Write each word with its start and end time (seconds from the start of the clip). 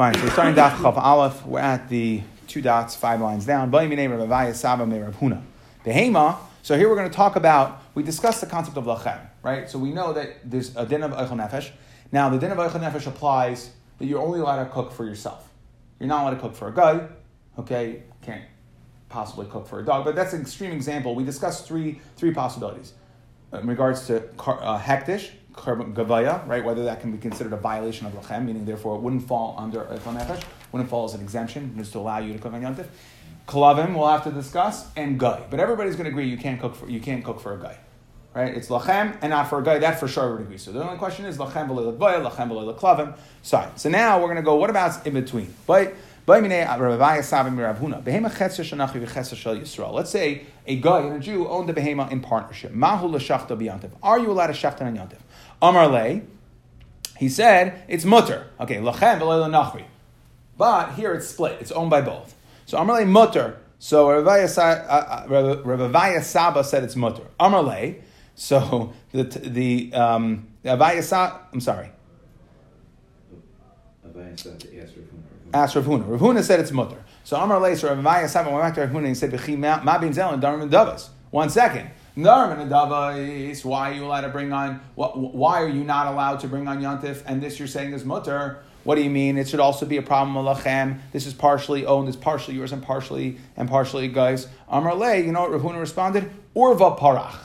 Fine, 0.00 0.14
so 0.14 0.22
we're 0.22 0.30
starting 0.30 0.54
Daf 0.54 0.76
Chav 0.76 0.96
Aleph. 0.96 1.44
We're 1.44 1.58
at 1.58 1.90
the 1.90 2.22
two 2.46 2.62
dots, 2.62 2.96
five 2.96 3.20
lines 3.20 3.44
down. 3.44 3.70
Behema. 3.70 6.38
So 6.62 6.78
here 6.78 6.88
we're 6.88 6.96
going 6.96 7.10
to 7.10 7.14
talk 7.14 7.36
about, 7.36 7.82
we 7.94 8.02
discussed 8.02 8.40
the 8.40 8.46
concept 8.46 8.78
of 8.78 8.84
lachem, 8.84 9.20
right? 9.42 9.68
So 9.68 9.78
we 9.78 9.92
know 9.92 10.14
that 10.14 10.50
there's 10.50 10.74
a 10.74 10.86
din 10.86 11.02
of 11.02 11.10
eichel 11.10 11.36
nefesh. 11.36 11.72
Now, 12.12 12.30
the 12.30 12.38
din 12.38 12.50
of 12.50 12.56
eichel 12.56 12.80
nefesh 12.80 13.08
applies 13.08 13.72
that 13.98 14.06
you're 14.06 14.22
only 14.22 14.40
allowed 14.40 14.64
to 14.64 14.70
cook 14.70 14.90
for 14.90 15.04
yourself. 15.04 15.46
You're 15.98 16.08
not 16.08 16.22
allowed 16.22 16.36
to 16.36 16.40
cook 16.40 16.54
for 16.54 16.68
a 16.68 16.74
guy, 16.74 17.06
okay? 17.58 18.04
Can't 18.22 18.44
possibly 19.10 19.48
cook 19.48 19.68
for 19.68 19.80
a 19.80 19.84
dog, 19.84 20.06
but 20.06 20.14
that's 20.14 20.32
an 20.32 20.40
extreme 20.40 20.72
example. 20.72 21.14
We 21.14 21.24
discussed 21.24 21.66
three, 21.66 22.00
three 22.16 22.32
possibilities 22.32 22.94
in 23.52 23.66
regards 23.66 24.06
to 24.06 24.24
uh, 24.46 24.80
hekdesh, 24.80 25.28
gavaya, 25.52 26.46
right? 26.46 26.64
Whether 26.64 26.84
that 26.84 27.00
can 27.00 27.12
be 27.12 27.18
considered 27.18 27.52
a 27.52 27.56
violation 27.56 28.06
of 28.06 28.12
lachem, 28.14 28.44
meaning 28.44 28.64
therefore 28.64 28.96
it 28.96 29.00
wouldn't 29.00 29.26
fall 29.26 29.54
under 29.58 29.80
eichel 29.84 30.18
nefesh, 30.18 30.42
wouldn't 30.72 30.90
fall 30.90 31.04
as 31.04 31.14
an 31.14 31.20
exemption, 31.20 31.74
just 31.76 31.92
to 31.92 31.98
allow 31.98 32.18
you 32.18 32.32
to 32.32 32.38
cook 32.38 32.52
on 32.52 32.62
yontif. 32.62 32.86
Kalavim 33.46 33.94
we'll 33.96 34.08
have 34.08 34.24
to 34.24 34.30
discuss, 34.30 34.86
and 34.96 35.18
guy. 35.18 35.42
But 35.50 35.60
everybody's 35.60 35.96
going 35.96 36.04
to 36.04 36.10
agree 36.10 36.28
you 36.28 36.38
can't 36.38 36.60
cook 36.60 36.74
for 36.74 36.88
you 36.88 37.00
can't 37.00 37.24
cook 37.24 37.40
for 37.40 37.54
a 37.54 37.58
guy, 37.58 37.78
right? 38.34 38.54
It's 38.54 38.68
lachem 38.68 39.16
and 39.22 39.30
not 39.30 39.48
for 39.48 39.58
a 39.58 39.64
guy. 39.64 39.78
That 39.78 39.98
for 39.98 40.08
sure 40.08 40.32
would 40.32 40.42
agree. 40.42 40.58
So 40.58 40.72
the 40.72 40.82
only 40.82 40.98
question 40.98 41.24
is 41.24 41.38
lachem 41.38 41.66
below 41.66 41.92
lachem 41.92 42.48
below 42.48 42.72
klavim. 42.74 43.16
So 43.42 43.70
so 43.76 43.88
now 43.88 44.20
we're 44.20 44.26
going 44.26 44.36
to 44.36 44.42
go. 44.42 44.54
What 44.54 44.70
about 44.70 45.06
in 45.06 45.14
between? 45.14 45.52
But 45.66 45.94
uh, 46.28 46.36
Let's 49.92 50.10
say 50.10 50.46
a 50.66 50.76
guy 50.76 51.00
and 51.00 51.16
a 51.16 51.18
Jew 51.18 51.48
own 51.48 51.66
the 51.66 51.74
behema 51.74 52.12
in 52.12 52.20
partnership. 52.20 52.72
Are 52.74 54.18
you 54.20 54.30
allowed 54.30 54.46
to 54.46 54.52
shachta 54.52 54.82
on 54.82 54.96
yantiv? 54.96 55.18
Amar 55.62 55.88
le, 55.88 56.22
he 57.18 57.28
said 57.28 57.82
it's 57.88 58.04
mutter. 58.04 58.46
Okay, 58.60 58.76
lachem 58.76 59.20
nachri. 59.20 59.84
But 60.56 60.94
here 60.94 61.12
it's 61.12 61.28
split. 61.28 61.58
It's 61.60 61.72
owned 61.72 61.90
by 61.90 62.00
both. 62.00 62.34
So 62.66 62.78
Amar 62.78 63.00
le 63.00 63.06
mutter. 63.06 63.58
So 63.78 64.08
Ravavaya 64.08 66.22
Saba 66.22 66.64
said 66.64 66.84
it's 66.84 66.96
mutter. 66.96 67.24
Amar 67.38 67.62
le. 67.62 67.94
So 68.34 68.92
the 69.12 69.24
the 69.24 69.92
um, 69.94 70.48
Avaya 70.64 71.02
Saba. 71.02 71.40
I'm 71.52 71.60
sorry. 71.60 71.90
Asked 75.52 75.76
Rav 75.76 75.84
Huna. 75.84 76.08
Rav 76.08 76.20
Huna 76.20 76.42
said 76.42 76.60
it's 76.60 76.70
mutter. 76.70 77.02
So 77.24 77.36
Amar 77.36 77.60
Leis, 77.60 77.82
Rav 77.82 77.98
Avaya 77.98 78.28
Saba 78.28 78.50
went 78.50 78.62
back 78.62 78.74
to 78.74 78.80
Rav 78.82 78.90
Huna 78.90 79.06
and 79.06 79.16
said, 79.16 79.32
"V'chi 79.32 79.58
ma 79.58 79.98
bin 79.98 80.12
zel 80.12 80.30
and 80.30 80.42
darim 80.42 80.62
and 80.62 80.70
davas." 80.70 81.08
One 81.30 81.50
second. 81.50 81.90
Why 82.16 83.90
are 83.90 83.92
you 83.92 84.04
allowed 84.04 84.22
to 84.22 84.28
bring 84.28 84.52
on? 84.52 84.80
Why 84.94 85.62
are 85.62 85.68
you 85.68 85.84
not 85.84 86.08
allowed 86.08 86.40
to 86.40 86.48
bring 86.48 86.66
on 86.66 86.80
yontif? 86.80 87.22
And 87.26 87.42
this 87.42 87.58
you're 87.58 87.68
saying 87.68 87.92
is 87.92 88.04
mutter. 88.04 88.62
What 88.82 88.94
do 88.94 89.02
you 89.02 89.10
mean? 89.10 89.36
It 89.36 89.46
should 89.48 89.60
also 89.60 89.84
be 89.84 89.98
a 89.98 90.02
problem 90.02 90.36
of 90.36 90.56
lachem. 90.56 91.00
This 91.12 91.26
is 91.26 91.34
partially 91.34 91.84
owned, 91.84 92.08
it's 92.08 92.16
partially 92.16 92.54
yours, 92.54 92.72
and 92.72 92.82
partially 92.82 93.38
and 93.56 93.68
partially 93.68 94.08
guys. 94.08 94.48
Amar 94.68 94.94
Le, 94.94 95.18
you 95.18 95.32
know 95.32 95.42
what 95.42 95.52
Rav 95.52 95.60
Huna 95.62 95.78
responded? 95.78 96.30
Urva 96.56 96.98
parach. 96.98 97.36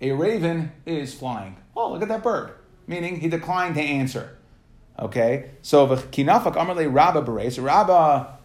A 0.00 0.12
raven 0.12 0.72
is 0.86 1.14
flying. 1.14 1.56
Oh, 1.76 1.92
look 1.92 2.02
at 2.02 2.08
that 2.08 2.22
bird. 2.22 2.52
Meaning 2.86 3.20
he 3.20 3.28
declined 3.28 3.74
to 3.74 3.82
answer. 3.82 4.36
Okay, 4.98 5.50
so 5.60 5.86
kinafak 5.86 6.54
amarle 6.56 6.92
Rabba 6.92 7.22
beres 7.22 7.62
Rabba 7.62 8.38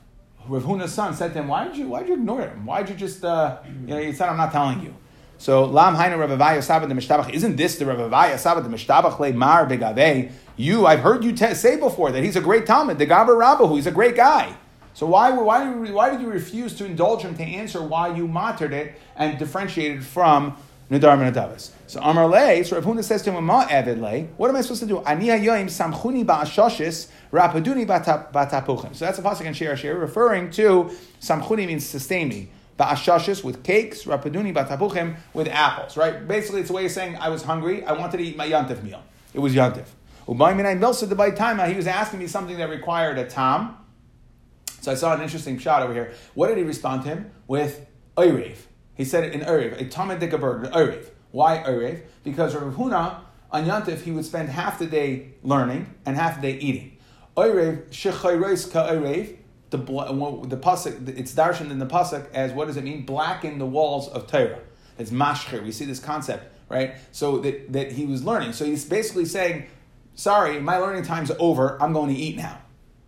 Rav 0.47 0.63
Huna's 0.63 0.93
son 0.93 1.13
said 1.13 1.33
to 1.33 1.39
him, 1.39 1.47
"Why 1.47 1.67
did 1.67 1.77
you 1.77 1.87
Why 1.87 1.99
did 2.01 2.09
you 2.09 2.15
ignore 2.15 2.41
him? 2.41 2.65
Why 2.65 2.83
did 2.83 2.91
you 2.91 2.95
just 2.95 3.23
uh, 3.23 3.57
you 3.65 3.87
know?" 3.87 4.01
He 4.01 4.13
said, 4.13 4.29
"I'm 4.29 4.37
not 4.37 4.51
telling 4.51 4.81
you." 4.81 4.93
So 5.37 5.65
lam 5.65 5.95
hainu 5.95 6.17
Ravavaya 6.17 6.63
Sabbath 6.63 6.89
the 6.89 6.95
Mishtabach. 6.95 7.31
Isn't 7.31 7.55
this 7.55 7.77
the 7.77 7.85
Ravavaya 7.85 8.37
Sabbath 8.37 8.63
the 8.63 8.69
Mishtabach 8.69 9.19
le 9.19 9.33
Mar 9.33 9.67
begave? 9.67 10.31
You, 10.55 10.87
I've 10.87 11.01
heard 11.01 11.23
you 11.23 11.33
te- 11.33 11.53
say 11.53 11.77
before 11.77 12.11
that 12.11 12.23
he's 12.23 12.35
a 12.35 12.41
great 12.41 12.65
Talmud, 12.65 12.97
the 12.97 13.05
Gaber 13.05 13.37
Rabbahu. 13.37 13.75
He's 13.75 13.85
a 13.85 13.91
great 13.91 14.15
guy. 14.15 14.55
So 14.95 15.05
why, 15.05 15.29
why, 15.31 15.69
why 15.69 16.09
did 16.09 16.21
you 16.21 16.29
refuse 16.29 16.73
to 16.79 16.85
indulge 16.85 17.21
him 17.21 17.37
to 17.37 17.43
answer 17.43 17.83
why 17.83 18.15
you 18.15 18.27
mattered 18.27 18.73
it 18.73 18.99
and 19.15 19.37
differentiated 19.37 20.03
from 20.03 20.57
Nadar 20.89 21.21
and 21.21 21.35
Adavis? 21.35 21.69
So 21.85 22.01
Amar 22.01 22.27
Le, 22.27 22.63
so 22.63 22.77
Rav 22.77 22.83
Huna 22.83 23.03
says 23.03 23.21
to 23.21 23.31
him, 23.31 23.47
Evid 23.47 24.01
Le, 24.01 24.23
what 24.37 24.49
am 24.49 24.55
I 24.55 24.61
supposed 24.61 24.79
to 24.79 24.87
do? 24.87 24.97
Ani 25.03 25.27
hayoim 25.27 25.65
samchuni 25.65 26.25
ba'ashoshis 26.25 27.09
rapaduni 27.31 27.85
batapuchim. 27.85 28.95
So 28.95 29.05
that's 29.05 29.19
a 29.19 29.21
pasuk 29.21 29.45
in 29.45 29.53
Shir 29.53 29.75
Shir 29.75 29.95
referring 29.95 30.49
to 30.51 30.89
samchuni 31.21 31.67
means 31.67 31.85
sustain 31.85 32.29
me. 32.29 32.49
Ba'ashoshis 32.77 33.43
with 33.43 33.63
cakes, 33.63 34.03
rapaduni 34.03 34.53
batapuchim 34.53 35.17
with 35.33 35.47
apples, 35.47 35.97
right? 35.97 36.27
Basically, 36.27 36.61
it's 36.61 36.69
a 36.69 36.73
way 36.73 36.85
of 36.85 36.91
saying 36.91 37.15
I 37.17 37.29
was 37.29 37.43
hungry, 37.43 37.83
I 37.83 37.93
wanted 37.93 38.17
to 38.17 38.23
eat 38.23 38.37
my 38.37 38.47
yantif 38.47 38.83
meal. 38.83 39.03
It 39.33 39.39
was 39.39 39.53
yantif. 39.55 39.87
He 40.27 40.33
was 41.75 41.87
asking 41.87 42.19
me 42.19 42.27
something 42.27 42.57
that 42.57 42.69
required 42.69 43.17
a 43.17 43.25
tam. 43.25 43.77
So 44.81 44.91
I 44.91 44.95
saw 44.95 45.13
an 45.13 45.21
interesting 45.21 45.57
shot 45.57 45.81
over 45.83 45.93
here. 45.93 46.13
What 46.33 46.49
did 46.49 46.57
he 46.57 46.63
respond 46.63 47.03
to 47.03 47.09
him? 47.09 47.31
With 47.47 47.87
Oyrev. 48.15 48.57
He 48.93 49.05
said 49.05 49.23
it 49.23 49.33
in 49.33 49.41
Oyrev, 49.41 49.79
a 49.79 49.85
tamid 49.85 50.19
bird, 50.39 50.71
Oyrev. 50.71 51.09
Why 51.31 51.63
Erev? 51.65 52.01
Because 52.23 52.55
Rav 52.55 52.73
Huna, 52.73 53.19
on 53.51 53.65
Yantif, 53.65 54.01
he 54.01 54.11
would 54.11 54.25
spend 54.25 54.49
half 54.49 54.79
the 54.79 54.85
day 54.85 55.33
learning 55.43 55.93
and 56.05 56.15
half 56.15 56.41
the 56.41 56.53
day 56.53 56.57
eating. 56.57 56.97
Ka 57.35 57.43
Erev, 57.43 59.37
the, 59.69 59.77
the 59.77 60.57
pasuk, 60.57 61.07
it's 61.17 61.33
darshan 61.33 61.71
in 61.71 61.79
the 61.79 61.85
pasuk 61.85 62.31
as 62.33 62.51
what 62.53 62.67
does 62.67 62.77
it 62.77 62.83
mean? 62.83 63.05
Blacken 63.05 63.59
the 63.59 63.65
walls 63.65 64.07
of 64.09 64.27
Torah. 64.27 64.59
It's 64.97 65.11
mashcher. 65.11 65.63
We 65.63 65.71
see 65.71 65.85
this 65.85 65.99
concept, 65.99 66.45
right? 66.69 66.95
So 67.11 67.39
that, 67.39 67.73
that 67.73 67.91
he 67.91 68.05
was 68.05 68.23
learning. 68.23 68.53
So 68.53 68.65
he's 68.65 68.85
basically 68.85 69.25
saying, 69.25 69.67
sorry, 70.15 70.59
my 70.59 70.77
learning 70.77 71.03
time's 71.03 71.31
over. 71.39 71.81
I'm 71.81 71.93
going 71.93 72.13
to 72.13 72.19
eat 72.19 72.37
now. 72.37 72.59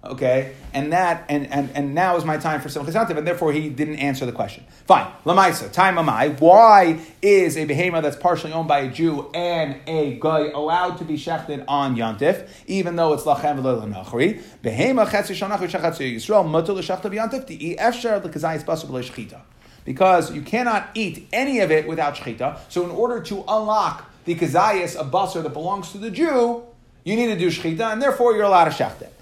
Okay, 0.02 0.56
and 0.74 0.94
that 0.94 1.26
and, 1.28 1.52
and, 1.52 1.70
and 1.76 1.94
now 1.94 2.16
is 2.16 2.24
my 2.24 2.38
time 2.38 2.62
for 2.62 2.70
simchas 2.70 3.18
and 3.18 3.28
therefore 3.28 3.52
he 3.52 3.68
didn't 3.68 3.98
answer 3.98 4.26
the 4.26 4.32
question. 4.32 4.64
Fine, 4.86 5.12
lamaisa 5.26 5.70
time 5.74 5.96
amai. 5.96 6.40
Why 6.40 7.02
is 7.22 7.58
a 7.58 7.68
behema 7.68 8.02
that's 8.02 8.16
partially 8.16 8.54
owned 8.54 8.70
by 8.70 8.80
a 8.80 8.90
Jew 8.90 9.30
and 9.34 9.76
a 9.88 10.18
guy 10.18 10.52
allowed 10.52 11.00
to 11.00 11.04
be 11.04 11.16
shechted 11.16 11.66
on 11.68 11.98
yantif, 11.98 12.48
even 12.66 12.96
though 12.96 13.12
it's 13.12 13.24
lachem 13.24 13.62
v'lo 13.62 14.42
Behema 14.64 15.06
chetzi 15.06 15.36
shonach 15.36 15.58
v'shachatzu 15.58 16.16
Yisrael 16.16 16.48
mutter 16.48 16.72
l'shachta 16.72 17.12
b'yantif 17.12 17.46
di 17.46 17.76
efshar 17.76 18.24
l'kazayis 18.24 18.66
basu 18.66 18.88
b'lo 18.88 19.42
Because 19.84 20.34
you 20.34 20.44
cannot 20.44 20.92
eat 20.94 21.28
any 21.34 21.60
of 21.60 21.72
it 21.72 21.86
without 21.86 22.16
shechita. 22.16 22.58
So 22.70 22.86
in 22.86 22.92
order 22.92 23.22
to 23.24 23.44
unlock 23.46 24.10
the 24.24 24.36
kazayis 24.36 24.98
a 24.98 25.04
basar 25.04 25.44
that 25.44 25.52
belongs 25.52 25.92
to 25.92 25.98
the 25.98 26.10
Jew, 26.10 26.64
you 27.04 27.18
need 27.18 27.28
to 27.28 27.38
do 27.38 27.48
shechita, 27.48 27.92
and 27.92 28.02
therefore 28.02 28.34
you're 28.34 28.44
allowed 28.44 28.66
to 28.66 28.72
shecht 28.72 29.02
it. 29.02 29.14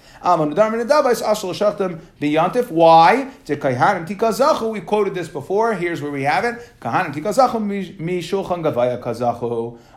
Why? 2.70 3.30
We 4.70 4.80
quoted 4.80 5.14
this 5.14 5.28
before. 5.28 5.74
Here's 5.74 6.02
where 6.02 6.10
we 6.10 6.22
have 6.24 6.44
it. 6.44 6.72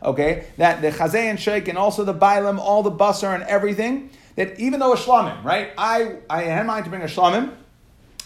Okay, 0.04 0.48
that 0.58 0.82
the 0.82 0.92
chazay 0.92 1.30
and 1.30 1.40
sheikh 1.40 1.68
and 1.68 1.78
also 1.78 2.04
the 2.04 2.14
bailam, 2.14 2.58
all 2.60 2.84
the 2.84 2.92
basar 2.92 3.34
and 3.36 3.44
everything. 3.44 4.10
That 4.36 4.60
even 4.60 4.80
though 4.80 4.94
a 4.94 4.98
shlamim, 4.98 5.44
right? 5.44 5.72
I 5.78 6.18
I 6.30 6.44
in 6.44 6.68
mind 6.68 6.86
to 6.86 6.90
bring 6.90 7.02
a 7.02 7.06
shlamim. 7.06 7.54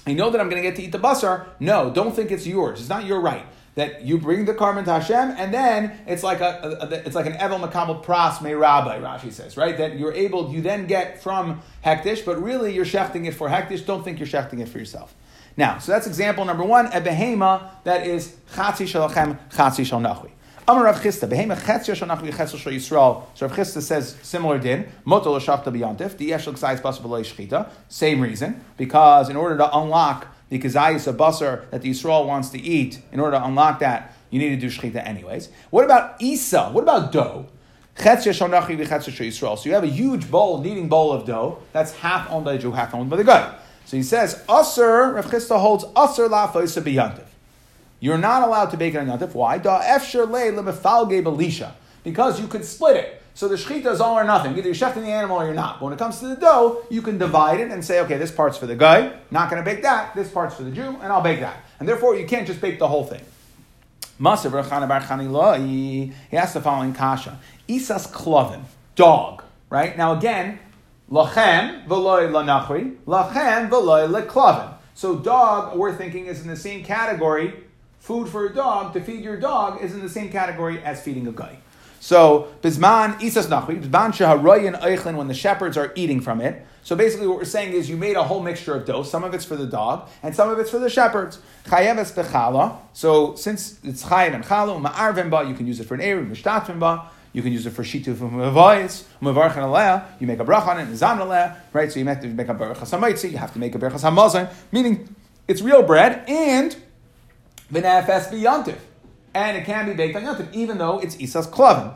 I 0.07 0.13
know 0.13 0.29
that 0.29 0.39
I'm 0.39 0.49
going 0.49 0.61
to 0.61 0.67
get 0.69 0.75
to 0.75 0.83
eat 0.83 0.91
the 0.91 0.99
basar. 0.99 1.47
No, 1.59 1.89
don't 1.89 2.15
think 2.15 2.29
it's 2.29 2.45
yours. 2.45 2.79
It's 2.79 2.89
not 2.89 3.05
your 3.05 3.19
right 3.19 3.45
that 3.75 4.03
you 4.03 4.17
bring 4.17 4.45
the 4.45 4.53
carbon 4.53 4.85
to 4.85 4.91
Hashem, 4.93 5.35
and 5.37 5.53
then 5.53 5.99
it's 6.07 6.23
like 6.23 6.39
a, 6.39 6.79
a, 6.81 6.85
a 6.85 6.89
it's 7.05 7.15
like 7.15 7.25
an 7.25 7.33
Evel 7.33 7.69
Makabel 7.69 8.03
Pras 8.03 8.41
Me 8.41 8.53
Rabbi, 8.53 8.99
Rashi 8.99 9.31
says, 9.31 9.57
right? 9.57 9.77
That 9.77 9.99
you're 9.99 10.13
able, 10.13 10.51
you 10.51 10.61
then 10.61 10.87
get 10.87 11.21
from 11.21 11.61
Hekdesh, 11.83 12.25
but 12.25 12.41
really 12.41 12.73
you're 12.73 12.85
shechting 12.85 13.27
it 13.27 13.33
for 13.33 13.49
Hekdesh. 13.49 13.85
Don't 13.85 14.03
think 14.03 14.19
you're 14.19 14.27
shechting 14.27 14.61
it 14.61 14.69
for 14.69 14.79
yourself. 14.79 15.13
Now, 15.57 15.77
so 15.77 15.91
that's 15.91 16.07
example 16.07 16.43
number 16.45 16.63
one, 16.63 16.87
a 16.87 17.01
behema 17.01 17.69
that 17.83 18.05
is 18.07 18.35
Chatzi 18.53 18.85
Shalachem, 18.85 19.37
Chatzi 19.49 19.85
Shal 19.85 19.99
Nachui. 19.99 20.31
Amar 20.67 20.85
Rav 20.85 21.01
Chisda, 21.01 21.29
behema 21.29 21.57
Chetzi 21.57 21.95
Shal 21.95 22.07
Nachui, 22.07 22.33
Chetzi 22.33 22.57
Shal 22.57 22.73
Yisrael. 22.73 23.23
So 23.35 23.47
Rav 23.47 23.55
Chisda 23.55 23.81
says 23.81 24.17
similar 24.21 24.57
din, 24.57 24.89
Moto 25.05 25.33
L'Shachta 25.33 25.65
B'yantif, 25.65 26.17
the 26.17 26.31
Yeshel 26.31 26.53
Ksayis 26.53 26.81
Basar 26.81 27.01
Shchita, 27.01 27.69
same 27.87 28.19
reason, 28.19 28.63
because 28.75 29.29
in 29.29 29.35
order 29.35 29.57
to 29.57 29.77
unlock 29.77 30.27
the 30.49 30.59
kazayis 30.59 31.07
of 31.07 31.17
basar 31.17 31.69
that 31.71 31.81
the 31.81 31.89
Yisrael 31.91 32.25
wants 32.27 32.49
to 32.49 32.59
eat, 32.59 33.01
in 33.11 33.19
order 33.19 33.37
to 33.37 33.45
unlock 33.45 33.79
that, 33.79 34.13
you 34.29 34.39
need 34.39 34.49
to 34.49 34.57
do 34.57 34.67
shechita 34.67 35.05
anyways. 35.05 35.49
What 35.69 35.85
about 35.85 36.21
isa? 36.21 36.69
What 36.69 36.83
about 36.83 37.11
dough? 37.11 37.47
So 37.97 38.29
you 39.63 39.73
have 39.73 39.83
a 39.83 39.87
huge 39.87 40.29
bowl, 40.29 40.61
kneading 40.61 40.89
bowl 40.89 41.13
of 41.13 41.25
dough. 41.25 41.59
That's 41.71 41.93
half 41.93 42.29
owned 42.29 42.43
by 42.43 42.53
the 42.53 42.59
Jew, 42.59 42.71
half 42.73 42.93
owned 42.93 43.09
by 43.09 43.15
the 43.15 43.23
guy. 43.23 43.57
So 43.85 43.95
he 43.95 44.03
says, 44.03 44.43
Aser, 44.49 45.13
Rav 45.13 45.27
Chisda 45.27 45.59
holds 45.59 45.85
Aser 45.95 46.27
la 46.27 46.51
biyantiv. 46.51 47.25
You're 48.01 48.17
not 48.17 48.45
allowed 48.45 48.71
to 48.71 48.77
bake 48.77 48.95
it 48.95 48.97
on 48.97 49.07
yantiv. 49.07 49.33
Why? 49.33 49.57
Da 49.59 49.81
efsher 49.81 50.29
le 50.29 50.63
belisha. 50.63 51.71
Because 52.03 52.41
you 52.41 52.47
could 52.47 52.65
split 52.65 52.97
it. 52.97 53.21
So 53.35 53.49
the 53.49 53.55
shechita 53.55 53.87
is 53.87 53.99
all 53.99 54.17
or 54.17 54.23
nothing. 54.23 54.57
Either 54.57 54.69
you're 54.69 54.73
shechting 54.73 55.03
the 55.03 55.11
animal 55.11 55.35
or 55.37 55.43
you're 55.43 55.53
not. 55.53 55.79
But 55.79 55.85
when 55.85 55.93
it 55.93 55.99
comes 55.99 56.19
to 56.19 56.27
the 56.27 56.37
dough, 56.37 56.85
you 56.89 57.01
can 57.01 57.17
divide 57.17 57.59
it 57.59 57.69
and 57.69 57.83
say, 57.83 57.99
okay, 57.99 58.17
this 58.17 58.31
part's 58.31 58.57
for 58.57 58.65
the 58.65 58.77
guy, 58.77 59.11
not 59.29 59.49
going 59.49 59.61
to 59.61 59.69
bake 59.69 59.83
that. 59.83 60.15
This 60.15 60.31
part's 60.31 60.55
for 60.55 60.63
the 60.63 60.71
Jew, 60.71 60.97
and 61.01 61.11
I'll 61.11 61.21
bake 61.21 61.41
that. 61.41 61.57
And 61.79 61.87
therefore, 61.87 62.15
you 62.15 62.25
can't 62.25 62.47
just 62.47 62.61
bake 62.61 62.79
the 62.79 62.87
whole 62.87 63.03
thing. 63.03 63.19
He 64.17 64.23
asked 66.37 66.53
the 66.53 66.61
following 66.61 66.93
kasha: 66.93 67.37
Isas 67.67 68.07
klovin, 68.09 68.63
dog. 68.95 69.43
Right 69.69 69.97
now, 69.97 70.13
again, 70.17 70.59
lachem 71.11 71.85
v'loy 71.87 72.29
lanachri, 72.29 72.95
lachem 73.05 73.69
v'loy 73.69 74.07
leklavim. 74.07 74.75
So 74.93 75.17
dog, 75.17 75.75
we're 75.77 75.93
thinking, 75.93 76.27
is 76.27 76.41
in 76.41 76.47
the 76.47 76.55
same 76.55 76.85
category. 76.85 77.53
Food 77.99 78.29
for 78.29 78.45
a 78.45 78.53
dog 78.53 78.93
to 78.93 79.01
feed 79.01 79.25
your 79.25 79.35
dog 79.35 79.81
is 79.83 79.93
in 79.93 79.99
the 79.99 80.07
same 80.07 80.29
category 80.31 80.81
as 80.81 81.01
feeding 81.01 81.27
a 81.27 81.33
guy. 81.33 81.57
So 82.05 82.49
bisman 82.61 83.19
isas 83.19 83.47
nachri, 83.47 83.81
bisman 83.81 84.11
shaharoyin 84.11 84.79
eichlin 84.79 85.15
when 85.15 85.27
the 85.27 85.33
shepherds 85.33 85.75
are 85.75 85.91
eating 85.95 86.21
from 86.21 86.39
it. 86.39 86.63
So 86.83 86.95
basically, 86.95 87.25
what 87.25 87.37
we're 87.37 87.45
saying 87.45 87.73
is 87.73 87.89
you 87.89 87.97
made 87.97 88.15
a 88.15 88.21
whole 88.21 88.43
mixture 88.43 88.75
of 88.75 88.85
dough. 88.85 89.01
Some 89.01 89.23
of 89.23 89.33
it's 89.33 89.43
for 89.43 89.55
the 89.55 89.65
dog, 89.65 90.07
and 90.21 90.35
some 90.35 90.51
of 90.51 90.59
it's 90.59 90.69
for 90.69 90.77
the 90.77 90.87
shepherds. 90.87 91.39
Chayeves 91.63 92.13
bechala. 92.13 92.77
So 92.93 93.33
since 93.33 93.79
it's 93.83 94.03
chayev 94.03 94.35
and 94.35 94.43
chala, 94.43 94.79
ma'arvim 94.79 95.31
ba, 95.31 95.49
you 95.49 95.55
can 95.55 95.65
use 95.65 95.79
it 95.79 95.87
for 95.87 95.95
an 95.95 96.01
erev, 96.01 96.29
mishtatvim 96.29 96.79
ba. 96.79 97.09
You 97.33 97.41
can 97.41 97.51
use 97.51 97.65
it 97.65 97.71
for 97.71 97.81
shituf 97.81 98.21
and 98.21 98.33
mavayis, 98.33 99.05
mavarchan 99.19 99.63
aleh. 99.63 100.05
You 100.19 100.27
make 100.27 100.39
a 100.39 100.45
bracha 100.45 100.67
on 100.67 100.79
it, 100.81 100.87
nizam 100.87 101.17
aleh, 101.17 101.55
right? 101.73 101.91
So 101.91 101.97
you 101.97 102.05
have 102.05 102.21
to 102.21 102.27
make 102.27 102.49
a 102.49 102.53
berachas 102.53 102.95
hamaitzi. 102.95 103.31
You 103.31 103.39
have 103.39 103.53
to 103.53 103.57
make 103.57 103.73
a 103.73 103.79
berachas 103.79 104.03
hamazon, 104.03 104.53
meaning 104.71 105.15
it's 105.47 105.63
real 105.63 105.81
bread 105.81 106.23
and 106.29 106.75
v'nafes 107.73 108.29
biyantiv 108.29 108.77
and 109.35 109.57
it 109.57 109.65
can 109.65 109.85
be 109.85 109.93
baked 109.93 110.15
on 110.15 110.23
Yontif, 110.23 110.51
even 110.53 110.77
though 110.77 110.97
it's 110.99 111.17
Isas 111.17 111.47
Klavim. 111.47 111.93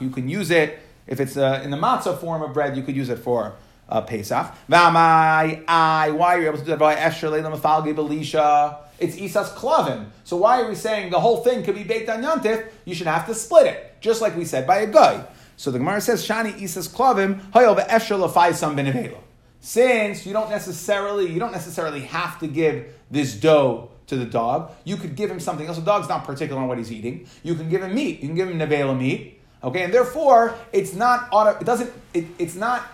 You 0.00 0.10
can 0.10 0.28
use 0.28 0.50
it 0.50 0.78
if 1.06 1.20
it's 1.20 1.36
uh, 1.36 1.60
in 1.64 1.70
the 1.70 1.76
matzah 1.76 2.18
form 2.18 2.42
of 2.42 2.52
bread, 2.52 2.76
you 2.76 2.82
could 2.82 2.96
use 2.96 3.08
it 3.08 3.20
for 3.20 3.54
uh, 3.88 4.00
Pesach. 4.02 4.52
Why 4.66 5.56
are 5.66 6.40
you 6.40 6.46
able 6.46 6.58
to 6.58 6.64
do 6.64 6.70
that 6.70 6.78
by 6.78 6.94
Esher 6.94 7.30
Leila 7.30 7.56
Mafalgi 7.56 7.94
Belisha? 7.94 8.78
It's 8.98 9.16
Isas 9.16 9.48
Klavim. 9.54 10.06
So 10.24 10.36
why 10.36 10.60
are 10.60 10.68
we 10.68 10.74
saying 10.74 11.10
the 11.10 11.20
whole 11.20 11.42
thing 11.42 11.62
could 11.62 11.76
be 11.76 11.84
baked 11.84 12.08
on 12.10 12.22
Yontif? 12.22 12.68
You 12.84 12.94
should 12.94 13.06
have 13.06 13.26
to 13.26 13.34
split 13.34 13.66
it, 13.66 13.96
just 14.00 14.20
like 14.20 14.36
we 14.36 14.44
said 14.44 14.66
by 14.66 14.78
a 14.78 14.86
guy. 14.86 15.24
So 15.56 15.70
the 15.70 15.78
Gemara 15.78 16.00
says, 16.00 16.26
Shani 16.26 16.52
Isas 16.54 16.88
Klavim, 16.88 17.40
Hayel 17.52 17.76
Ve'esher 17.78 18.18
Lefaisam 18.18 18.74
Benevela. 18.74 19.18
Since 19.60 20.26
you 20.26 20.32
don't 20.32 20.50
necessarily, 20.50 21.30
you 21.30 21.38
don't 21.38 21.52
necessarily 21.52 22.00
have 22.02 22.38
to 22.40 22.46
give 22.46 22.86
this 23.10 23.34
dough 23.34 23.89
to 24.10 24.16
the 24.16 24.26
dog. 24.26 24.72
You 24.84 24.96
could 24.96 25.16
give 25.16 25.30
him 25.30 25.40
something 25.40 25.66
else. 25.66 25.78
The 25.78 25.84
dog's 25.84 26.08
not 26.08 26.24
particular 26.24 26.60
on 26.60 26.68
what 26.68 26.78
he's 26.78 26.92
eating. 26.92 27.26
You 27.42 27.54
can 27.54 27.68
give 27.68 27.82
him 27.82 27.94
meat. 27.94 28.20
You 28.20 28.28
can 28.28 28.36
give 28.36 28.48
him 28.48 28.58
nevela 28.58 28.96
meat. 28.96 29.40
Okay, 29.62 29.82
and 29.82 29.92
therefore 29.92 30.54
it's 30.72 30.94
not 30.94 31.28
auto, 31.32 31.58
it 31.58 31.64
doesn't 31.64 31.92
it, 32.14 32.26
it's 32.38 32.54
not 32.54 32.86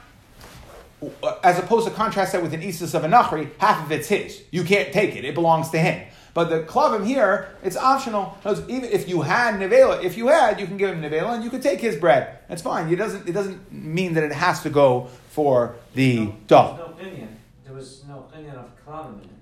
as 1.45 1.59
opposed 1.59 1.87
to 1.87 1.93
contrast 1.93 2.33
that 2.33 2.43
with 2.43 2.55
an 2.55 2.63
Isis 2.63 2.95
of 2.95 3.05
a 3.05 3.09
Nachri, 3.09 3.51
half 3.59 3.85
of 3.85 3.93
it's 3.93 4.09
his. 4.09 4.43
You 4.51 4.65
can't 4.65 4.93
take 4.93 5.15
it; 5.15 5.25
it 5.25 5.35
belongs 5.35 5.71
to 5.71 5.79
him. 5.79 6.07
But 6.35 6.51
the 6.51 6.61
klavim 6.65 7.07
here, 7.07 7.57
it's 7.62 7.77
optional. 7.77 8.37
Even 8.45 8.85
if 8.85 9.09
you 9.09 9.23
had 9.23 9.55
nevela, 9.55 10.03
if 10.03 10.17
you 10.17 10.29
had, 10.29 10.61
you 10.61 10.67
can 10.67 10.77
give 10.77 10.91
him 10.91 11.03
nevela 11.03 11.35
and 11.35 11.45
you 11.45 11.51
can 11.51 11.61
take 11.61 11.81
his 11.81 11.97
bread. 11.97 12.41
That's 12.49 12.62
fine. 12.62 12.93
It 12.93 12.97
doesn't. 12.97 13.29
It 13.29 13.33
doesn't 13.33 13.73
mean 13.73 14.15
that 14.15 14.25
it 14.25 14.33
has 14.33 14.62
to 14.62 14.71
go 14.71 15.09
for 15.31 15.77
the 15.95 16.27
no, 16.27 16.37
dog. 16.47 16.77
There 16.77 16.87
was 16.87 16.95
no 16.95 17.01
opinion. 17.01 17.37
There 17.65 17.75
was 17.75 18.05
no 18.09 18.19
opinion 18.29 18.57
of 18.57 18.85
klavim 18.85 19.23
in 19.23 19.31
it. 19.31 19.36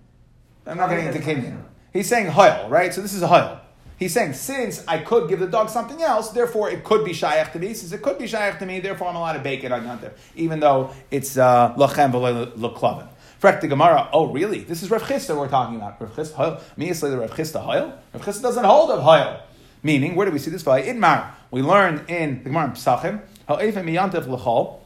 I'm 0.67 0.77
not 0.77 0.89
getting 0.89 1.07
into 1.07 1.19
kinyan. 1.19 1.63
He's 1.93 2.09
saying 2.09 2.27
hoil, 2.27 2.69
right? 2.69 2.93
So 2.93 3.01
this 3.03 3.15
is 3.15 3.23
a 3.23 3.29
hoil. 3.29 3.61
He's 3.97 4.13
saying, 4.13 4.33
since 4.33 4.85
I 4.89 4.99
could 4.99 5.29
give 5.29 5.39
the 5.39 5.47
dog 5.47 5.71
something 5.71 6.03
else, 6.03 6.31
therefore 6.31 6.69
it 6.69 6.83
could 6.83 7.05
be 7.05 7.13
shayach 7.13 7.53
to 7.53 7.59
me. 7.59 7.75
Since 7.75 7.93
it 7.93 8.03
could 8.03 8.19
be 8.19 8.25
shayach 8.25 8.59
to 8.59 8.67
me, 8.67 8.81
therefore 8.81 9.09
I'm 9.09 9.17
allowed 9.17 9.35
to 9.35 9.39
bake 9.39 9.63
it 9.63 9.71
on 9.71 9.85
Yantav, 9.85 10.13
even 10.35 10.59
though 10.59 10.91
it's 11.11 11.37
uh, 11.39 11.73
lachem 11.77 12.11
v'leklavin. 12.11 13.09
Frek 13.41 13.61
the 13.61 13.69
Gemara, 13.69 14.09
oh 14.13 14.27
really? 14.27 14.61
This 14.61 14.83
is 14.83 14.91
Rav 14.91 15.03
Chisda 15.03 15.37
we're 15.37 15.49
talking 15.49 15.77
about. 15.77 16.01
Rav 16.01 16.11
Chisda, 16.17 16.33
hoil. 16.33 16.61
Me 16.77 16.89
is 16.89 17.01
the 17.01 17.17
Rav 17.17 17.31
Chisda 17.31 17.63
hoil. 17.63 17.97
Rav 18.13 18.25
Chisda 18.25 18.43
doesn't 18.43 18.65
hold 18.65 18.91
of 18.91 19.03
hoil. 19.03 19.41
Meaning, 19.83 20.15
where 20.17 20.27
do 20.27 20.33
we 20.33 20.39
see 20.39 20.51
this 20.51 20.63
by? 20.63 20.83
Idmar. 20.83 21.31
We 21.51 21.63
learn 21.63 22.05
in 22.09 22.43
the 22.43 22.51
Gemara 22.51 22.65
in 22.65 22.71
Pesachim, 22.73 23.21
ha'efem 23.47 23.85
miyantif 23.85 24.27
l'chol. 24.27 24.81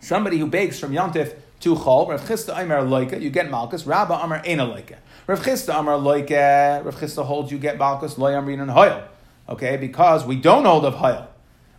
Somebody 0.00 0.38
who 0.38 0.46
bakes 0.46 0.78
from 0.78 0.92
yantif 0.92 1.34
to 1.62 1.74
chol. 1.74 2.08
Rav 2.08 2.20
Chisda 2.22 2.56
Aimer 2.58 2.82
loika, 2.82 3.20
you 3.20 3.30
get 3.30 3.50
malchus. 3.50 3.86
Rabba 3.86 4.14
Amar 4.14 4.42
ena 4.44 4.66
loika. 4.66 4.96
Rav 5.26 5.40
Chisda 5.40 5.78
Amar 5.78 5.98
Loike, 5.98 6.84
Rav 6.84 6.96
Chisda 6.96 7.24
holds 7.24 7.52
you 7.52 7.58
get 7.58 7.78
Balkus 7.78 8.18
Loy 8.18 8.32
Amrin 8.32 8.60
and 8.60 8.70
Hoyel. 8.70 9.06
Okay, 9.48 9.76
because 9.76 10.24
we 10.24 10.36
don't 10.36 10.64
hold 10.64 10.84
of 10.84 10.94
Hoyel. 10.94 11.28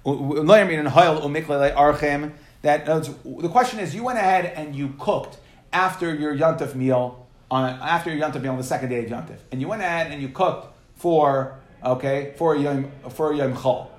Loy 0.05 0.59
Amrin 0.59 0.79
and 0.79 0.87
Hoyel 0.87 1.21
Umiklele 1.21 1.75
Archem. 1.75 2.33
That 2.61 2.85
the 2.85 3.49
question 3.49 3.79
is, 3.79 3.93
you 3.93 4.03
went 4.05 4.17
ahead 4.17 4.45
and 4.45 4.73
you 4.73 4.95
cooked 4.97 5.37
after 5.73 6.15
your 6.15 6.33
Yontif 6.33 6.73
meal 6.73 7.27
on 7.51 7.69
after 7.81 8.13
your 8.13 8.25
Yontif 8.25 8.41
meal 8.41 8.53
on 8.53 8.57
the 8.57 8.63
second 8.63 8.89
day 8.89 9.03
of 9.03 9.11
Yontif, 9.11 9.39
and 9.51 9.59
you 9.59 9.67
went 9.67 9.81
ahead 9.81 10.11
and 10.11 10.21
you 10.21 10.29
cooked 10.29 10.73
for 10.95 11.59
okay 11.83 12.33
for 12.37 12.55
Yom 12.55 12.89
for 13.09 13.33
Yom 13.33 13.53
Chol. 13.53 13.89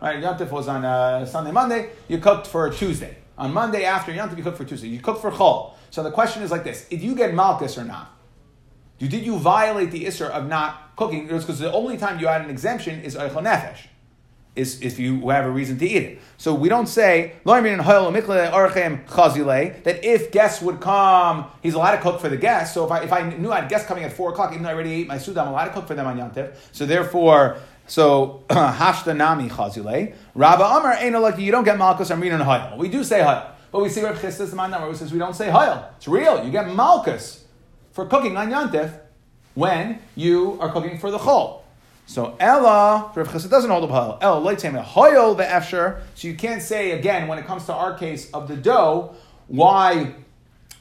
Right, 0.00 0.22
Yontif 0.22 0.50
was 0.50 0.68
on 0.68 0.84
uh, 0.84 1.26
Sunday, 1.26 1.50
Monday. 1.50 1.90
You 2.06 2.18
cooked 2.18 2.46
for 2.46 2.70
Tuesday. 2.70 3.16
On 3.36 3.52
Monday 3.52 3.84
after 3.84 4.12
Yontif, 4.12 4.36
you 4.36 4.44
cooked 4.44 4.58
for 4.58 4.64
Tuesday. 4.64 4.88
You 4.88 5.00
cook 5.00 5.20
for 5.20 5.30
Chol. 5.30 5.74
So 5.90 6.02
the 6.02 6.10
question 6.10 6.42
is 6.42 6.50
like 6.50 6.64
this: 6.64 6.86
Did 6.88 7.00
you 7.00 7.14
get 7.14 7.34
Malchus 7.34 7.76
or 7.78 7.84
not? 7.84 8.10
Did 8.98 9.12
you 9.12 9.38
violate 9.38 9.90
the 9.90 10.04
Isser 10.04 10.30
of 10.30 10.46
not 10.48 10.96
cooking? 10.96 11.26
Because 11.26 11.58
the 11.58 11.72
only 11.72 11.96
time 11.96 12.20
you 12.20 12.28
add 12.28 12.42
an 12.42 12.50
exemption 12.50 13.02
is 13.02 13.16
Eichel 13.16 13.42
Nefesh, 13.42 13.88
is 14.54 14.80
if 14.82 15.00
you 15.00 15.28
have 15.30 15.46
a 15.46 15.50
reason 15.50 15.76
to 15.78 15.86
eat 15.86 16.02
it. 16.02 16.20
So 16.36 16.54
we 16.54 16.68
don't 16.68 16.86
say, 16.86 17.32
that 19.84 20.04
if 20.04 20.30
guests 20.30 20.62
would 20.62 20.80
come, 20.80 21.46
he's 21.60 21.74
allowed 21.74 21.96
to 21.96 22.02
cook 22.02 22.20
for 22.20 22.28
the 22.28 22.36
guests. 22.36 22.72
So 22.74 22.84
if 22.84 22.92
I, 22.92 23.00
if 23.02 23.12
I 23.12 23.28
knew 23.30 23.50
I 23.50 23.62
had 23.62 23.68
guests 23.68 23.88
coming 23.88 24.04
at 24.04 24.12
4 24.12 24.30
o'clock, 24.30 24.52
even 24.52 24.62
though 24.62 24.68
I 24.68 24.74
already 24.74 24.92
ate 24.92 25.08
my 25.08 25.18
suda, 25.18 25.40
I'm 25.40 25.48
allowed 25.48 25.66
to 25.66 25.72
cook 25.72 25.88
for 25.88 25.94
them 25.94 26.06
on 26.06 26.16
Yantiv. 26.16 26.54
So 26.70 26.86
therefore, 26.86 27.58
so 27.86 28.44
hashta 28.48 29.16
nami 29.16 29.48
chazile. 29.48 30.14
Rabba 30.34 30.64
Amar 30.64 31.20
like 31.20 31.38
you 31.38 31.52
don't 31.52 31.64
get 31.64 31.78
malchus 31.78 32.10
I'm 32.10 32.20
reading 32.20 32.38
hayel. 32.38 32.76
We 32.76 32.88
do 32.88 33.04
say 33.04 33.20
hayel, 33.20 33.50
but 33.70 33.82
we 33.82 33.88
see 33.88 34.02
Reb 34.02 34.16
Chistis 34.16 34.50
the 34.50 34.56
man 34.56 34.72
who 34.72 34.94
says 34.94 35.12
we 35.12 35.18
don't 35.18 35.34
say 35.34 35.48
hayel. 35.48 35.94
It's 35.96 36.08
real. 36.08 36.44
You 36.44 36.50
get 36.50 36.74
malchus 36.74 37.44
for 37.92 38.06
cooking 38.06 38.36
on 38.36 38.50
Yantif 38.50 38.98
when 39.54 40.00
you 40.16 40.58
are 40.60 40.70
cooking 40.72 40.98
for 40.98 41.10
the 41.10 41.18
chol. 41.18 41.60
So 42.06 42.36
Ella, 42.38 43.12
Rav 43.14 43.28
Chisda 43.28 43.48
doesn't 43.48 43.70
hold 43.70 43.88
the 43.88 43.92
ha'il. 43.92 44.18
Ella 44.20 44.40
loitzem 44.40 44.72
the 44.72 45.34
be'efsher. 45.36 46.00
So 46.14 46.28
you 46.28 46.34
can't 46.34 46.60
say 46.60 46.90
again 46.92 47.28
when 47.28 47.38
it 47.38 47.46
comes 47.46 47.64
to 47.66 47.72
our 47.72 47.96
case 47.96 48.30
of 48.32 48.48
the 48.48 48.56
dough 48.56 49.14
why 49.46 50.14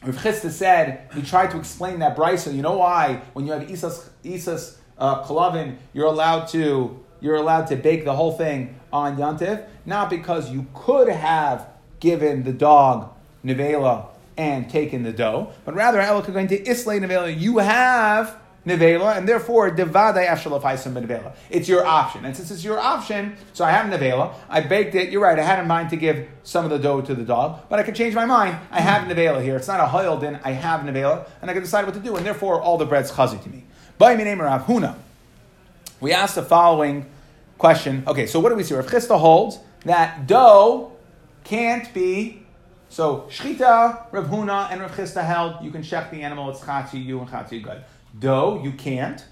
Rav 0.04 0.16
Chisda 0.16 0.50
said 0.50 1.10
he 1.14 1.22
tried 1.22 1.52
to 1.52 1.58
explain 1.58 2.00
that 2.00 2.18
brisa. 2.18 2.54
You 2.54 2.62
know 2.62 2.78
why 2.78 3.22
when 3.34 3.46
you 3.46 3.54
have 3.54 3.64
isas 3.64 4.10
isas 4.24 4.78
uh, 4.98 5.74
you're 5.94 6.06
allowed 6.06 6.46
to 6.50 7.00
you're 7.22 7.36
allowed 7.36 7.68
to 7.68 7.78
bake 7.78 8.04
the 8.04 8.14
whole 8.14 8.34
thing 8.34 8.76
on 8.92 9.18
yantiv, 9.18 9.66
not 9.86 10.10
because 10.10 10.52
you 10.52 10.68
could 10.74 11.08
have 11.08 11.68
given 12.00 12.44
the 12.44 12.52
dog 12.52 13.14
nevela 13.46 14.08
and 14.38 14.70
taken 14.70 15.04
the 15.04 15.14
dough, 15.14 15.52
but 15.64 15.74
rather 15.74 16.00
going 16.32 16.48
to 16.48 16.68
islay 16.68 17.00
nevela. 17.00 17.40
You 17.40 17.60
have 17.60 18.38
nevela, 18.66 19.18
and 19.18 19.28
therefore 19.28 19.72
devadai 19.72 20.28
afshalafaisim 20.28 20.94
nevela. 20.94 21.34
It's 21.50 21.68
your 21.68 21.86
option, 21.86 22.26
and 22.26 22.36
since 22.36 22.52
it's 22.52 22.64
your 22.64 22.80
option, 22.80 23.36
so 23.54 23.66
I 23.66 23.72
have 23.72 23.92
nevela. 23.92 24.34
I 24.50 24.62
baked 24.62 24.96
it. 24.96 25.10
You're 25.10 25.22
right. 25.22 25.38
I 25.38 25.44
had 25.44 25.60
in 25.60 25.68
mind 25.68 25.90
to 25.92 25.96
give 25.96 26.28
some 26.44 26.66
of 26.66 26.72
the 26.72 26.80
dough 26.80 27.02
to 27.02 27.16
the 27.16 27.24
dog, 27.24 27.62
but 27.70 27.80
I 27.80 27.84
could 27.84 27.96
change 27.96 28.16
my 28.16 28.26
mind. 28.26 28.58
I 28.72 28.82
have 28.82 29.08
nevela 29.08 29.42
here. 29.42 29.56
It's 29.56 29.68
not 29.68 29.80
a 29.80 29.86
hoildin. 29.86 30.40
I 30.44 30.52
have 30.52 30.82
nevela, 30.82 31.28
and 31.42 31.50
I 31.50 31.54
can 31.54 31.64
decide 31.64 31.86
what 31.86 31.94
to 31.94 32.00
do, 32.00 32.16
and 32.16 32.26
therefore 32.26 32.62
all 32.62 32.78
the 32.78 32.86
bread's 32.86 33.12
chazi 33.12 33.42
to 33.42 33.50
me. 33.50 33.66
By 33.98 34.16
me 34.16 34.24
name 34.24 34.42
Rav 34.42 34.66
Huna. 34.66 34.98
We 36.00 36.14
asked 36.14 36.36
the 36.36 36.44
following 36.44 37.06
question. 37.58 38.04
Okay, 38.08 38.26
so 38.26 38.40
what 38.40 38.50
do 38.50 38.56
we 38.56 38.64
see? 38.64 38.74
Rav 38.74 38.88
Chisda 38.88 39.20
holds 39.20 39.60
that 39.86 40.26
dough 40.26 40.94
can't 41.44 41.94
be 41.94 42.44
so 42.90 43.28
shchita, 43.30 44.12
Rav 44.12 44.28
Huna, 44.28 44.72
and 44.72 44.82
Rav 44.82 44.96
Chisda 44.96 45.24
held 45.24 45.64
you 45.64 45.70
can 45.70 45.84
check 45.84 46.10
the 46.10 46.24
animal. 46.24 46.50
It's 46.50 46.60
chachi 46.62 47.06
you 47.06 47.20
and 47.20 47.30
chachi 47.30 47.62
good. 47.62 47.84
Dough 48.18 48.62
you 48.64 48.72
can't, 48.72 49.24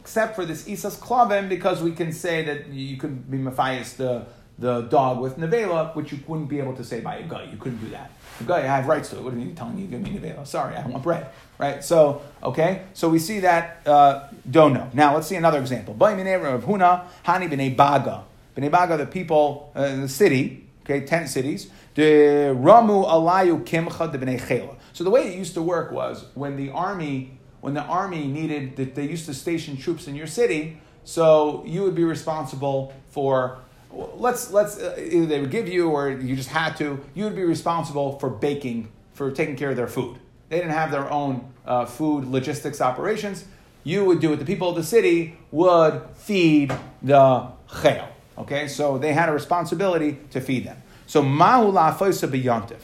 except 0.00 0.34
for 0.34 0.46
this 0.46 0.66
isas 0.68 0.98
klavim 0.98 1.48
because 1.48 1.82
we 1.82 1.92
can 1.92 2.10
say 2.10 2.42
that 2.44 2.68
you 2.68 2.96
could 2.96 3.30
be 3.30 3.38
mafias 3.38 3.96
the 3.96 4.26
the 4.58 4.82
dog 4.82 5.20
with 5.20 5.38
nevela, 5.38 5.94
which 5.94 6.12
you 6.12 6.18
wouldn't 6.26 6.48
be 6.48 6.58
able 6.58 6.74
to 6.74 6.84
say 6.84 7.00
by 7.00 7.16
a 7.16 7.22
guy. 7.22 7.44
You 7.44 7.56
couldn't 7.56 7.78
do 7.78 7.90
that. 7.90 8.10
A 8.40 8.44
guy, 8.44 8.58
I 8.58 8.62
have 8.62 8.86
rights 8.86 9.10
to 9.10 9.16
it. 9.16 9.22
What 9.22 9.34
are 9.34 9.38
you 9.38 9.52
telling 9.52 9.76
me? 9.76 9.86
Give 9.86 10.00
me 10.00 10.10
nevela. 10.10 10.46
Sorry, 10.46 10.76
I 10.76 10.86
want 10.86 11.02
bread. 11.02 11.28
Right. 11.58 11.82
So 11.82 12.22
okay. 12.42 12.82
So 12.94 13.08
we 13.08 13.18
see 13.18 13.40
that 13.40 13.86
uh, 13.86 14.28
don't 14.50 14.72
know. 14.72 14.90
Now 14.92 15.14
let's 15.14 15.26
see 15.26 15.36
another 15.36 15.60
example. 15.60 15.94
Rav 15.94 16.64
Huna, 16.64 17.06
Hani 17.24 17.48
b'nei 17.50 17.76
Baga. 17.76 18.24
B'nei 18.56 18.70
Baga, 18.70 18.96
the 18.96 19.06
people 19.06 19.72
uh, 19.76 19.82
in 19.82 20.02
the 20.02 20.08
city. 20.08 20.64
Okay, 20.84 21.04
ten 21.04 21.28
cities. 21.28 21.70
The 21.94 22.54
Ramu 22.56 23.06
Alayu 23.06 23.64
Kimcha 23.64 24.10
de 24.10 24.18
Bnei 24.18 24.38
Chela. 24.38 24.76
So 24.92 25.04
the 25.04 25.10
way 25.10 25.28
it 25.28 25.36
used 25.36 25.54
to 25.54 25.62
work 25.62 25.92
was 25.92 26.26
when 26.34 26.56
the 26.56 26.70
army, 26.70 27.38
when 27.60 27.74
the 27.74 27.82
army 27.82 28.26
needed, 28.26 28.76
they 28.94 29.06
used 29.06 29.26
to 29.26 29.34
station 29.34 29.76
troops 29.76 30.06
in 30.06 30.14
your 30.14 30.26
city, 30.26 30.80
so 31.04 31.62
you 31.66 31.82
would 31.82 31.94
be 31.94 32.04
responsible 32.04 32.92
for 33.10 33.58
let's 33.92 34.50
let's 34.50 34.78
uh, 34.78 34.96
either 34.98 35.26
they 35.26 35.40
would 35.40 35.50
give 35.50 35.68
you 35.68 35.88
or 35.90 36.10
you 36.10 36.36
just 36.36 36.48
had 36.48 36.76
to 36.76 37.04
you 37.14 37.24
would 37.24 37.36
be 37.36 37.44
responsible 37.44 38.18
for 38.18 38.28
baking 38.28 38.88
for 39.14 39.30
taking 39.30 39.56
care 39.56 39.70
of 39.70 39.76
their 39.76 39.86
food 39.86 40.18
they 40.48 40.58
didn't 40.58 40.72
have 40.72 40.90
their 40.90 41.10
own 41.10 41.52
uh, 41.66 41.84
food 41.84 42.26
logistics 42.26 42.80
operations 42.80 43.44
you 43.84 44.04
would 44.04 44.20
do 44.20 44.32
it 44.32 44.36
the 44.36 44.44
people 44.44 44.68
of 44.70 44.76
the 44.76 44.82
city 44.82 45.36
would 45.50 46.02
feed 46.14 46.72
the 47.02 47.46
chayil 47.68 48.06
okay 48.36 48.68
so 48.68 48.98
they 48.98 49.12
had 49.12 49.28
a 49.28 49.32
responsibility 49.32 50.18
to 50.30 50.40
feed 50.40 50.64
them 50.64 50.76
So 51.08 51.22
mahu 51.22 51.72
la'afoisa 51.72 52.28
b'yantiv. 52.28 52.80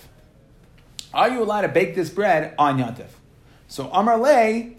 Are 1.12 1.28
you 1.28 1.42
allowed 1.42 1.60
to 1.60 1.68
bake 1.68 1.94
this 1.94 2.08
bread 2.08 2.54
on 2.58 2.78
yantiv? 2.78 3.08
So 3.68 3.90
Amar 3.92 4.18
Le, 4.18 4.70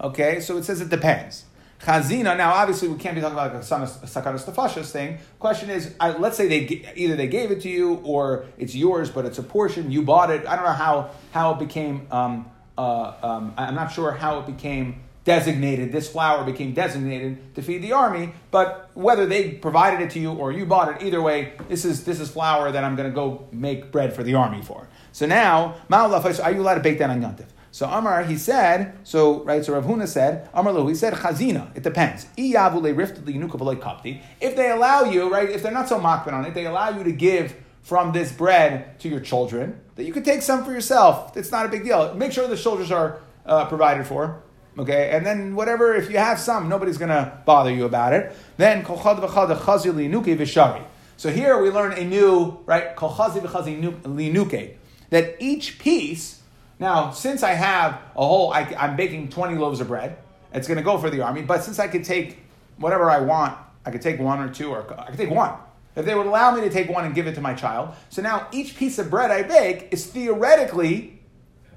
okay, 0.00 0.40
so 0.40 0.56
it 0.56 0.64
says 0.64 0.80
it 0.80 0.88
depends. 0.88 1.44
Chazina, 1.80 2.36
now 2.36 2.52
obviously 2.52 2.88
we 2.88 2.98
can't 2.98 3.14
be 3.14 3.20
talking 3.20 3.36
about 3.36 3.52
like 3.52 3.62
a 3.62 3.66
sakaras 3.66 4.44
tefashas 4.44 4.90
thing. 4.90 5.18
Question 5.38 5.70
is, 5.70 5.94
I, 6.00 6.16
let's 6.16 6.36
say 6.36 6.48
they 6.48 6.92
either 6.96 7.16
they 7.16 7.28
gave 7.28 7.50
it 7.50 7.60
to 7.62 7.68
you 7.68 8.00
or 8.02 8.46
it's 8.58 8.74
yours, 8.74 9.10
but 9.10 9.26
it's 9.26 9.38
a 9.38 9.42
portion, 9.42 9.90
you 9.90 10.02
bought 10.02 10.30
it. 10.30 10.46
I 10.46 10.56
don't 10.56 10.64
know 10.64 10.72
how, 10.72 11.10
how 11.32 11.52
it 11.52 11.58
became, 11.58 12.06
um, 12.10 12.50
uh, 12.78 13.12
um, 13.22 13.54
I'm 13.56 13.74
not 13.74 13.92
sure 13.92 14.12
how 14.12 14.40
it 14.40 14.46
became 14.46 15.02
designated, 15.24 15.90
this 15.90 16.08
flour 16.08 16.44
became 16.44 16.72
designated 16.72 17.54
to 17.56 17.60
feed 17.60 17.82
the 17.82 17.92
army, 17.92 18.32
but 18.52 18.90
whether 18.94 19.26
they 19.26 19.50
provided 19.50 20.00
it 20.00 20.10
to 20.12 20.20
you 20.20 20.30
or 20.30 20.52
you 20.52 20.64
bought 20.64 20.88
it, 20.88 21.04
either 21.04 21.20
way, 21.20 21.52
this 21.68 21.84
is, 21.84 22.04
this 22.04 22.20
is 22.20 22.30
flour 22.30 22.70
that 22.70 22.84
I'm 22.84 22.94
going 22.94 23.08
to 23.08 23.14
go 23.14 23.48
make 23.50 23.90
bread 23.90 24.14
for 24.14 24.22
the 24.22 24.34
army 24.34 24.62
for. 24.62 24.88
So 25.10 25.26
now, 25.26 25.74
are 25.90 26.52
you 26.52 26.62
allowed 26.62 26.74
to 26.74 26.80
bake 26.80 26.98
that 27.00 27.10
on 27.10 27.20
Yantif? 27.20 27.46
So 27.76 27.84
Amar, 27.86 28.24
he 28.24 28.38
said, 28.38 28.96
so 29.04 29.44
right, 29.44 29.62
so 29.62 29.74
Rav 29.74 29.84
Huna 29.84 30.08
said, 30.08 30.48
Amar 30.54 30.72
Lo, 30.72 30.86
he 30.86 30.94
said, 30.94 31.12
Chazina, 31.12 31.76
it 31.76 31.82
depends. 31.82 32.24
If 32.34 32.54
they 34.56 34.70
allow 34.70 35.04
you, 35.04 35.30
right, 35.30 35.50
if 35.50 35.62
they're 35.62 35.70
not 35.70 35.86
so 35.86 36.00
makban 36.00 36.32
on 36.32 36.46
it, 36.46 36.54
they 36.54 36.64
allow 36.64 36.96
you 36.96 37.04
to 37.04 37.12
give 37.12 37.54
from 37.82 38.12
this 38.12 38.32
bread 38.32 38.98
to 39.00 39.10
your 39.10 39.20
children, 39.20 39.78
that 39.96 40.04
you 40.04 40.14
could 40.14 40.24
take 40.24 40.40
some 40.40 40.64
for 40.64 40.72
yourself. 40.72 41.36
It's 41.36 41.52
not 41.52 41.66
a 41.66 41.68
big 41.68 41.84
deal. 41.84 42.14
Make 42.14 42.32
sure 42.32 42.48
the 42.48 42.56
soldiers 42.56 42.90
are 42.90 43.20
uh, 43.44 43.66
provided 43.66 44.06
for. 44.06 44.42
Okay, 44.78 45.10
and 45.10 45.26
then 45.26 45.54
whatever, 45.54 45.94
if 45.94 46.10
you 46.10 46.16
have 46.16 46.40
some, 46.40 46.70
nobody's 46.70 46.96
to 46.96 47.42
bother 47.44 47.70
you 47.70 47.84
about 47.84 48.14
it. 48.14 48.34
Then, 48.56 48.86
so 48.86 48.96
here 51.30 51.62
we 51.62 51.70
learn 51.70 51.92
a 51.92 52.04
new, 52.06 52.58
right, 52.64 52.96
that 55.10 55.36
each 55.38 55.78
piece 55.78 56.40
now, 56.78 57.10
since 57.10 57.42
I 57.42 57.52
have 57.52 58.00
a 58.14 58.26
whole, 58.26 58.52
I, 58.52 58.62
am 58.78 58.96
baking 58.96 59.30
20 59.30 59.56
loaves 59.56 59.80
of 59.80 59.88
bread, 59.88 60.18
it's 60.52 60.68
going 60.68 60.78
to 60.78 60.84
go 60.84 60.98
for 60.98 61.10
the 61.10 61.22
army, 61.22 61.42
but 61.42 61.62
since 61.62 61.78
I 61.78 61.88
could 61.88 62.04
take 62.04 62.38
whatever 62.76 63.10
I 63.10 63.20
want, 63.20 63.56
I 63.84 63.90
could 63.90 64.02
take 64.02 64.18
one 64.18 64.40
or 64.40 64.52
two, 64.52 64.70
or 64.70 64.84
I 64.98 65.06
could 65.10 65.18
take 65.18 65.30
one. 65.30 65.54
If 65.94 66.04
they 66.04 66.14
would 66.14 66.26
allow 66.26 66.54
me 66.54 66.60
to 66.60 66.70
take 66.70 66.90
one 66.90 67.06
and 67.06 67.14
give 67.14 67.26
it 67.26 67.34
to 67.36 67.40
my 67.40 67.54
child, 67.54 67.94
so 68.10 68.20
now 68.20 68.48
each 68.52 68.76
piece 68.76 68.98
of 68.98 69.08
bread 69.08 69.30
I 69.30 69.42
bake 69.42 69.88
is 69.90 70.06
theoretically 70.06 71.18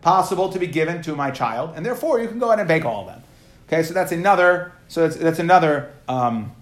possible 0.01 0.50
to 0.50 0.60
be 0.60 0.68
given 0.68 1.01
to 1.03 1.15
my 1.15 1.32
child, 1.32 1.74
and 1.75 1.86
therefore 1.86 2.20
you 2.20 2.27
can 2.27 2.39
go 2.39 2.48
ahead 2.48 2.60
and 2.60 2.68
bake 2.68 2.84
all 2.84 3.01
of 3.01 3.08
them. 3.08 3.24
Okay, 3.68 3.84
so 3.84 3.94
that's 3.94 4.12
another, 4.12 4.74
so 4.89 5.01
that's, 5.01 5.15
that's 5.15 5.39
another, 5.39 5.94
um, 6.10 6.53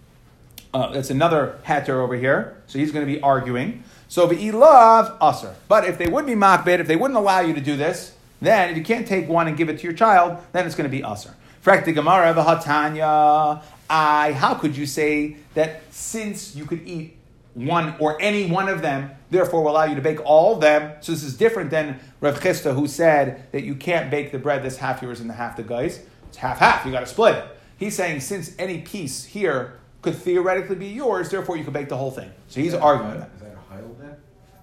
uh, 0.74 0.92
that's 0.92 1.10
another 1.10 1.58
hatter 1.64 2.02
over 2.02 2.16
here. 2.16 2.62
So 2.68 2.78
he's 2.78 2.92
going 2.92 3.06
to 3.06 3.12
be 3.12 3.20
arguing. 3.22 3.84
So 4.10 4.28
the 4.28 4.52
love 4.52 5.18
usher. 5.22 5.56
But 5.68 5.86
if 5.86 5.98
they 5.98 6.08
would 6.08 6.26
be 6.26 6.34
makbid, 6.34 6.80
if 6.80 6.88
they 6.88 6.96
wouldn't 6.96 7.18
allow 7.18 7.40
you 7.40 7.54
to 7.54 7.62
do 7.62 7.78
this, 7.78 8.17
then, 8.42 8.70
if 8.70 8.78
you 8.78 8.84
can't 8.84 9.08
take 9.08 9.28
one 9.28 9.48
and 9.48 9.58
give 9.58 9.70
it 9.70 9.80
to 9.80 9.84
your 9.84 9.94
child, 9.94 10.38
then 10.52 10.66
it's 10.66 10.76
going 10.76 10.90
to 10.90 10.96
be 10.96 11.04
usr. 11.04 11.34
Frakti 11.64 11.94
Gemara 11.94 12.34
v'hatanya. 12.34 13.62
I. 13.90 14.32
How 14.34 14.54
could 14.54 14.78
you 14.78 14.86
say 14.86 15.38
that 15.54 15.82
since 15.92 16.56
you 16.56 16.66
could 16.66 16.88
eat 16.88 17.18
one 17.56 17.96
or 18.00 18.22
any 18.22 18.50
one 18.50 18.70
of 18.70 18.82
them, 18.82 19.12
therefore 19.32 19.64
will 19.64 19.72
allow 19.72 19.86
you 19.86 19.96
to 19.96 20.02
bake 20.02 20.24
all 20.24 20.56
of 20.56 20.62
them? 20.62 20.94
So 21.02 21.12
this 21.12 21.24
is 21.24 21.36
different 21.36 21.72
than 21.72 22.00
Rav 22.22 22.40
Chisda, 22.40 22.76
who 22.76 22.88
said 22.88 23.52
that 23.52 23.64
you 23.64 23.76
can't 23.76 24.12
bake 24.12 24.32
the 24.32 24.40
bread 24.40 24.64
that's 24.64 24.78
half 24.78 25.02
yours 25.02 25.20
and 25.20 25.30
the 25.30 25.34
half 25.34 25.58
the 25.58 25.64
guy's. 25.64 26.00
It's 26.28 26.38
half 26.38 26.60
half. 26.60 26.86
You 26.86 26.92
got 26.92 27.02
to 27.02 27.06
split 27.08 27.36
it. 27.36 27.46
He's 27.78 27.96
saying 27.96 28.22
since 28.22 28.54
any 28.60 28.82
piece 28.82 29.24
here 29.26 29.80
could 30.02 30.16
theoretically 30.16 30.76
be 30.76 30.88
yours, 30.88 31.30
therefore 31.30 31.58
you 31.58 31.64
could 31.64 31.74
bake 31.74 31.90
the 31.90 31.98
whole 31.98 32.12
thing. 32.12 32.32
So 32.48 32.62
he's 32.62 32.74
arguing 32.74 33.20
that. 33.20 33.32
Is 33.36 33.42
that 33.42 33.54
a 33.54 33.58
hoil 33.58 33.96
then? 34.00 34.16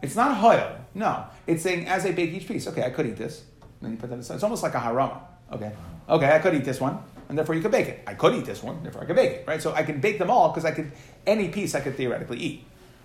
It's 0.03 0.17
not 0.17 0.31
a 0.31 0.35
hoil. 0.35 0.77
No, 0.95 1.25
it's 1.47 1.63
saying 1.63 1.87
as 1.87 2.07
I 2.07 2.13
bake 2.13 2.31
each 2.31 2.47
piece. 2.47 2.67
Okay, 2.69 2.83
I 2.83 2.91
could 2.91 3.07
eat 3.07 3.17
this. 3.17 3.45
Then 3.81 3.93
you 3.93 3.97
put 3.97 4.11
that 4.11 4.19
aside. 4.19 4.35
It's 4.35 4.45
almost 4.45 4.63
like 4.63 4.75
a 4.75 4.81
harama. 4.81 5.21
Okay. 5.53 5.73
Okay, 6.09 6.31
I 6.31 6.39
could 6.39 6.55
eat 6.55 6.65
this 6.65 6.81
one, 6.81 6.99
and 7.29 7.39
therefore 7.39 7.55
you 7.55 7.63
could 7.63 7.71
bake 7.71 7.89
it. 7.89 8.03
I 8.07 8.15
could 8.15 8.35
eat 8.35 8.45
this 8.45 8.63
one, 8.63 8.83
therefore 8.83 9.03
I 9.03 9.07
could 9.07 9.17
bake 9.17 9.31
it. 9.33 9.45
Right? 9.47 9.61
So 9.63 9.73
I 9.73 9.83
can 9.83 10.01
bake 10.01 10.19
them 10.19 10.31
all 10.31 10.51
because 10.51 10.65
I 10.65 10.73
could 10.73 10.93
any 11.27 11.49
piece 11.49 11.75
I 11.75 11.81
could 11.81 11.97
theoretically 11.97 12.39
eat. 12.39 12.65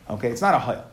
Okay, 0.10 0.30
it's 0.30 0.42
not 0.42 0.56
a 0.56 0.58
hayal. 0.58 0.84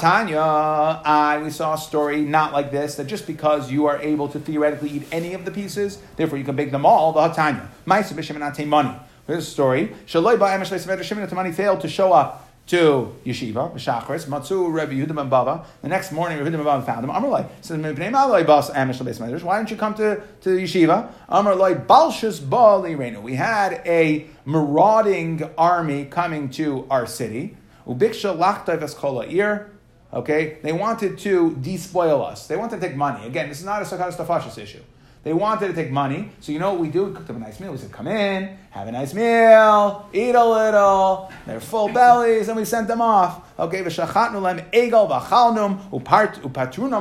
Tanya, 0.00 0.38
I 0.38 1.40
we 1.42 1.50
saw 1.50 1.74
a 1.74 1.78
story 1.78 2.20
not 2.20 2.52
like 2.52 2.70
this 2.70 2.94
that 2.94 3.08
just 3.08 3.26
because 3.26 3.72
you 3.72 3.86
are 3.86 3.98
able 3.98 4.28
to 4.28 4.38
theoretically 4.38 4.90
eat 4.90 5.02
any 5.10 5.34
of 5.34 5.44
the 5.44 5.50
pieces, 5.50 5.98
therefore 6.16 6.38
you 6.38 6.44
can 6.44 6.54
bake 6.54 6.70
them 6.70 6.86
all. 6.86 7.12
The 7.12 7.28
Tanya, 7.28 7.68
money. 7.84 8.94
Here's 9.26 9.48
a 9.48 9.50
story. 9.50 9.94
Shaloi 10.06 11.34
money 11.34 11.52
failed 11.52 11.80
to 11.80 11.88
show 11.88 12.12
up 12.12 12.43
to 12.66 13.14
yeshiva, 13.24 13.72
Shachris, 13.74 14.26
Matsu 14.26 14.68
Rabbi 14.68 14.94
Yehuda 14.94 15.14
ben 15.14 15.28
Baba. 15.28 15.66
The 15.82 15.88
next 15.88 16.12
morning, 16.12 16.38
Rabbi 16.38 16.50
Yehuda 16.50 16.56
ben 16.56 16.64
Baba 16.64 16.84
found 16.84 17.04
him. 17.04 17.10
Amrlai 17.10 17.48
says, 17.60 19.44
Why 19.44 19.56
don't 19.56 19.70
you 19.70 19.76
come 19.76 19.94
to, 19.94 20.22
to 20.42 20.50
yeshiva? 20.50 21.10
Amrlai 21.28 21.86
Balshus 21.86 22.40
Reinu. 22.40 23.22
We 23.22 23.34
had 23.34 23.82
a 23.84 24.26
marauding 24.44 25.42
army 25.58 26.06
coming 26.06 26.50
to 26.50 26.86
our 26.90 27.06
city. 27.06 27.56
Ubiksha 27.86 28.36
Lachtay 28.36 28.78
Veskola 28.78 29.30
Ir. 29.30 29.70
Okay, 30.12 30.58
they 30.62 30.72
wanted 30.72 31.18
to 31.18 31.56
despoil 31.56 32.24
us. 32.24 32.46
They 32.46 32.56
wanted 32.56 32.80
to 32.80 32.86
take 32.86 32.96
money. 32.96 33.26
Again, 33.26 33.48
this 33.48 33.58
is 33.58 33.64
not 33.64 33.82
a 33.82 33.84
Sakadas 33.84 34.16
Tafashis 34.16 34.58
issue. 34.58 34.80
They 35.24 35.32
wanted 35.32 35.68
to 35.68 35.72
take 35.72 35.90
money. 35.90 36.30
So 36.40 36.52
you 36.52 36.58
know 36.58 36.72
what 36.72 36.80
we 36.80 36.88
do? 36.88 37.04
We 37.04 37.14
cooked 37.14 37.28
them 37.28 37.36
a 37.36 37.40
nice 37.40 37.58
meal. 37.58 37.72
We 37.72 37.78
said, 37.78 37.90
come 37.90 38.06
in, 38.08 38.58
have 38.70 38.86
a 38.86 38.92
nice 38.92 39.14
meal, 39.14 40.06
eat 40.12 40.34
a 40.34 40.44
little. 40.44 41.32
They're 41.46 41.60
full 41.60 41.88
bellies, 41.88 42.48
and 42.48 42.58
we 42.58 42.66
sent 42.66 42.88
them 42.88 43.00
off. 43.00 43.58
Okay, 43.58 43.82
v'shachatnu 43.82 44.42
lem 44.42 44.58
egel 44.70 45.08
v'chalnum 45.08 45.80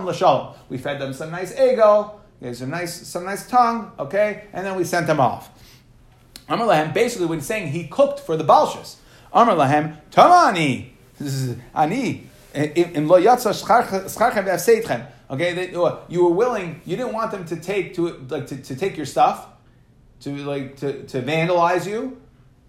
l'shalom. 0.06 0.56
We 0.70 0.78
fed 0.78 1.00
them 1.00 1.12
some 1.12 1.32
nice 1.32 1.54
egel, 1.54 2.14
gave 2.42 2.56
some 2.56 2.70
nice, 2.70 2.94
some 3.08 3.26
nice 3.26 3.46
tongue, 3.46 3.92
okay, 4.00 4.46
and 4.54 4.66
then 4.66 4.78
we 4.78 4.86
sent 4.86 5.06
them 5.06 5.20
off. 5.20 5.50
Amar 6.48 6.68
lahem, 6.68 6.94
basically 6.94 7.26
when 7.26 7.40
he's 7.40 7.48
saying 7.48 7.74
he 7.74 7.88
cooked 7.88 8.22
for 8.22 8.38
the 8.38 8.46
Balshas. 8.46 8.96
Amar 9.34 9.56
lahem, 9.56 9.98
tamani. 10.12 10.92
Ani. 11.76 12.30
In 12.54 13.08
lo 13.10 13.20
yatsa 13.20 13.52
scharchem 13.52 14.46
v'afseitchem. 14.46 15.08
Okay, 15.30 15.54
they, 15.54 15.72
you 15.72 16.24
were 16.24 16.34
willing. 16.34 16.82
You 16.86 16.98
didn't 16.98 17.14
want 17.14 17.32
them 17.32 17.46
to 17.46 17.56
take 17.56 17.96
to 17.96 18.10
like 18.30 18.48
to, 18.48 18.58
to 18.58 18.76
take 18.76 18.98
your 18.98 19.06
stuff, 19.06 19.48
to 20.22 20.36
like 20.38 20.78
to, 20.78 21.04
to 21.04 21.22
vandalize 21.22 21.88
you, 21.88 22.22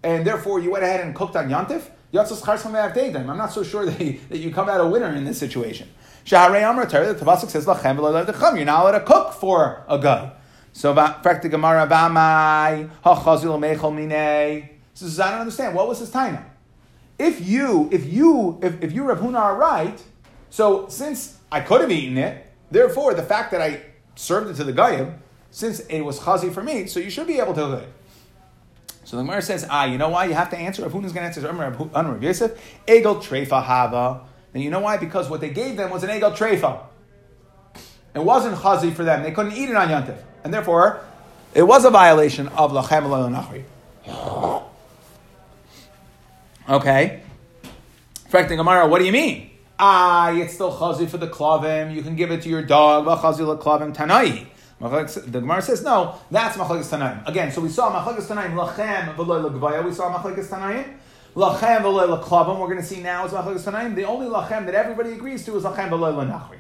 and 0.03 0.27
therefore 0.27 0.61
you 0.61 0.71
went 0.71 0.85
ahead 0.85 1.01
and 1.01 1.15
cooked 1.15 1.37
on 1.37 1.49
yantif. 1.49 1.91
I'm 2.17 3.37
not 3.37 3.53
so 3.53 3.63
sure 3.65 3.87
that, 3.91 4.01
you, 4.01 4.21
that 4.29 4.39
you 4.39 4.53
come 4.53 4.69
out 4.69 4.81
a 4.81 4.87
winner 4.87 5.13
in 5.15 5.25
this 5.25 5.39
situation. 5.39 5.89
Shaharei 6.25 6.67
Amr 6.67 6.87
the 6.87 7.25
Tabasik 7.25 7.51
says 7.51 7.67
lachem 7.67 7.97
You're 8.57 8.65
not 8.65 8.83
allowed 8.83 8.99
to 8.99 9.05
cook 9.05 9.33
for 9.33 9.85
a 9.89 9.99
guy. 9.99 10.33
So 10.73 10.95
praktik 10.95 11.51
Gemara 11.51 11.87
v'amai 11.87 12.89
hachazil 13.05 13.59
mechol 13.59 13.93
minei. 13.93 14.71
Says 14.95 15.19
I 15.19 15.33
don't 15.33 15.41
understand. 15.41 15.75
What 15.75 15.89
was 15.89 15.99
his 15.99 16.11
time? 16.11 16.45
If 17.19 17.47
you, 17.47 17.89
if 17.93 18.13
you, 18.13 18.59
if, 18.63 18.83
if 18.83 18.93
you 18.93 19.05
Rav 19.05 19.19
Huna 19.19 19.39
are 19.39 19.57
right, 19.57 20.03
so 20.51 20.89
since 20.89 21.39
I 21.55 21.61
could 21.61 21.81
have 21.81 21.91
eaten 21.91 22.19
it, 22.19 22.45
Therefore, 22.75 23.15
the 23.15 23.23
fact 23.23 23.53
that 23.53 23.61
I 23.63 23.83
served 24.17 24.51
it 24.51 24.55
to 24.57 24.65
the 24.65 24.73
Goyim, 24.73 25.23
since 25.53 25.79
it 25.79 26.01
was 26.01 26.19
chazi 26.19 26.53
for 26.53 26.61
me, 26.61 26.87
so 26.87 26.99
you 26.99 27.09
should 27.09 27.29
be 27.29 27.39
able 27.39 27.55
to 27.55 27.75
it. 27.75 27.89
So 29.05 29.17
the 29.17 29.23
Gemara 29.23 29.43
says, 29.43 29.65
ah, 29.71 29.85
you 29.85 29.97
know 29.97 30.09
why 30.09 30.25
you 30.25 30.35
have 30.35 30.51
to 30.51 30.59
answer? 30.59 30.83
Rav 30.83 30.93
is 31.05 31.13
going 31.13 31.23
to 31.23 31.41
answer 31.41 31.41
Rav 31.41 32.23
Yosef, 32.23 32.51
Egel 32.89 33.23
Trefa 33.23 33.63
Hava. 33.63 34.23
And 34.55 34.63
you 34.65 34.71
know 34.71 34.81
why? 34.81 34.97
Because 34.97 35.31
what 35.31 35.41
they 35.41 35.51
gave 35.51 35.77
them 35.77 35.91
was 35.91 36.03
an 36.03 36.11
Egel 36.11 36.35
Trefa. 36.37 36.83
It 38.13 38.25
wasn't 38.25 38.57
chazi 38.57 38.93
for 38.93 39.05
them. 39.05 39.23
They 39.23 39.31
couldn't 39.31 39.53
eat 39.53 39.69
it 39.69 39.77
on 39.77 39.89
Yantif. 39.89 40.19
And 40.43 40.53
therefore, 40.53 41.05
it 41.55 41.63
was 41.63 41.85
a 41.85 41.91
violation 41.91 42.49
of 42.49 42.73
Lachem 42.73 43.05
Nachri. 43.33 43.65
Okay. 46.69 47.23
Fracting 48.29 48.57
Gemara, 48.57 48.89
what 48.89 48.99
do 48.99 49.05
you 49.05 49.13
mean? 49.13 49.51
Ah, 49.79 50.31
it's 50.33 50.55
still 50.55 50.73
chazi 50.73 51.09
for 51.09 51.19
the 51.19 51.27
klavim. 51.27 51.93
You 51.93 52.03
can 52.03 52.15
give 52.15 52.31
it 52.31 52.43
to 52.43 52.49
your 52.49 52.63
dog. 52.63 53.07
Chazi 53.07 53.61
klavim 53.61 53.93
tanai. 53.95 54.47
The 54.81 55.41
Gemara 55.41 55.63
says 55.63 55.83
no. 55.83 56.19
That's 56.31 56.57
machlekes 56.57 56.91
tanaim. 56.97 57.27
Again, 57.27 57.51
so 57.51 57.61
we 57.61 57.69
saw 57.69 57.91
machlekes 57.91 58.27
tanaim 58.27 58.55
lachem 58.55 59.15
v'loy 59.17 59.51
legvaya. 59.51 59.85
We 59.85 59.93
saw 59.93 60.13
machlekes 60.15 60.49
tanaim 60.49 60.97
lachem 61.35 61.81
v'loy 61.83 62.21
leklavim. 62.21 62.61
We're 62.61 62.67
going 62.67 62.81
to 62.81 62.85
see 62.85 63.01
now 63.01 63.25
is 63.25 63.33
machlekes 63.33 63.63
tanaim. 63.63 63.95
The 63.95 64.05
only 64.05 64.27
lachem 64.27 64.67
that 64.67 64.75
everybody 64.75 65.13
agrees 65.13 65.45
to 65.47 65.57
is 65.57 65.65
lachem 65.65 65.89
v'loy 65.89 66.15
lenachri. 66.15 66.59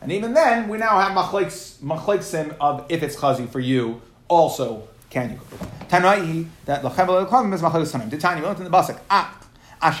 And 0.00 0.10
even 0.10 0.32
then, 0.32 0.68
we 0.68 0.78
now 0.78 0.98
have 0.98 1.12
machleksim 1.12 2.56
of 2.60 2.86
if 2.88 3.02
it's 3.02 3.16
chazi 3.16 3.48
for 3.48 3.60
you. 3.60 4.00
Also, 4.28 4.88
can 5.10 5.30
you? 5.30 5.40
Tanai 5.88 6.46
that 6.64 6.82
lachem 6.82 7.06
v'loy 7.06 7.26
leklavim 7.28 7.52
is 7.52 7.60
machlekes 7.60 7.92
tanaim. 7.92 8.08
Did 8.08 8.20
Tanya 8.20 8.42
we 8.42 8.48
went 8.48 8.58
in 8.58 8.64
the 8.64 8.70
basik. 8.70 8.98
Ah. 9.10 9.36
When 9.80 9.98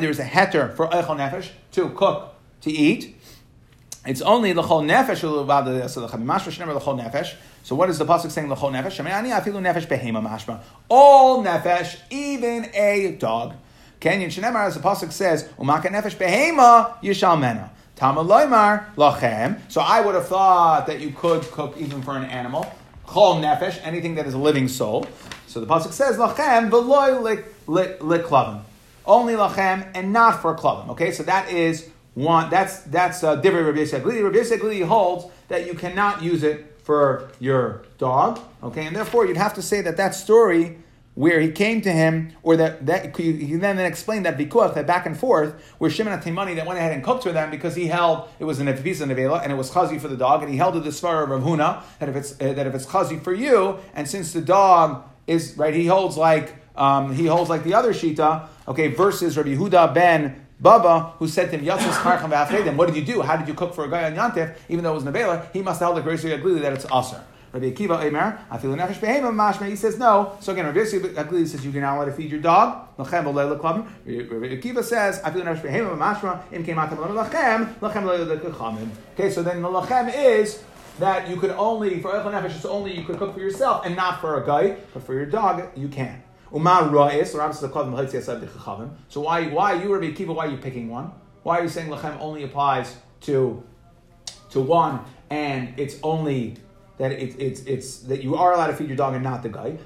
there's 0.00 0.18
a 0.18 0.24
heter 0.24 0.74
for 0.74 0.88
echol 0.88 1.16
nefesh 1.16 1.50
to 1.72 1.90
cook 1.90 2.34
to 2.62 2.70
eat, 2.70 3.14
it's 4.06 4.22
only 4.22 4.54
l'chol 4.54 4.82
nefesh 4.86 5.22
l'chol 5.22 6.98
nefesh. 6.98 7.34
So 7.62 7.74
what 7.74 7.90
is 7.90 7.98
the 7.98 8.06
pasuk 8.06 8.30
saying 8.30 8.48
l'chol 8.48 8.72
nefesh? 8.72 8.98
All 10.88 11.44
nefesh, 11.44 11.98
even 12.08 12.70
a 12.72 13.16
dog. 13.18 13.54
Kenyan 14.00 14.28
Shenemar, 14.28 14.66
as 14.66 14.74
the 14.76 14.80
pasuk 14.80 15.12
says, 15.12 15.44
"Umaka 15.58 15.88
nefesh 15.90 16.16
behema 16.16 16.98
yishalmena." 17.02 17.68
Tama 17.96 18.24
loymar 18.24 18.94
lachem. 18.94 19.58
So 19.68 19.80
I 19.82 20.00
would 20.00 20.14
have 20.14 20.28
thought 20.28 20.86
that 20.86 21.00
you 21.00 21.10
could 21.10 21.42
cook 21.50 21.76
even 21.76 22.00
for 22.00 22.16
an 22.16 22.24
animal. 22.24 22.72
Chol 23.08 23.40
nefesh, 23.40 23.80
anything 23.82 24.16
that 24.16 24.26
is 24.26 24.34
a 24.34 24.38
living 24.38 24.68
soul. 24.68 25.06
So 25.46 25.60
the 25.60 25.66
pasuk 25.66 25.92
says 25.92 26.16
lachem 26.16 26.70
v'loy 26.70 27.42
liklavim. 27.66 28.62
Only 29.06 29.34
lachem 29.34 29.90
and 29.94 30.12
not 30.12 30.42
for 30.42 30.54
klavim. 30.54 30.90
Okay, 30.90 31.12
so 31.12 31.22
that 31.22 31.50
is 31.50 31.88
one. 32.14 32.50
That's 32.50 32.80
that's 32.80 33.24
uh, 33.24 33.40
divrei 33.40 33.64
Rabbi 33.64 33.78
Yisrael. 33.78 34.04
Rabbi 34.04 34.36
Yisrael 34.36 34.86
holds 34.86 35.32
that 35.48 35.66
you 35.66 35.72
cannot 35.72 36.22
use 36.22 36.42
it 36.42 36.78
for 36.82 37.30
your 37.40 37.82
dog. 37.96 38.40
Okay, 38.62 38.86
and 38.86 38.94
therefore 38.94 39.26
you'd 39.26 39.38
have 39.38 39.54
to 39.54 39.62
say 39.62 39.80
that 39.80 39.96
that 39.96 40.14
story 40.14 40.76
where 41.18 41.40
he 41.40 41.50
came 41.50 41.80
to 41.80 41.90
him, 41.90 42.30
or 42.44 42.56
that, 42.56 42.86
that 42.86 43.16
he 43.16 43.56
then, 43.56 43.74
then 43.74 43.86
explained 43.86 44.24
that 44.24 44.38
because 44.38 44.72
that 44.76 44.86
back 44.86 45.04
and 45.04 45.18
forth, 45.18 45.52
where 45.78 45.90
Shimon 45.90 46.16
Atimani 46.16 46.54
that 46.54 46.64
went 46.64 46.78
ahead 46.78 46.92
and 46.92 47.02
cooked 47.02 47.24
for 47.24 47.32
them 47.32 47.50
because 47.50 47.74
he 47.74 47.88
held 47.88 48.28
it 48.38 48.44
was 48.44 48.60
an 48.60 48.68
of 48.68 48.76
nevela 48.78 49.42
and 49.42 49.50
it 49.50 49.56
was 49.56 49.68
chazi 49.72 50.00
for 50.00 50.06
the 50.06 50.16
dog, 50.16 50.44
and 50.44 50.52
he 50.52 50.56
held 50.56 50.76
it 50.76 50.84
the 50.84 50.90
svara 50.90 51.24
of 51.24 51.30
Rav 51.30 51.42
Huna 51.42 51.82
that 51.98 52.08
if 52.08 52.14
it's 52.14 52.40
uh, 52.40 52.52
that 52.52 52.68
if 52.68 52.72
it's 52.72 52.86
chazi 52.86 53.20
for 53.20 53.34
you, 53.34 53.80
and 53.94 54.06
since 54.06 54.32
the 54.32 54.40
dog 54.40 55.02
is 55.26 55.56
right, 55.56 55.74
he 55.74 55.86
holds 55.86 56.16
like 56.16 56.54
um, 56.76 57.12
he 57.12 57.26
holds 57.26 57.50
like 57.50 57.64
the 57.64 57.74
other 57.74 57.92
shita, 57.92 58.46
okay, 58.68 58.86
versus 58.86 59.36
Rabbi 59.36 59.56
Yehuda 59.56 59.92
ben 59.92 60.46
Baba, 60.60 61.14
who 61.18 61.26
said 61.26 61.50
to 61.50 61.58
him, 61.58 61.64
Yatzis 61.64 61.94
Karcham 61.94 62.76
what 62.76 62.86
did 62.86 62.94
you 62.94 63.04
do? 63.04 63.22
How 63.22 63.36
did 63.36 63.48
you 63.48 63.54
cook 63.54 63.74
for 63.74 63.84
a 63.84 63.90
guy 63.90 64.04
on 64.04 64.14
Yantif, 64.14 64.56
even 64.68 64.84
though 64.84 64.92
it 64.92 65.02
was 65.02 65.04
Nevela? 65.04 65.52
He 65.52 65.62
must 65.62 65.80
have 65.80 65.88
held 65.88 65.96
the 65.96 66.02
grace 66.02 66.22
that 66.22 66.72
it's 66.72 66.84
Aser. 66.84 67.24
Rabbi 67.52 67.70
Akiva 67.70 67.98
I 68.50 68.58
feel 68.58 68.74
nefesh 68.74 68.98
behema 68.98 69.32
mashma. 69.32 69.68
He 69.68 69.76
says 69.76 69.98
no. 69.98 70.36
So 70.40 70.52
again, 70.52 70.66
Rabbi 70.66 70.80
Aglili 70.80 71.46
says 71.46 71.64
you 71.64 71.72
can 71.72 71.80
now 71.80 71.98
let 71.98 72.04
to 72.06 72.12
feed 72.12 72.30
your 72.30 72.40
dog. 72.40 72.96
Lachem 72.98 73.24
Rabbi 73.24 74.48
Akiva 74.60 74.84
says 74.84 75.20
feel 75.20 75.42
nefesh 75.42 75.62
behema 75.62 75.96
mashma. 75.96 76.42
Im 76.52 76.64
kematam 76.64 76.98
lachem 76.98 77.74
lachem 77.80 78.88
Okay, 79.14 79.30
so 79.30 79.42
then 79.42 79.62
the 79.62 79.68
lachem 79.68 80.12
is 80.14 80.62
that 80.98 81.28
you 81.28 81.36
could 81.36 81.52
only 81.52 82.00
for 82.00 82.12
echel 82.12 82.32
nefesh, 82.32 82.56
it's 82.56 82.64
only 82.66 82.94
you 82.94 83.04
could 83.04 83.18
cook 83.18 83.32
for 83.32 83.40
yourself 83.40 83.86
and 83.86 83.96
not 83.96 84.20
for 84.20 84.42
a 84.42 84.46
guy, 84.46 84.76
but 84.92 85.02
for 85.02 85.14
your 85.14 85.26
dog 85.26 85.70
you 85.74 85.88
can. 85.88 86.22
So 86.50 86.58
why 89.20 89.48
why 89.48 89.72
you 89.82 89.94
Rabbi 89.94 90.06
Akiva? 90.12 90.34
Why 90.34 90.46
are 90.46 90.50
you 90.50 90.56
picking 90.58 90.88
one? 90.88 91.12
Why 91.42 91.58
are 91.58 91.62
you 91.62 91.68
saying 91.68 91.90
lachem 91.90 92.18
only 92.20 92.42
applies 92.42 92.96
to 93.22 93.62
to 94.50 94.60
one 94.60 95.00
and 95.30 95.78
it's 95.78 95.96
only 96.02 96.56
that 96.98 97.12
it, 97.12 97.40
it's 97.40 97.62
it's 97.62 98.00
that 98.00 98.22
you 98.22 98.34
are 98.36 98.52
allowed 98.52 98.68
to 98.68 98.74
feed 98.74 98.88
your 98.88 98.96
dog 98.96 99.14
and 99.14 99.24
not 99.24 99.42
the 99.42 99.48
guy. 99.48 99.78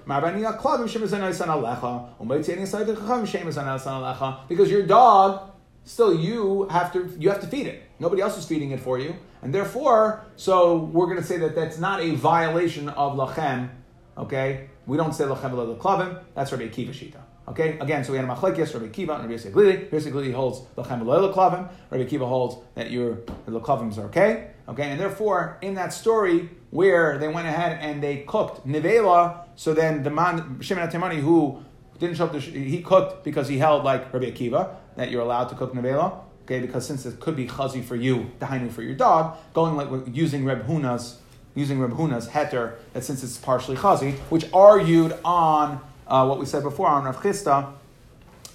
Because 4.48 4.70
your 4.70 4.82
dog 4.82 5.52
still 5.84 6.14
you 6.14 6.66
have 6.70 6.92
to 6.92 7.14
you 7.18 7.28
have 7.28 7.40
to 7.40 7.46
feed 7.46 7.66
it. 7.66 7.82
Nobody 7.98 8.22
else 8.22 8.36
is 8.38 8.46
feeding 8.46 8.70
it 8.72 8.80
for 8.80 8.98
you, 8.98 9.14
and 9.42 9.54
therefore, 9.54 10.24
so 10.36 10.78
we're 10.78 11.06
going 11.06 11.18
to 11.18 11.24
say 11.24 11.38
that 11.38 11.54
that's 11.54 11.78
not 11.78 12.00
a 12.00 12.14
violation 12.14 12.88
of 12.88 13.14
lachem. 13.14 13.70
Okay, 14.16 14.68
we 14.86 14.96
don't 14.96 15.14
say 15.14 15.24
lachem 15.24 15.78
klavim. 15.78 16.22
That's 16.34 16.50
Rabbi 16.52 16.64
Akiva 16.68 16.90
shita. 16.90 17.20
Okay, 17.48 17.76
again, 17.80 18.04
so 18.04 18.12
we 18.12 18.18
had 18.18 18.24
a 18.24 18.32
machlekes, 18.32 18.72
Rabbi 18.72 18.86
Akiva 18.86 19.14
and 19.14 19.22
Rabbi 19.22 19.32
Yosef 19.32 19.52
Glili. 19.52 19.82
Rabbi 19.82 19.96
Yosef 19.96 20.12
Glili 20.12 20.32
holds 20.32 20.60
lachem 20.76 21.02
klavim. 21.04 21.68
Rabbi 21.90 22.04
Akiva 22.04 22.26
holds 22.26 22.56
that 22.74 22.90
your 22.90 23.16
the 23.46 23.60
klavim 23.60 23.96
are 23.98 24.06
okay. 24.06 24.48
Okay, 24.68 24.84
and 24.84 25.00
therefore, 25.00 25.58
in 25.60 25.74
that 25.74 25.92
story 25.92 26.48
where 26.72 27.18
they 27.18 27.28
went 27.28 27.46
ahead 27.46 27.78
and 27.82 28.02
they 28.02 28.16
cooked 28.26 28.66
nevela, 28.66 29.44
so 29.56 29.74
then 29.74 30.02
the 30.02 30.10
man 30.10 30.58
Shimon 30.60 30.88
Atimani 30.88 31.20
who 31.20 31.62
didn't 31.98 32.16
show 32.16 32.24
up, 32.24 32.32
the, 32.32 32.40
he 32.40 32.82
cooked 32.82 33.22
because 33.24 33.46
he 33.46 33.58
held 33.58 33.84
like 33.84 34.12
Rabbi 34.12 34.30
Akiva 34.30 34.74
that 34.96 35.10
you're 35.10 35.20
allowed 35.20 35.48
to 35.50 35.54
cook 35.54 35.74
nevela. 35.74 36.20
Okay, 36.44 36.60
because 36.60 36.84
since 36.84 37.06
it 37.06 37.20
could 37.20 37.36
be 37.36 37.46
chazi 37.46 37.84
for 37.84 37.94
you, 37.94 38.32
dahainu 38.40 38.72
for 38.72 38.82
your 38.82 38.94
dog, 38.94 39.36
going 39.54 39.76
like 39.76 39.88
using 40.12 40.44
Reb 40.44 40.66
Huna's 40.66 41.18
using 41.54 41.78
Reb 41.78 41.92
Huna's 41.92 42.28
heter 42.28 42.76
that 42.94 43.04
since 43.04 43.22
it's 43.22 43.36
partially 43.36 43.76
chazi, 43.76 44.14
which 44.30 44.46
argued 44.52 45.14
on 45.24 45.78
uh, 46.08 46.24
what 46.24 46.38
we 46.38 46.46
said 46.46 46.62
before 46.62 46.88
on 46.88 47.04
Rav 47.04 47.18
Chisda, 47.18 47.70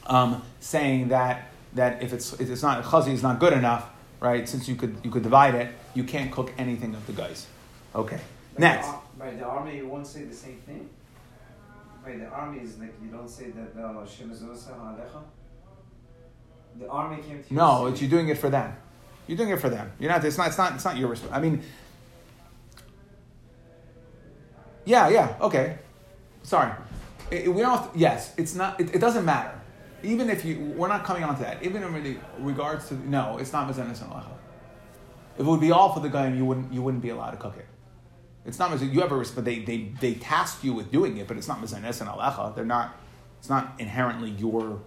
um, 0.07 0.41
saying 0.59 1.09
that 1.09 1.51
that 1.75 2.01
if 2.01 2.13
it's 2.13 2.33
if 2.33 2.49
it's 2.49 2.63
not 2.63 2.83
chazi 2.83 3.13
is 3.13 3.21
not 3.21 3.39
good 3.39 3.53
enough, 3.53 3.91
right? 4.19 4.49
Since 4.49 4.67
you 4.67 4.75
could 4.75 4.97
you 5.03 5.11
could 5.11 5.23
divide 5.23 5.53
it, 5.53 5.69
you 5.93 6.03
can't 6.03 6.31
cook 6.31 6.51
anything 6.57 6.95
of 6.95 7.05
the 7.05 7.13
guys. 7.13 7.45
Okay. 7.97 8.19
By 8.55 8.59
Next. 8.59 8.87
The, 8.87 8.97
by 9.19 9.31
the 9.31 9.43
army, 9.43 9.77
you 9.77 9.87
won't 9.87 10.07
say 10.07 10.23
the 10.23 10.33
same 10.33 10.61
thing. 10.65 10.89
By 12.05 12.15
the 12.17 12.27
army 12.27 12.59
is 12.59 12.77
like 12.77 12.93
you 13.01 13.09
don't 13.09 13.29
say 13.29 13.51
that 13.51 13.71
uh, 13.75 13.93
alecha. 13.93 15.23
The 16.79 16.87
army 16.87 17.21
came 17.23 17.43
to 17.43 17.49
you. 17.49 17.55
No, 17.57 17.87
it's 17.87 18.01
you're 18.01 18.09
doing 18.09 18.29
it 18.29 18.37
for 18.37 18.49
them. 18.49 18.75
You're 19.25 19.37
doing 19.37 19.49
it 19.49 19.59
for 19.59 19.69
them. 19.69 19.91
You're 19.99 20.11
not. 20.11 20.23
It's 20.23 20.37
not. 20.37 20.47
It's 20.47 20.57
not. 20.57 20.75
It's 20.75 20.85
not 20.85 20.95
your 20.95 21.09
response. 21.09 21.33
I 21.33 21.41
mean. 21.41 21.63
Yeah. 24.85 25.09
Yeah. 25.09 25.35
Okay. 25.41 25.77
Sorry. 26.43 26.71
It, 27.31 27.51
we 27.51 27.61
don't. 27.61 27.93
yes. 27.95 28.33
It's 28.37 28.55
not. 28.55 28.79
It, 28.79 28.95
it 28.95 28.99
doesn't 28.99 29.25
matter 29.25 29.57
even 30.03 30.29
if 30.29 30.45
you, 30.45 30.73
we're 30.77 30.87
not 30.87 31.03
coming 31.03 31.23
on 31.23 31.35
to 31.35 31.41
that. 31.41 31.63
Even 31.63 31.83
in 31.83 32.21
regards 32.39 32.87
to 32.89 32.93
no, 33.09 33.37
it's 33.39 33.51
not 33.51 33.67
mizanis 33.69 34.01
and. 34.01 34.23
If 35.35 35.41
it 35.41 35.45
would 35.45 35.61
be 35.61 35.71
all 35.71 35.93
for 35.93 35.99
the 35.99 36.09
guy, 36.09 36.29
you 36.29 36.45
wouldn't 36.45 36.73
you 36.73 36.81
wouldn't 36.81 37.03
be 37.03 37.09
allowed 37.09 37.31
to 37.31 37.37
cook 37.37 37.57
it. 37.57 37.67
It's 38.47 38.59
not. 38.59 38.81
You 38.81 39.03
ever, 39.03 39.23
but 39.35 39.43
they 39.43 39.59
they 39.59 39.91
they 39.99 40.13
task 40.13 40.63
you 40.63 40.73
with 40.73 40.89
doing 40.89 41.17
it, 41.17 41.27
but 41.27 41.35
it's 41.35 41.49
not 41.49 41.61
mizanis 41.61 41.99
and 41.99 42.09
alecha. 42.09 42.55
They're 42.55 42.63
not. 42.63 42.95
It's 43.39 43.49
not 43.49 43.73
inherently 43.77 44.31
your. 44.31 44.79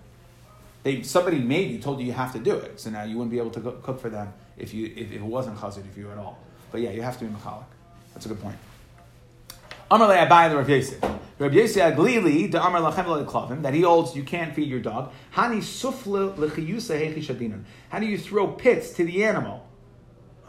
They 0.82 1.02
somebody 1.02 1.38
made 1.38 1.70
you 1.70 1.78
told 1.78 2.00
you 2.00 2.06
you 2.06 2.12
have 2.12 2.32
to 2.32 2.38
do 2.38 2.54
it, 2.54 2.80
so 2.80 2.88
now 2.88 3.04
you 3.04 3.18
wouldn't 3.18 3.30
be 3.30 3.38
able 3.38 3.50
to 3.50 3.60
cook 3.60 4.00
for 4.00 4.08
them 4.08 4.32
if 4.56 4.72
you 4.72 4.86
if, 4.86 5.12
if 5.12 5.16
it 5.16 5.22
wasn't 5.22 5.58
chazid 5.58 5.88
for 5.92 6.00
you 6.00 6.10
at 6.10 6.16
all. 6.16 6.38
But 6.72 6.80
yeah, 6.80 6.90
you 6.90 7.02
have 7.02 7.18
to 7.18 7.26
be 7.26 7.30
mechalik. 7.30 7.66
That's 8.14 8.24
a 8.24 8.30
good 8.30 8.40
point. 8.40 8.56
Amalei 9.90 10.26
Abai 10.26 10.48
the 10.48 10.56
Rav 10.56 10.70
Yosef. 10.70 11.02
Rav 11.38 11.52
Yosef 11.52 11.82
Aglili 11.82 12.50
the 12.50 12.64
Amar 12.64 12.80
Lachem 12.80 13.26
Klavim 13.26 13.60
that 13.60 13.74
he 13.74 13.82
holds 13.82 14.16
you 14.16 14.22
can't 14.22 14.54
feed 14.54 14.68
your 14.68 14.80
dog. 14.80 15.12
Hani 15.34 15.58
sufle 15.58 16.34
lechiyusa 16.34 16.98
hechishadinan. 16.98 17.64
How 17.90 17.98
do 17.98 18.06
you 18.06 18.16
throw 18.16 18.48
pits 18.48 18.92
to 18.92 19.04
the 19.04 19.22
animal? 19.22 19.66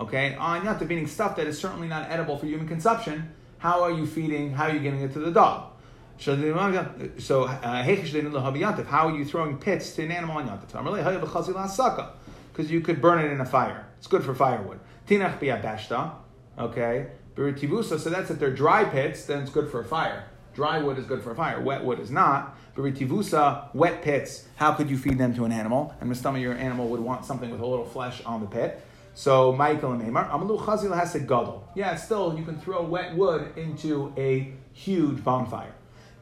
Okay, 0.01 0.33
on 0.33 0.63
yata 0.63 0.87
meaning 0.87 1.05
stuff 1.05 1.35
that 1.35 1.45
is 1.45 1.59
certainly 1.59 1.87
not 1.87 2.09
edible 2.09 2.35
for 2.35 2.47
human 2.47 2.67
consumption. 2.67 3.31
How 3.59 3.83
are 3.83 3.91
you 3.91 4.07
feeding? 4.07 4.51
How 4.51 4.63
are 4.63 4.73
you 4.73 4.79
giving 4.79 4.99
it 4.99 5.13
to 5.13 5.19
the 5.19 5.29
dog? 5.29 5.73
So 6.17 6.33
uh, 7.43 7.83
how 8.83 9.07
are 9.07 9.15
you 9.15 9.25
throwing 9.25 9.57
pits 9.59 9.91
to 9.93 10.03
an 10.03 10.11
animal 10.11 10.37
on 10.37 10.47
yantav? 10.47 12.09
Because 12.51 12.71
you 12.71 12.81
could 12.81 12.99
burn 12.99 13.23
it 13.23 13.31
in 13.31 13.41
a 13.41 13.45
fire. 13.45 13.85
It's 13.99 14.07
good 14.07 14.23
for 14.23 14.33
firewood. 14.33 14.79
Okay. 16.57 17.07
So 17.35 18.09
that's 18.09 18.31
if 18.31 18.39
they're 18.39 18.49
dry 18.49 18.83
pits, 18.85 19.25
then 19.25 19.43
it's 19.43 19.51
good 19.51 19.69
for 19.69 19.81
a 19.81 19.85
fire. 19.85 20.25
Dry 20.55 20.79
wood 20.79 20.97
is 20.97 21.05
good 21.05 21.21
for 21.21 21.29
a 21.31 21.35
fire. 21.35 21.61
Wet 21.61 21.83
wood 21.83 21.99
is 21.99 22.09
not. 22.09 22.57
Beritivusa, 22.75 23.73
wet 23.75 24.01
pits, 24.01 24.47
how 24.55 24.73
could 24.73 24.89
you 24.89 24.97
feed 24.97 25.19
them 25.19 25.35
to 25.35 25.45
an 25.45 25.51
animal? 25.51 25.93
And 26.01 26.11
Mustama, 26.11 26.41
your 26.41 26.53
animal 26.53 26.87
would 26.87 27.01
want 27.01 27.23
something 27.25 27.51
with 27.51 27.61
a 27.61 27.65
little 27.65 27.85
flesh 27.85 28.23
on 28.25 28.41
the 28.41 28.47
pit. 28.47 28.83
So 29.13 29.51
Michael 29.51 29.91
and 29.91 30.07
Amar, 30.07 30.29
Amalu 30.29 30.59
Chazil 30.59 30.95
has 30.95 31.15
a 31.15 31.19
gadol. 31.19 31.67
Yeah, 31.75 31.95
still 31.95 32.37
you 32.37 32.45
can 32.45 32.57
throw 32.57 32.83
wet 32.83 33.15
wood 33.15 33.53
into 33.57 34.13
a 34.17 34.53
huge 34.73 35.23
bonfire. 35.23 35.73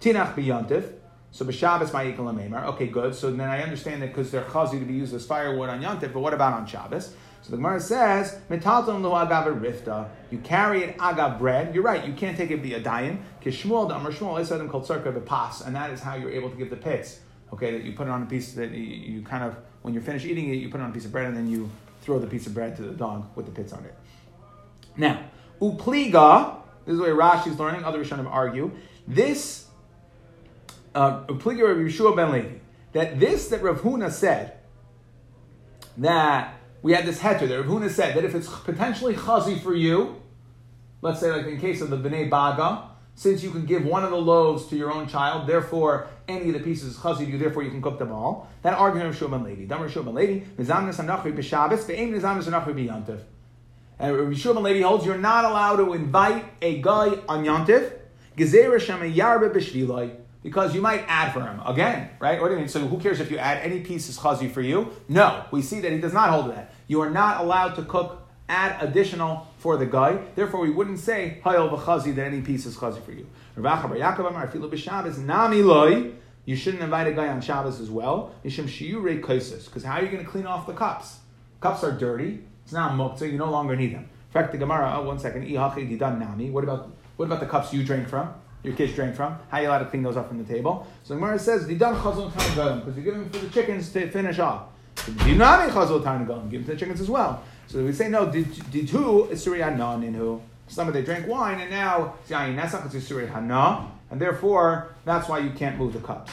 Tinach 0.02 0.36
biyantiv. 0.36 0.94
So 1.32 1.46
b'Shabbos 1.46 1.94
Michael 1.94 2.30
and 2.30 2.40
Amar. 2.40 2.66
Okay, 2.70 2.88
good. 2.88 3.14
So 3.14 3.32
then 3.32 3.48
I 3.48 3.62
understand 3.62 4.02
that 4.02 4.08
because 4.08 4.32
they're 4.32 4.44
chazi 4.44 4.80
to 4.80 4.86
be 4.86 4.94
used 4.94 5.14
as 5.14 5.26
firewood 5.26 5.70
on 5.70 5.82
Yantiv, 5.82 6.14
but 6.14 6.22
what 6.22 6.34
about 6.34 6.54
on 6.54 6.66
Shabbos? 6.66 7.14
So 7.42 7.52
the 7.52 7.58
Gemara 7.58 7.80
says, 7.80 8.38
"Metalton 8.50 9.02
lo 9.02 9.12
agav 9.12 9.62
rifta." 9.62 10.10
You 10.32 10.40
carry 10.40 10.84
it 10.84 10.98
agav 10.98 11.38
bread. 11.38 11.74
You're 11.74 11.84
right. 11.84 12.06
You 12.06 12.14
can't 12.14 12.36
take 12.36 12.52
it 12.52 12.62
via 12.62 12.82
dayan. 12.82 13.20
Kishmuel 13.42 13.88
the 13.88 13.96
Amar 13.96 14.12
Shmuel 14.12 14.46
them 14.48 14.68
called 14.68 14.88
circa 14.88 15.12
pas, 15.22 15.62
and 15.62 15.76
that 15.76 15.92
is 15.92 16.02
how 16.02 16.16
you're 16.16 16.32
able 16.32 16.50
to 16.50 16.58
give 16.58 16.70
the 16.70 16.76
pits. 16.76 17.20
Okay, 17.54 17.72
that 17.72 17.84
you 17.84 17.94
put 17.94 18.08
it 18.08 18.12
on 18.12 18.24
a 18.24 18.26
piece 18.26 18.54
that 18.54 18.72
you, 18.72 18.84
you 18.84 19.22
kind 19.22 19.44
of 19.44 19.56
when 19.84 19.94
you're 19.94 20.04
finished 20.04 20.26
eating 20.26 20.50
it, 20.50 20.56
you 20.56 20.70
put 20.70 20.82
it 20.82 20.84
on 20.84 20.90
a 20.90 20.94
piece 20.94 21.06
of 21.06 21.12
bread, 21.12 21.28
and 21.28 21.38
then 21.38 21.48
you 21.48 21.70
throw 22.02 22.20
the 22.20 22.28
piece 22.28 22.48
of 22.48 22.54
bread 22.54 22.76
to 22.78 22.84
the 22.84 22.94
dog 22.94 23.26
with 23.36 23.46
the 23.46 23.52
pits 23.52 23.74
on 23.74 23.84
it. 23.86 23.96
Now, 24.98 25.24
upliga. 25.62 26.58
This 26.86 26.96
is 26.96 27.02
where 27.02 27.16
Rashi 27.16 27.48
is 27.48 27.60
learning. 27.60 27.84
Other 27.84 28.04
Rishonim 28.04 28.30
argue 28.30 28.72
this. 29.08 29.68
Uh, 30.96 31.24
upliga 31.26 31.68
Rav 31.68 31.78
Yeshua 31.78 32.16
ben 32.16 32.32
Levi 32.32 32.60
that 32.94 33.20
this 33.20 33.50
that 33.50 33.62
Rav 33.62 33.82
Huna 33.82 34.12
said 34.12 34.54
that 35.98 36.56
we 36.82 36.94
had 36.94 37.06
this 37.06 37.20
heter 37.20 37.48
that 37.48 37.62
Rav 37.62 37.66
Huna 37.66 37.90
said 37.90 38.16
that 38.16 38.24
if 38.24 38.34
it's 38.34 38.48
potentially 38.48 39.14
chazi 39.14 39.62
for 39.62 39.76
you, 39.76 40.22
let's 41.02 41.20
say 41.20 41.32
like 41.32 41.46
in 41.46 41.60
case 41.60 41.82
of 41.82 41.90
the 41.90 41.98
bnei 41.98 42.30
baga, 42.30 42.89
since 43.20 43.44
you 43.44 43.52
can 43.52 43.66
give 43.66 43.86
one 43.86 44.06
of 44.06 44.12
the 44.12 44.18
loaves 44.18 44.68
to 44.68 44.78
your 44.78 44.94
own 44.94 45.06
child, 45.06 45.46
therefore 45.46 46.08
any 46.30 46.48
of 46.48 46.54
the 46.54 46.62
pieces 46.62 46.96
is 46.96 46.96
chazi 46.96 47.18
to 47.18 47.26
you, 47.26 47.38
therefore 47.38 47.64
you 47.64 47.70
can 47.70 47.82
cook 47.82 48.00
them 48.00 48.14
all. 48.14 48.48
That 48.62 48.76
argument 48.76 49.10
of 49.10 49.20
Shulman 49.20 49.44
lady, 49.44 49.66
Damar 49.66 49.90
Shulman 49.90 50.14
lady, 50.14 50.46
nizamnas 50.58 51.04
anachri 51.04 51.36
b'Shabbos, 51.36 51.84
ve'em 51.84 52.14
nizamnas 52.14 52.44
anachri 52.44 52.74
b'Yantiv. 52.74 53.20
And 54.00 54.16
Shulman 54.38 54.62
lady 54.62 54.80
holds 54.80 55.06
you're 55.06 55.18
not 55.18 55.44
allowed 55.44 55.76
to 55.84 55.94
invite 55.96 56.46
a 56.62 56.82
guy 56.82 57.10
on 57.28 57.44
Yantiv. 57.44 57.92
Gezerah 58.38 58.80
shema 58.80 59.04
yarbe 59.04 59.54
b'shvilai. 59.54 60.16
because 60.42 60.74
you 60.74 60.82
might 60.82 61.04
add 61.10 61.34
for 61.34 61.42
him 61.42 61.60
again, 61.66 62.12
right? 62.20 62.40
What 62.40 62.48
do 62.48 62.54
you 62.54 62.60
mean? 62.60 62.70
So 62.70 62.88
who 62.88 63.00
cares 63.00 63.20
if 63.20 63.30
you 63.30 63.38
add 63.38 63.58
any 63.58 63.82
pieces 63.82 64.18
chazi 64.18 64.50
for 64.50 64.62
you? 64.62 64.94
No, 65.10 65.44
we 65.52 65.62
see 65.62 65.82
that 65.82 65.92
he 65.92 66.00
does 66.00 66.14
not 66.14 66.30
hold 66.30 66.52
that. 66.52 66.74
You 66.88 67.02
are 67.02 67.10
not 67.10 67.42
allowed 67.42 67.76
to 67.76 67.84
cook 67.84 68.19
add 68.50 68.84
additional 68.84 69.48
for 69.58 69.78
the 69.78 69.86
guy. 69.86 70.20
Therefore, 70.36 70.60
we 70.60 70.72
wouldn't 70.72 71.00
say 71.00 71.40
hayol 71.46 71.70
v'chazi 71.72 72.14
that 72.16 72.26
any 72.26 72.42
piece 72.42 72.66
is 72.66 72.76
chazi 72.76 73.02
for 73.02 73.12
you. 73.12 73.28
You 76.46 76.56
shouldn't 76.56 76.82
invite 76.82 77.08
a 77.08 77.12
guy 77.12 77.28
on 77.28 77.42
Shabbos 77.42 77.80
as 77.80 77.90
well. 77.92 78.34
Because 78.42 79.84
how 79.84 79.94
are 79.94 80.02
you 80.02 80.10
going 80.10 80.26
to 80.26 80.30
clean 80.30 80.48
off 80.48 80.66
the 80.66 80.74
cups? 80.74 81.20
Cups 81.62 81.84
are 81.84 81.92
dirty. 81.92 82.44
It's 82.64 82.74
not 82.74 82.94
muktzah. 82.94 83.32
You 83.32 83.38
no 83.38 83.52
longer 83.52 83.76
need 83.76 83.94
them. 83.94 84.04
In 84.04 84.34
fact, 84.34 84.52
the 84.52 84.58
Gemara. 84.58 84.96
Oh, 84.98 85.04
one 85.04 85.20
second. 85.20 85.44
What 85.52 86.64
about 86.64 86.92
what 87.18 87.26
about 87.26 87.40
the 87.40 87.46
cups 87.46 87.74
you 87.74 87.84
drank 87.84 88.08
from? 88.08 88.34
Your 88.64 88.76
kids 88.76 88.94
drank 88.94 89.16
from? 89.16 89.38
How 89.50 89.58
are 89.58 89.62
you 89.62 89.68
allowed 89.68 89.80
to 89.80 89.86
clean 89.86 90.04
those 90.04 90.18
up 90.18 90.28
from 90.28 90.38
the 90.38 90.44
table? 90.44 90.88
So 91.04 91.14
the 91.14 91.20
Gemara 91.20 91.40
says 91.40 91.66
didan 91.68 91.94
because 91.96 92.96
you're 92.96 93.06
giving 93.06 93.30
for 93.30 93.40
the 93.40 93.50
chickens 93.50 93.92
to 93.94 94.10
finish 94.10 94.40
off. 94.40 94.70
Dinami 94.96 95.70
chazon. 95.70 96.50
Give 96.50 96.62
them 96.62 96.66
to 96.66 96.72
the 96.74 96.78
chickens 96.78 97.02
as 97.02 97.10
well. 97.10 97.44
So 97.70 97.86
we 97.86 97.94
say 97.94 98.10
no. 98.10 98.26
Ditu 98.26 99.30
isuri 99.30 99.62
hana 99.64 100.04
inhu. 100.04 100.42
Some 100.68 100.88
of 100.88 100.96
they 100.96 101.04
drank 101.04 101.28
wine 101.28 101.62
and 101.62 101.70
now 101.70 102.16
yayin. 102.28 102.56
That's 102.56 102.74
not 102.74 102.90
considered 102.90 103.30
hana, 103.30 103.92
and 104.10 104.20
therefore 104.20 104.96
that's 105.06 105.30
why 105.30 105.38
you 105.38 105.52
can't 105.52 105.78
move 105.78 105.94
the 105.94 106.00
cups. 106.00 106.32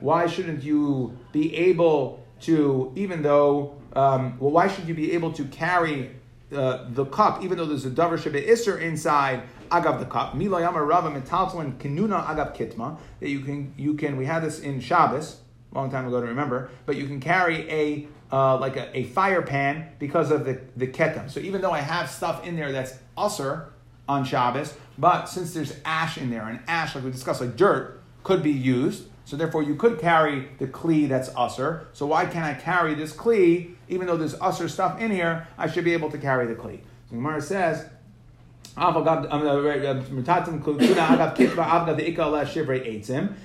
Why 0.00 0.26
shouldn't 0.26 0.62
you 0.62 1.18
be 1.32 1.56
able 1.56 2.26
to, 2.40 2.92
even 2.94 3.22
though, 3.22 3.74
um, 3.96 4.38
well, 4.38 4.50
why 4.50 4.68
should 4.68 4.86
you 4.86 4.94
be 4.94 5.12
able 5.12 5.32
to 5.32 5.44
carry 5.46 6.10
uh, 6.54 6.84
the 6.90 7.06
cup, 7.06 7.42
even 7.42 7.56
though 7.56 7.66
there's 7.66 7.86
a 7.86 7.90
davar 7.90 8.18
shebe 8.18 8.46
iser 8.46 8.78
inside 8.78 9.44
agav 9.70 9.98
the 9.98 10.04
cup? 10.04 10.34
Mila 10.34 10.60
yama 10.60 10.82
rava 10.82 11.10
metaltlin 11.10 11.78
kenuna 11.78 12.26
agav 12.26 12.54
kitma. 12.54 12.98
That 13.20 13.30
you 13.30 13.40
can, 13.40 13.72
you 13.78 13.94
can. 13.94 14.18
We 14.18 14.26
had 14.26 14.42
this 14.42 14.60
in 14.60 14.80
Shabbos 14.80 15.38
long 15.78 15.90
time 15.90 16.06
ago 16.06 16.20
to 16.20 16.26
remember, 16.26 16.70
but 16.86 16.96
you 16.96 17.06
can 17.06 17.20
carry 17.20 17.70
a 17.70 18.08
uh, 18.32 18.56
like 18.58 18.76
a, 18.76 18.96
a, 18.96 19.04
fire 19.04 19.42
pan 19.42 19.88
because 19.98 20.30
of 20.30 20.44
the, 20.44 20.60
the 20.76 20.86
ketam. 20.86 21.28
So 21.28 21.40
even 21.40 21.60
though 21.60 21.72
I 21.72 21.80
have 21.80 22.08
stuff 22.08 22.46
in 22.46 22.54
there 22.54 22.70
that's 22.70 22.94
usser 23.18 23.66
on 24.08 24.24
Shabbos, 24.24 24.74
but 24.98 25.26
since 25.26 25.52
there's 25.52 25.74
ash 25.84 26.16
in 26.16 26.30
there, 26.30 26.48
and 26.48 26.60
ash, 26.68 26.94
like 26.94 27.02
we 27.02 27.10
discussed, 27.10 27.40
like 27.40 27.56
dirt, 27.56 28.00
could 28.22 28.42
be 28.42 28.52
used, 28.52 29.08
so 29.24 29.36
therefore 29.36 29.62
you 29.62 29.74
could 29.74 29.98
carry 29.98 30.48
the 30.58 30.66
kli 30.66 31.08
that's 31.08 31.30
usser. 31.30 31.86
So 31.92 32.06
why 32.06 32.26
can't 32.26 32.44
I 32.44 32.54
carry 32.54 32.94
this 32.94 33.12
kli, 33.12 33.74
even 33.88 34.06
though 34.06 34.16
there's 34.16 34.34
usser 34.36 34.70
stuff 34.70 35.00
in 35.00 35.10
here, 35.10 35.48
I 35.58 35.68
should 35.68 35.84
be 35.84 35.92
able 35.92 36.10
to 36.10 36.18
carry 36.18 36.46
the 36.46 36.54
kli. 36.54 36.80
So 37.08 37.16
Gemara 37.16 37.42
says, 37.42 37.86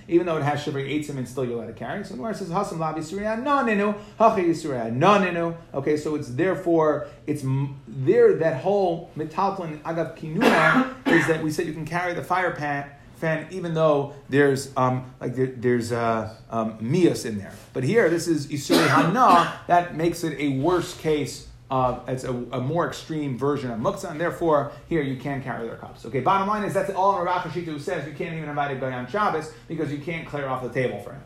even 0.08 0.26
though 0.26 0.38
it 0.38 0.44
has 0.44 0.64
shivrei 0.64 0.90
eitzim 0.90 1.18
and 1.18 1.28
still 1.28 1.44
you're 1.44 1.56
allowed 1.56 1.68
to 1.68 1.74
carry. 1.74 2.04
So 2.06 2.12
the 2.12 2.18
Gemara 2.18 2.34
says, 2.36 2.50
Hasam 2.50 2.78
lavi 2.78 3.04
surya 3.04 3.38
noninu, 3.38 3.98
hachi 4.18 4.56
surya. 4.56 5.58
Okay, 5.74 5.98
so 5.98 6.16
it's 6.16 6.30
therefore, 6.30 7.08
it's 7.28 7.44
there, 7.88 8.36
that 8.36 8.62
whole 8.62 9.12
metaltlin 9.18 9.82
agav 9.82 10.18
kinuna 10.18 10.96
is 11.08 11.28
that 11.28 11.44
we 11.44 11.52
said 11.52 11.68
you 11.68 11.74
can 11.74 11.86
carry 11.86 12.14
the 12.14 12.24
fire 12.24 12.52
pan, 12.52 12.90
fan 13.16 13.48
even 13.52 13.74
though 13.74 14.14
there's 14.30 14.72
um, 14.78 15.14
like 15.20 15.36
there, 15.36 15.48
there's 15.48 15.92
uh, 15.92 16.34
um, 16.50 16.78
mias 16.80 17.26
in 17.26 17.38
there. 17.38 17.54
But 17.74 17.84
here, 17.84 18.10
this 18.10 18.30
is 18.30 18.48
isuri 18.48 18.88
hana, 18.88 19.60
that 19.68 19.96
makes 19.98 20.24
it 20.24 20.40
a 20.40 20.60
worse 20.60 20.96
case 20.98 21.48
uh, 21.70 22.00
it's 22.08 22.24
a, 22.24 22.30
a, 22.30 22.62
more 22.62 22.88
extreme 22.88 23.38
version 23.38 23.72
of 23.72 23.80
muktzah, 23.80 24.12
and 24.12 24.22
therefore 24.22 24.72
here 24.88 25.02
you 25.02 25.18
can 25.18 25.42
carry 25.42 25.68
their 25.68 25.78
cups. 25.78 26.06
Okay, 26.06 26.20
bottom 26.20 26.48
line 26.48 26.64
is 26.64 26.76
that's 26.76 26.92
all 26.92 27.20
Rav 27.24 27.42
Hashita 27.42 27.66
who 27.66 27.80
says 27.80 28.08
you 28.08 28.14
can't 28.14 28.36
even 28.36 28.50
invite 28.50 28.76
a 28.78 28.80
guy 28.80 28.92
on 28.92 29.08
Shabbos 29.08 29.52
because 29.68 29.92
you 29.92 29.98
can't 29.98 30.28
clear 30.28 30.48
off 30.48 30.62
the 30.62 30.70
table 30.70 31.00
for 31.02 31.14
him. 31.14 31.24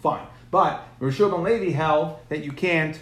Fine, 0.00 0.26
but 0.52 0.86
Rosh 1.00 1.18
and 1.18 1.42
Levi 1.42 1.72
held 1.72 2.18
that 2.28 2.44
you 2.44 2.52
can't. 2.52 2.98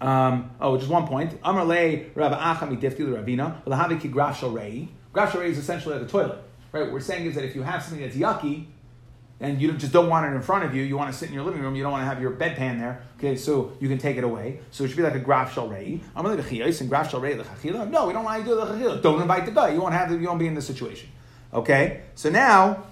Um, 0.00 0.52
oh, 0.60 0.78
just 0.78 0.90
one 0.90 1.06
point. 1.06 1.38
Amar 1.42 1.66
le 1.66 2.04
Rav 2.14 2.32
Achami 2.32 2.80
Difti 2.80 3.00
Ravina 3.00 3.62
Lahaviki 3.64 4.10
Graf 4.10 4.42
Rei. 4.42 4.88
Graf 5.12 5.34
Rei 5.34 5.50
is 5.50 5.58
essentially 5.58 5.96
like 5.96 6.06
a 6.06 6.08
toilet, 6.08 6.38
right? 6.72 6.84
What 6.84 6.92
we're 6.92 7.00
saying 7.00 7.26
is 7.26 7.34
that 7.34 7.44
if 7.44 7.54
you 7.54 7.62
have 7.62 7.82
something 7.82 8.00
that's 8.00 8.16
yucky, 8.16 8.66
and 9.40 9.60
you 9.60 9.72
just 9.72 9.92
don't 9.92 10.08
want 10.08 10.26
it 10.26 10.34
in 10.34 10.42
front 10.42 10.64
of 10.64 10.74
you, 10.74 10.82
you 10.82 10.96
want 10.96 11.12
to 11.12 11.16
sit 11.16 11.28
in 11.28 11.34
your 11.34 11.44
living 11.44 11.60
room, 11.60 11.76
you 11.76 11.82
don't 11.82 11.92
want 11.92 12.02
to 12.02 12.06
have 12.06 12.20
your 12.20 12.32
bedpan 12.32 12.78
there, 12.78 13.02
okay, 13.18 13.36
so 13.36 13.72
you 13.80 13.88
can 13.88 13.98
take 13.98 14.16
it 14.16 14.24
away. 14.24 14.60
So 14.70 14.84
it 14.84 14.88
should 14.88 14.96
be 14.96 15.02
like 15.02 15.14
a 15.14 15.20
graf 15.20 15.54
shal 15.54 15.68
rei. 15.68 16.00
I'm 16.16 16.24
like 16.24 16.38
a 16.38 16.62
and 16.62 16.88
graf 16.88 17.10
shal 17.10 17.20
rei 17.20 17.34
No, 17.34 18.06
we 18.06 18.12
don't 18.12 18.24
want 18.24 18.44
to 18.44 18.48
do 18.48 18.56
the 18.56 18.66
chachila. 18.66 19.02
Don't 19.02 19.22
invite 19.22 19.46
the 19.46 19.52
guy. 19.52 19.72
You 19.72 19.80
won't 19.80 19.94
have 19.94 20.10
the, 20.10 20.16
you 20.16 20.26
won't 20.26 20.40
be 20.40 20.46
in 20.46 20.54
this 20.54 20.66
situation. 20.66 21.08
Okay? 21.52 22.02
So 22.16 22.30
now, 22.30 22.84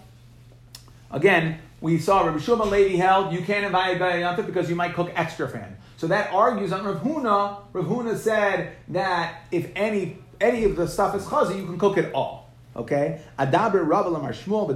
again, 1.11 1.59
we 1.81 1.99
saw 1.99 2.23
Rabbi 2.25 2.39
Shulman 2.39 2.71
Levi 2.71 2.97
held 2.97 3.33
you 3.33 3.43
can't 3.43 3.67
invite 3.67 3.97
a 3.97 3.99
guy 3.99 4.43
because 4.43 4.71
you 4.71 4.77
might 4.77 4.95
cook 4.95 5.11
extra 5.15 5.51
him. 5.51 5.77
So 5.97 6.07
that 6.09 6.33
argues 6.33 6.73
on 6.73 6.85
Rav 6.85 7.03
Huna. 7.03 7.59
Rav 7.73 7.85
Huna 7.87 8.17
said 8.17 8.77
that 8.89 9.47
if 9.51 9.71
any 9.75 10.19
any 10.41 10.65
of 10.65 10.77
the 10.77 10.87
stuff 10.87 11.15
is 11.15 11.25
chazi, 11.25 11.57
you 11.57 11.65
can 11.65 11.79
cook 11.79 11.97
it 11.97 12.13
all. 12.13 12.46
Okay? 12.77 13.21
Adaber 13.39 13.87
Shmuel 13.87 14.69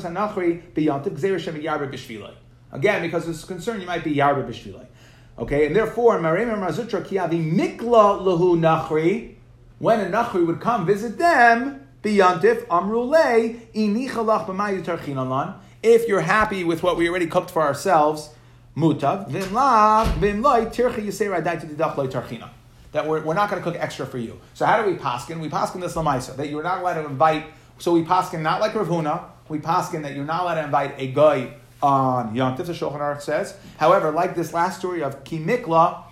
hanachri. 0.00 0.62
Again, 2.72 3.02
because 3.02 3.28
it's 3.28 3.44
concerned 3.44 3.80
you 3.80 3.86
might 3.86 4.04
be 4.04 4.14
yarbe 4.14 4.48
b'shvilei. 4.48 4.86
Okay, 5.38 5.66
and 5.66 5.76
therefore, 5.76 6.18
Marim 6.18 6.48
Mazutra 6.58 7.02
Kiavi 7.04 7.52
Mikla 7.52 8.20
Lahu 8.20 8.58
Nachri, 8.58 9.34
when 9.78 10.00
a 10.00 10.04
Nachri 10.04 10.46
would 10.46 10.60
come 10.60 10.86
visit 10.86 11.18
them, 11.18 11.86
Biyantif 12.02 12.66
Amrule, 12.66 13.58
Inichalach 13.72 14.46
B'mayu 14.46 15.54
if 15.82 16.06
you're 16.06 16.20
happy 16.20 16.62
with 16.62 16.82
what 16.82 16.98
we 16.98 17.08
already 17.08 17.26
cooked 17.26 17.50
for 17.50 17.62
ourselves, 17.62 18.30
Mutav, 18.76 19.30
Vimla, 19.30 20.04
Vimloi, 20.14 20.66
Tirchi 20.66 21.06
Yisera 21.06 21.42
Daiti 21.42 21.74
Didach 21.74 21.96
Loi 21.96 22.06
Tarchina 22.06 22.50
that 22.92 23.06
we're, 23.06 23.22
we're 23.22 23.34
not 23.34 23.50
going 23.50 23.62
to 23.62 23.70
cook 23.70 23.80
extra 23.80 24.06
for 24.06 24.18
you. 24.18 24.40
So 24.54 24.66
how 24.66 24.82
do 24.82 24.90
we 24.90 24.96
paskin? 24.96 25.40
We 25.40 25.48
paskin 25.48 25.80
this 25.80 25.94
lamaisa 25.94 26.36
that 26.36 26.48
you're 26.48 26.62
not 26.62 26.80
allowed 26.80 26.94
to 26.94 27.06
invite. 27.06 27.46
So 27.78 27.92
we 27.92 28.04
paskin 28.04 28.42
not 28.42 28.60
like 28.60 28.72
Ravuna. 28.72 29.24
We 29.48 29.58
paskin 29.58 30.02
that 30.02 30.14
you're 30.14 30.24
not 30.24 30.42
allowed 30.42 30.54
to 30.56 30.64
invite 30.64 30.94
a 30.98 31.08
guy 31.08 31.54
on 31.82 32.34
Yom 32.34 32.56
Tif. 32.56 32.66
The 32.66 32.72
Shulchan 32.72 32.98
Aruch 32.98 33.22
says. 33.22 33.56
However, 33.78 34.10
like 34.10 34.34
this 34.34 34.52
last 34.52 34.78
story 34.78 35.02
of 35.02 35.24
Kimikla, 35.24 36.04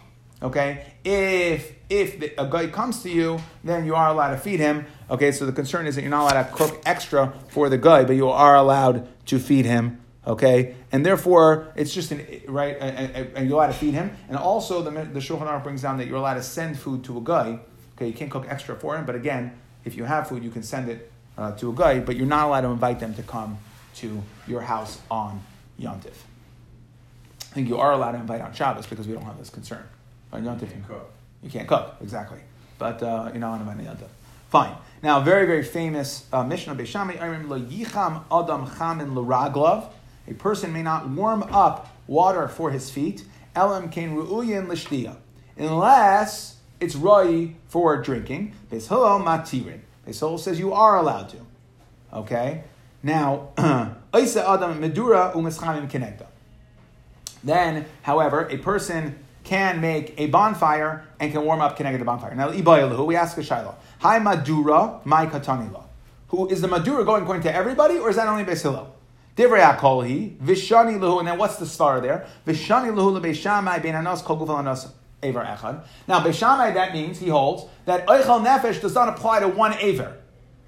okay, 0.42 0.92
if 1.04 1.72
if 1.88 2.20
the, 2.20 2.32
a 2.40 2.46
guy 2.46 2.66
comes 2.68 3.02
to 3.02 3.10
you, 3.10 3.40
then 3.64 3.86
you 3.86 3.94
are 3.94 4.08
allowed 4.08 4.30
to 4.30 4.38
feed 4.38 4.60
him. 4.60 4.86
Okay, 5.10 5.32
so 5.32 5.46
the 5.46 5.52
concern 5.52 5.86
is 5.86 5.94
that 5.94 6.02
you're 6.02 6.10
not 6.10 6.30
allowed 6.30 6.42
to 6.42 6.52
cook 6.52 6.82
extra 6.84 7.32
for 7.48 7.68
the 7.68 7.78
guy, 7.78 8.04
but 8.04 8.14
you 8.14 8.28
are 8.28 8.56
allowed 8.56 9.08
to 9.26 9.38
feed 9.38 9.64
him 9.64 10.00
Okay, 10.28 10.74
and 10.92 11.06
therefore 11.06 11.72
it's 11.74 11.92
just 11.92 12.12
an 12.12 12.24
right, 12.48 12.76
and, 12.78 13.48
you're 13.48 13.56
allowed 13.56 13.68
to 13.68 13.72
feed 13.72 13.94
him. 13.94 14.14
And 14.28 14.36
also 14.36 14.82
the 14.82 14.90
the 14.90 15.20
Shulchan 15.20 15.46
Aruch 15.46 15.64
brings 15.64 15.80
down 15.80 15.96
that 15.96 16.06
you're 16.06 16.18
allowed 16.18 16.34
to 16.34 16.42
send 16.42 16.78
food 16.78 17.02
to 17.04 17.16
a 17.16 17.20
guy. 17.22 17.60
Okay, 17.96 18.08
you 18.08 18.12
can't 18.12 18.30
cook 18.30 18.44
extra 18.46 18.76
for 18.76 18.96
him, 18.96 19.06
but 19.06 19.14
again, 19.14 19.58
if 19.86 19.96
you 19.96 20.04
have 20.04 20.28
food, 20.28 20.44
you 20.44 20.50
can 20.50 20.62
send 20.62 20.90
it 20.90 21.10
uh, 21.38 21.52
to 21.52 21.70
a 21.70 21.72
guy, 21.72 22.00
but 22.00 22.14
you're 22.14 22.26
not 22.26 22.46
allowed 22.46 22.60
to 22.60 22.68
invite 22.68 23.00
them 23.00 23.14
to 23.14 23.22
come 23.22 23.58
to 23.96 24.22
your 24.46 24.60
house 24.60 25.00
on 25.10 25.40
Yom 25.78 25.98
Tif. 26.00 26.12
I 27.50 27.54
think 27.54 27.68
you 27.68 27.78
are 27.78 27.92
allowed 27.92 28.12
to 28.12 28.18
invite 28.18 28.42
on 28.42 28.52
Shabbos 28.52 28.86
because 28.86 29.08
we 29.08 29.14
don't 29.14 29.24
have 29.24 29.38
this 29.38 29.48
concern. 29.48 29.82
On 30.32 30.44
Yom 30.44 30.60
Tif, 30.60 30.70
you, 30.70 30.84
you 31.42 31.50
can't 31.50 31.66
cook 31.66 31.96
exactly, 32.02 32.40
but 32.78 33.02
uh, 33.02 33.30
you're 33.32 33.40
not 33.40 33.48
allowed 33.48 33.64
to 33.64 33.70
invite 33.70 33.78
on 33.78 33.84
Yom 33.84 33.96
Tif. 33.96 34.10
Fine. 34.50 34.74
Now, 35.02 35.20
very 35.20 35.46
very 35.46 35.62
famous 35.62 36.26
uh, 36.34 36.42
Mishnah 36.42 36.74
Beishami. 36.74 37.18
I 37.18 37.26
remember 37.26 37.58
yicham 37.58 38.24
adam 38.30 38.66
chamin 38.76 39.14
l'raglav. 39.14 39.90
A 40.28 40.34
person 40.34 40.72
may 40.72 40.82
not 40.82 41.08
warm 41.08 41.42
up 41.44 41.96
water 42.06 42.48
for 42.48 42.70
his 42.70 42.90
feet, 42.90 43.24
elam 43.56 43.88
kain 43.88 44.14
ru'uyin 44.14 45.16
unless 45.56 46.56
it's 46.80 46.94
roi 46.94 47.54
for 47.68 48.00
drinking. 48.02 48.54
Beis 48.70 48.88
Hillel 48.88 49.20
matirin. 49.20 49.80
Beis 50.06 50.20
Hillel 50.20 50.38
says 50.38 50.58
you 50.58 50.72
are 50.72 50.96
allowed 50.96 51.30
to. 51.30 51.38
Okay? 52.12 52.64
Now, 53.02 53.48
Isa 54.16 54.48
adam 54.48 54.80
medura 54.80 55.32
u'mischamim 55.34 55.90
kenegda. 55.90 56.26
Then, 57.42 57.86
however, 58.02 58.46
a 58.50 58.58
person 58.58 59.18
can 59.44 59.80
make 59.80 60.14
a 60.18 60.26
bonfire 60.26 61.06
and 61.18 61.32
can 61.32 61.42
warm 61.42 61.60
up 61.60 61.76
connected 61.76 62.00
the 62.00 62.04
bonfire. 62.04 62.34
Now, 62.34 62.50
ibayalu, 62.50 63.06
we 63.06 63.16
ask 63.16 63.38
a 63.38 63.42
shiloh. 63.42 63.76
Hi 64.00 64.18
madura, 64.18 65.00
my 65.04 65.26
katanila. 65.26 65.84
Who 66.28 66.48
is 66.48 66.60
the 66.60 66.68
madura 66.68 67.04
going 67.04 67.22
according 67.22 67.44
to 67.44 67.54
everybody, 67.54 67.96
or 67.96 68.10
is 68.10 68.16
that 68.16 68.28
only 68.28 68.44
Beis 68.44 68.62
Hillel? 68.62 68.94
Divrei 69.38 69.62
Akolhi, 69.62 70.36
Vishani 70.38 70.98
Luhu, 70.98 71.20
and 71.20 71.28
then 71.28 71.38
what's 71.38 71.56
the 71.58 71.66
star 71.66 72.00
there? 72.00 72.26
Vishani 72.44 72.92
Luhu 72.92 73.20
Lebeishamai 73.20 73.80
Ben 73.80 73.94
Anos 73.94 74.20
Kol 74.20 74.42
Aver 75.22 75.44
Echad. 75.44 75.84
Now, 76.08 76.20
Beishamai, 76.20 76.74
that 76.74 76.92
means, 76.92 77.20
he 77.20 77.28
holds, 77.28 77.70
that 77.84 78.04
Eichel 78.08 78.44
Nefesh 78.44 78.80
does 78.80 78.96
not 78.96 79.08
apply 79.08 79.40
to 79.40 79.48
one 79.48 79.74
Aver. 79.74 80.16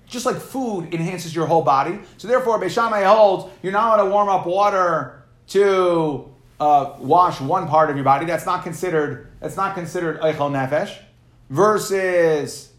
Just 0.06 0.24
like 0.24 0.37
food 0.37 0.94
enhances 0.94 1.35
your 1.35 1.46
whole 1.46 1.62
body. 1.62 1.98
So 2.16 2.28
therefore, 2.28 2.61
Beishamai 2.61 3.04
holds, 3.04 3.52
you're 3.61 3.72
not 3.72 3.96
going 3.96 4.09
to 4.09 4.12
warm 4.12 4.28
up 4.28 4.46
water 4.46 5.24
to 5.48 6.33
uh, 6.61 6.94
wash 7.00 7.40
one 7.40 7.66
part 7.66 7.90
of 7.90 7.96
your 7.96 8.04
body. 8.04 8.24
That's 8.24 8.46
not 8.46 8.62
considered, 8.62 9.33
that's 9.40 9.56
not 9.56 9.74
considered 9.74 10.20
Eichel 10.20 10.50
Nefesh. 10.52 10.96
Versus 11.48 12.70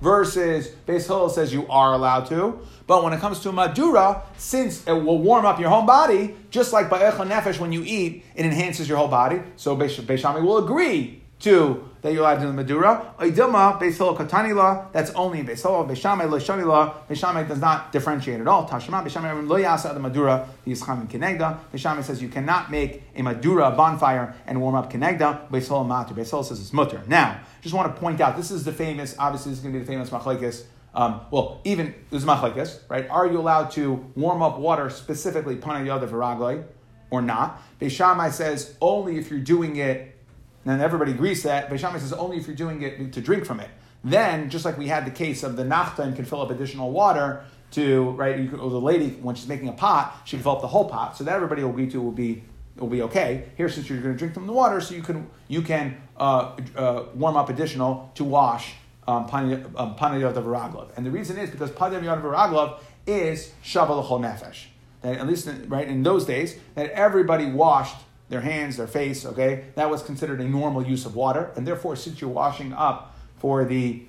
versus 0.00 0.68
Beis 0.86 1.06
Hillel 1.06 1.30
says 1.30 1.52
you 1.52 1.66
are 1.68 1.94
allowed 1.94 2.26
to. 2.26 2.60
But 2.86 3.02
when 3.02 3.12
it 3.12 3.20
comes 3.20 3.40
to 3.40 3.52
Madura, 3.52 4.22
since 4.36 4.86
it 4.86 4.92
will 4.92 5.18
warm 5.18 5.46
up 5.46 5.58
your 5.58 5.70
whole 5.70 5.86
body, 5.86 6.36
just 6.50 6.72
like 6.72 6.90
Ba'echa 6.90 7.26
Nefesh, 7.26 7.58
when 7.58 7.72
you 7.72 7.82
eat, 7.84 8.24
it 8.34 8.44
enhances 8.44 8.88
your 8.88 8.98
whole 8.98 9.08
body. 9.08 9.40
So 9.56 9.76
Beis 9.76 10.18
Shammai 10.18 10.40
will 10.40 10.58
agree 10.58 11.22
to 11.40 11.88
that 12.02 12.12
you're 12.12 12.20
allowed 12.20 12.34
to 12.34 12.40
do 12.42 12.46
the 12.48 12.52
Madura. 12.52 13.14
Oidilma, 13.18 13.80
Beis 13.80 13.96
Hillel 13.96 14.14
Katanila, 14.14 14.92
that's 14.92 15.10
only 15.12 15.40
in 15.40 15.46
Beis 15.46 15.62
Hillel. 15.62 15.86
Beis 15.86 15.96
Shammai, 15.96 16.26
Lo 16.26 16.38
Shamila, 16.38 16.94
Beis 17.08 17.16
Shammai 17.16 17.44
does 17.44 17.60
not 17.60 17.92
differentiate 17.92 18.40
at 18.40 18.46
all. 18.46 18.68
Tashema, 18.68 19.02
Beis 19.02 19.10
Shammai, 19.10 19.32
Lo 19.32 19.56
Yasa 19.56 19.94
the 19.94 20.00
Madura, 20.00 20.46
Yischam 20.66 21.00
and 21.00 21.10
Kenegda. 21.10 21.58
Beis 21.72 21.78
Shammai 21.78 22.02
says 22.02 22.20
you 22.20 22.28
cannot 22.28 22.70
make 22.70 23.02
a 23.16 23.22
Madura, 23.22 23.70
bonfire, 23.70 24.34
and 24.46 24.60
warm 24.60 24.74
up 24.74 24.92
Kenegda. 24.92 25.48
Beis 25.48 25.66
Hillel 25.66 25.86
Matur. 25.86 26.12
Beis 26.12 26.28
Hillel 26.28 26.44
says 26.44 26.60
it's 26.60 26.74
mutter. 26.74 27.02
Now, 27.06 27.40
just 27.62 27.74
want 27.74 27.94
to 27.94 27.98
point 27.98 28.20
out, 28.20 28.36
this 28.36 28.50
is 28.50 28.64
the 28.64 28.72
famous, 28.72 29.16
obviously 29.18 29.52
this 29.52 29.58
is 29.58 29.62
going 29.62 29.72
to 29.72 29.80
be 29.80 29.84
the 29.84 29.90
famous 29.90 30.10
Machlekes 30.10 30.64
um, 30.94 31.22
well, 31.30 31.60
even 31.64 31.94
this 32.10 32.22
is 32.22 32.28
machlekes, 32.28 32.78
right? 32.88 33.08
Are 33.08 33.26
you 33.26 33.38
allowed 33.38 33.72
to 33.72 33.94
warm 34.14 34.42
up 34.42 34.58
water 34.58 34.88
specifically 34.90 35.56
panay 35.56 35.88
yadav 35.88 36.64
or 37.10 37.20
not? 37.20 37.62
Beishamai 37.80 38.32
says 38.32 38.76
only 38.80 39.18
if 39.18 39.30
you're 39.30 39.40
doing 39.40 39.76
it, 39.76 40.16
and 40.64 40.80
everybody 40.80 41.12
agrees 41.12 41.42
that. 41.42 41.68
Beishamai 41.68 41.98
says 41.98 42.12
only 42.12 42.36
if 42.36 42.46
you're 42.46 42.56
doing 42.56 42.82
it 42.82 43.12
to 43.12 43.20
drink 43.20 43.44
from 43.44 43.60
it. 43.60 43.68
Then, 44.04 44.50
just 44.50 44.64
like 44.64 44.78
we 44.78 44.86
had 44.86 45.04
the 45.04 45.10
case 45.10 45.42
of 45.42 45.56
the 45.56 45.64
nachtan 45.64 46.14
can 46.14 46.24
fill 46.24 46.42
up 46.42 46.50
additional 46.50 46.92
water 46.92 47.44
to 47.72 48.10
right, 48.10 48.38
you 48.38 48.48
could, 48.48 48.60
the 48.60 48.80
lady 48.80 49.10
when 49.20 49.34
she's 49.34 49.48
making 49.48 49.68
a 49.68 49.72
pot, 49.72 50.16
she 50.24 50.36
can 50.36 50.44
fill 50.44 50.52
up 50.52 50.60
the 50.60 50.68
whole 50.68 50.88
pot. 50.88 51.16
So 51.16 51.24
that 51.24 51.34
everybody 51.34 51.64
will 51.64 51.70
agree 51.70 51.90
to 51.90 52.00
will 52.00 52.12
be 52.12 52.44
will 52.76 52.88
be 52.88 53.02
okay. 53.02 53.46
Here, 53.56 53.68
since 53.68 53.88
you're 53.88 54.00
going 54.00 54.14
to 54.14 54.18
drink 54.18 54.34
from 54.34 54.46
the 54.46 54.52
water, 54.52 54.80
so 54.80 54.94
you 54.94 55.02
can 55.02 55.28
you 55.48 55.62
can 55.62 55.96
uh, 56.16 56.56
uh, 56.76 57.06
warm 57.14 57.36
up 57.36 57.48
additional 57.48 58.12
to 58.14 58.22
wash 58.22 58.74
um, 59.06 59.28
Panayot 59.28 59.66
um, 59.76 59.94
of 59.94 60.44
Varaglov. 60.44 60.88
And 60.96 61.04
the 61.04 61.10
reason 61.10 61.38
is 61.38 61.50
because 61.50 61.70
Panayot 61.70 62.18
of 62.18 62.24
Varaglov 62.24 62.80
is 63.06 63.52
Shavalachol 63.62 64.20
Nefesh. 64.20 64.66
That 65.02 65.18
at 65.18 65.26
least 65.26 65.48
right 65.66 65.86
in 65.86 66.02
those 66.02 66.24
days, 66.24 66.56
that 66.74 66.90
everybody 66.90 67.50
washed 67.50 67.96
their 68.30 68.40
hands, 68.40 68.78
their 68.78 68.86
face, 68.86 69.26
okay? 69.26 69.64
That 69.74 69.90
was 69.90 70.02
considered 70.02 70.40
a 70.40 70.48
normal 70.48 70.86
use 70.86 71.04
of 71.04 71.14
water. 71.14 71.50
And 71.56 71.66
therefore, 71.66 71.96
since 71.96 72.20
you're 72.20 72.30
washing 72.30 72.72
up 72.72 73.14
for 73.36 73.64
the, 73.64 74.02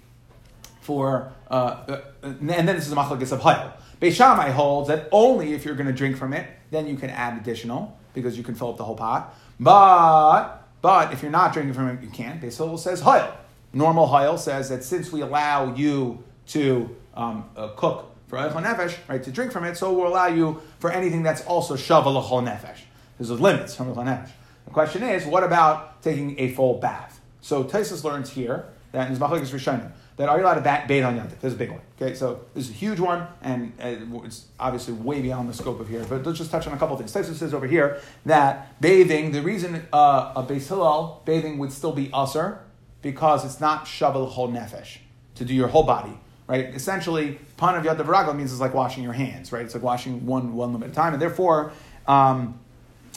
for, 0.79 1.33
uh, 1.51 1.53
uh, 1.53 2.01
and 2.23 2.49
then 2.49 2.65
this 2.65 2.87
is 2.87 2.93
a 2.93 2.95
machlokes 2.95 3.33
of 3.33 3.41
Hayel. 3.41 3.73
Beishamai 4.01 4.51
holds 4.51 4.87
that 4.87 5.09
only 5.11 5.53
if 5.53 5.65
you're 5.65 5.75
going 5.75 5.87
to 5.87 5.93
drink 5.93 6.15
from 6.17 6.33
it, 6.33 6.47
then 6.71 6.87
you 6.87 6.95
can 6.95 7.09
add 7.09 7.37
additional 7.37 7.97
because 8.13 8.37
you 8.37 8.43
can 8.43 8.55
fill 8.55 8.69
up 8.69 8.77
the 8.77 8.85
whole 8.85 8.95
pot. 8.95 9.37
But, 9.59 10.63
but 10.81 11.11
if 11.11 11.21
you're 11.21 11.31
not 11.31 11.51
drinking 11.51 11.73
from 11.73 11.89
it, 11.89 12.01
you 12.01 12.09
can't. 12.09 12.41
Beisol 12.41 12.79
says 12.79 13.01
Hayel 13.01 13.33
normal 13.75 14.07
Hayel 14.07 14.39
says 14.39 14.69
that 14.69 14.83
since 14.83 15.11
we 15.11 15.21
allow 15.21 15.75
you 15.75 16.23
to 16.47 16.95
um, 17.13 17.49
uh, 17.55 17.67
cook 17.75 18.11
for 18.27 18.37
Eichel 18.37 18.63
Nefesh, 18.63 18.97
right, 19.07 19.21
to 19.21 19.31
drink 19.31 19.51
from 19.51 19.65
it, 19.65 19.77
so 19.77 19.93
we'll 19.93 20.07
allow 20.07 20.27
you 20.27 20.61
for 20.79 20.91
anything 20.91 21.21
that's 21.21 21.45
also 21.45 21.75
Shaval 21.75 22.23
Eichel 22.23 22.43
Nefesh. 22.43 22.79
There's 23.19 23.29
limits 23.29 23.75
from 23.75 23.93
Eichel 23.93 24.05
Nefesh. 24.05 24.31
The 24.65 24.71
question 24.71 25.03
is, 25.03 25.25
what 25.25 25.43
about 25.43 26.01
taking 26.01 26.39
a 26.39 26.51
full 26.53 26.79
bath? 26.79 27.19
So 27.41 27.63
Taisus 27.63 28.03
learns 28.03 28.31
here 28.31 28.65
that 28.93 29.11
in 29.11 29.17
Zmachlik 29.17 29.41
is 29.41 29.51
Rishonim, 29.51 29.91
that 30.17 30.29
are 30.29 30.37
you 30.37 30.45
allowed 30.45 30.55
to 30.55 30.85
bathe 30.87 31.03
on 31.03 31.17
Yom 31.17 31.27
This 31.27 31.43
is 31.43 31.53
a 31.53 31.57
big 31.57 31.69
one. 31.69 31.81
Okay, 32.01 32.15
so 32.15 32.45
this 32.53 32.65
is 32.65 32.71
a 32.71 32.73
huge 32.73 32.99
one, 32.99 33.27
and 33.41 33.73
uh, 33.79 34.23
it's 34.23 34.45
obviously 34.59 34.93
way 34.93 35.21
beyond 35.21 35.49
the 35.49 35.53
scope 35.53 35.79
of 35.81 35.89
here. 35.89 36.03
But 36.07 36.25
let's 36.25 36.37
just 36.37 36.49
touch 36.49 36.65
on 36.65 36.73
a 36.73 36.77
couple 36.77 36.95
things. 36.95 37.13
Taisus 37.13 37.35
says 37.35 37.53
over 37.53 37.67
here 37.67 37.99
that 38.25 38.79
bathing, 38.81 39.31
the 39.31 39.41
reason 39.41 39.85
uh, 39.91 40.33
a 40.35 40.43
Beis 40.43 40.67
Hillel 40.69 41.21
bathing 41.25 41.57
would 41.57 41.73
still 41.73 41.91
be 41.91 42.09
usher 42.13 42.59
because 43.04 43.44
it's 43.44 43.60
not 43.60 43.84
shavel 43.84 44.28
whole 44.28 44.48
nefesh 44.48 44.98
to 45.36 45.44
do 45.44 45.54
your 45.54 45.68
whole 45.68 45.84
body, 45.84 46.18
right? 46.46 46.66
Essentially, 46.66 47.38
pan 47.56 47.74
of 47.74 47.84
yad 47.84 47.96
v'ragla 47.96 48.36
means 48.36 48.52
it's 48.52 48.60
like 48.60 48.74
washing 48.74 49.02
your 49.02 49.12
hands, 49.12 49.52
right? 49.52 49.64
It's 49.64 49.74
like 49.74 49.82
washing 49.82 50.26
one 50.26 50.54
one 50.54 50.72
limit 50.72 50.88
at 50.88 50.92
a 50.92 50.94
time, 50.94 51.12
and 51.14 51.22
therefore, 51.22 51.72
um, 52.06 52.58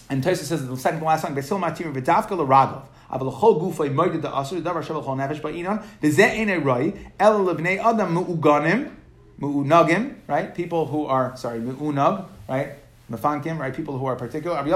and 0.10 0.24
Taisa 0.24 0.44
says 0.44 0.68
the 0.68 0.78
second 0.78 1.00
to 1.00 1.06
last 1.06 1.22
song, 1.22 1.36
besil 1.36 1.60
matir 1.60 1.92
v'davka 1.94 2.32
l'raglav. 2.32 2.84
אבל 3.14 3.28
לכל 3.28 3.56
גופי 3.60 3.90
מוידד 3.90 4.26
האסור, 4.26 4.60
דבר 4.60 4.82
שווה 4.82 5.02
לכל 5.02 5.16
נפש 5.16 5.40
בעינון, 5.40 5.78
וזה 6.04 6.26
אין 6.26 6.50
הראי, 6.50 6.92
אלא 7.22 7.52
לבני 7.52 7.90
אדם 7.90 8.14
מעוגנים, 8.14 8.88
מעונגים, 9.40 10.14
right? 10.30 10.56
People 10.56 10.86
who 10.92 11.06
are, 11.06 11.38
sorry, 11.38 11.60
מעונג, 11.60 12.20
right? 12.50 12.70
Mefankim, 13.11 13.59
right? 13.59 13.75
People 13.75 13.99
who 13.99 14.07
are 14.07 14.17
particular. 14.17 14.59
Okay, 14.59 14.71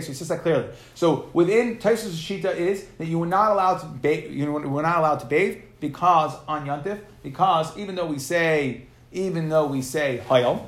so 0.00 0.06
he 0.08 0.14
says 0.14 0.28
that 0.28 0.42
clearly. 0.42 0.68
So 0.94 1.28
within 1.32 1.78
Taisus 1.78 2.12
Shita 2.12 2.54
is 2.54 2.84
that 2.98 3.06
you 3.06 3.18
were 3.18 3.26
not 3.26 3.50
allowed 3.50 3.78
to 3.78 3.86
bathe, 3.86 4.30
you 4.30 4.50
were 4.50 4.82
not 4.82 4.98
allowed 4.98 5.20
to 5.20 5.26
bathe 5.26 5.62
because 5.80 6.34
on 6.46 6.66
Yantif, 6.66 7.00
because 7.22 7.76
even 7.76 7.94
though 7.94 8.06
we 8.06 8.18
say, 8.18 8.86
even 9.12 9.48
though 9.48 9.66
we 9.66 9.82
say 9.82 10.22
Hayel, 10.28 10.66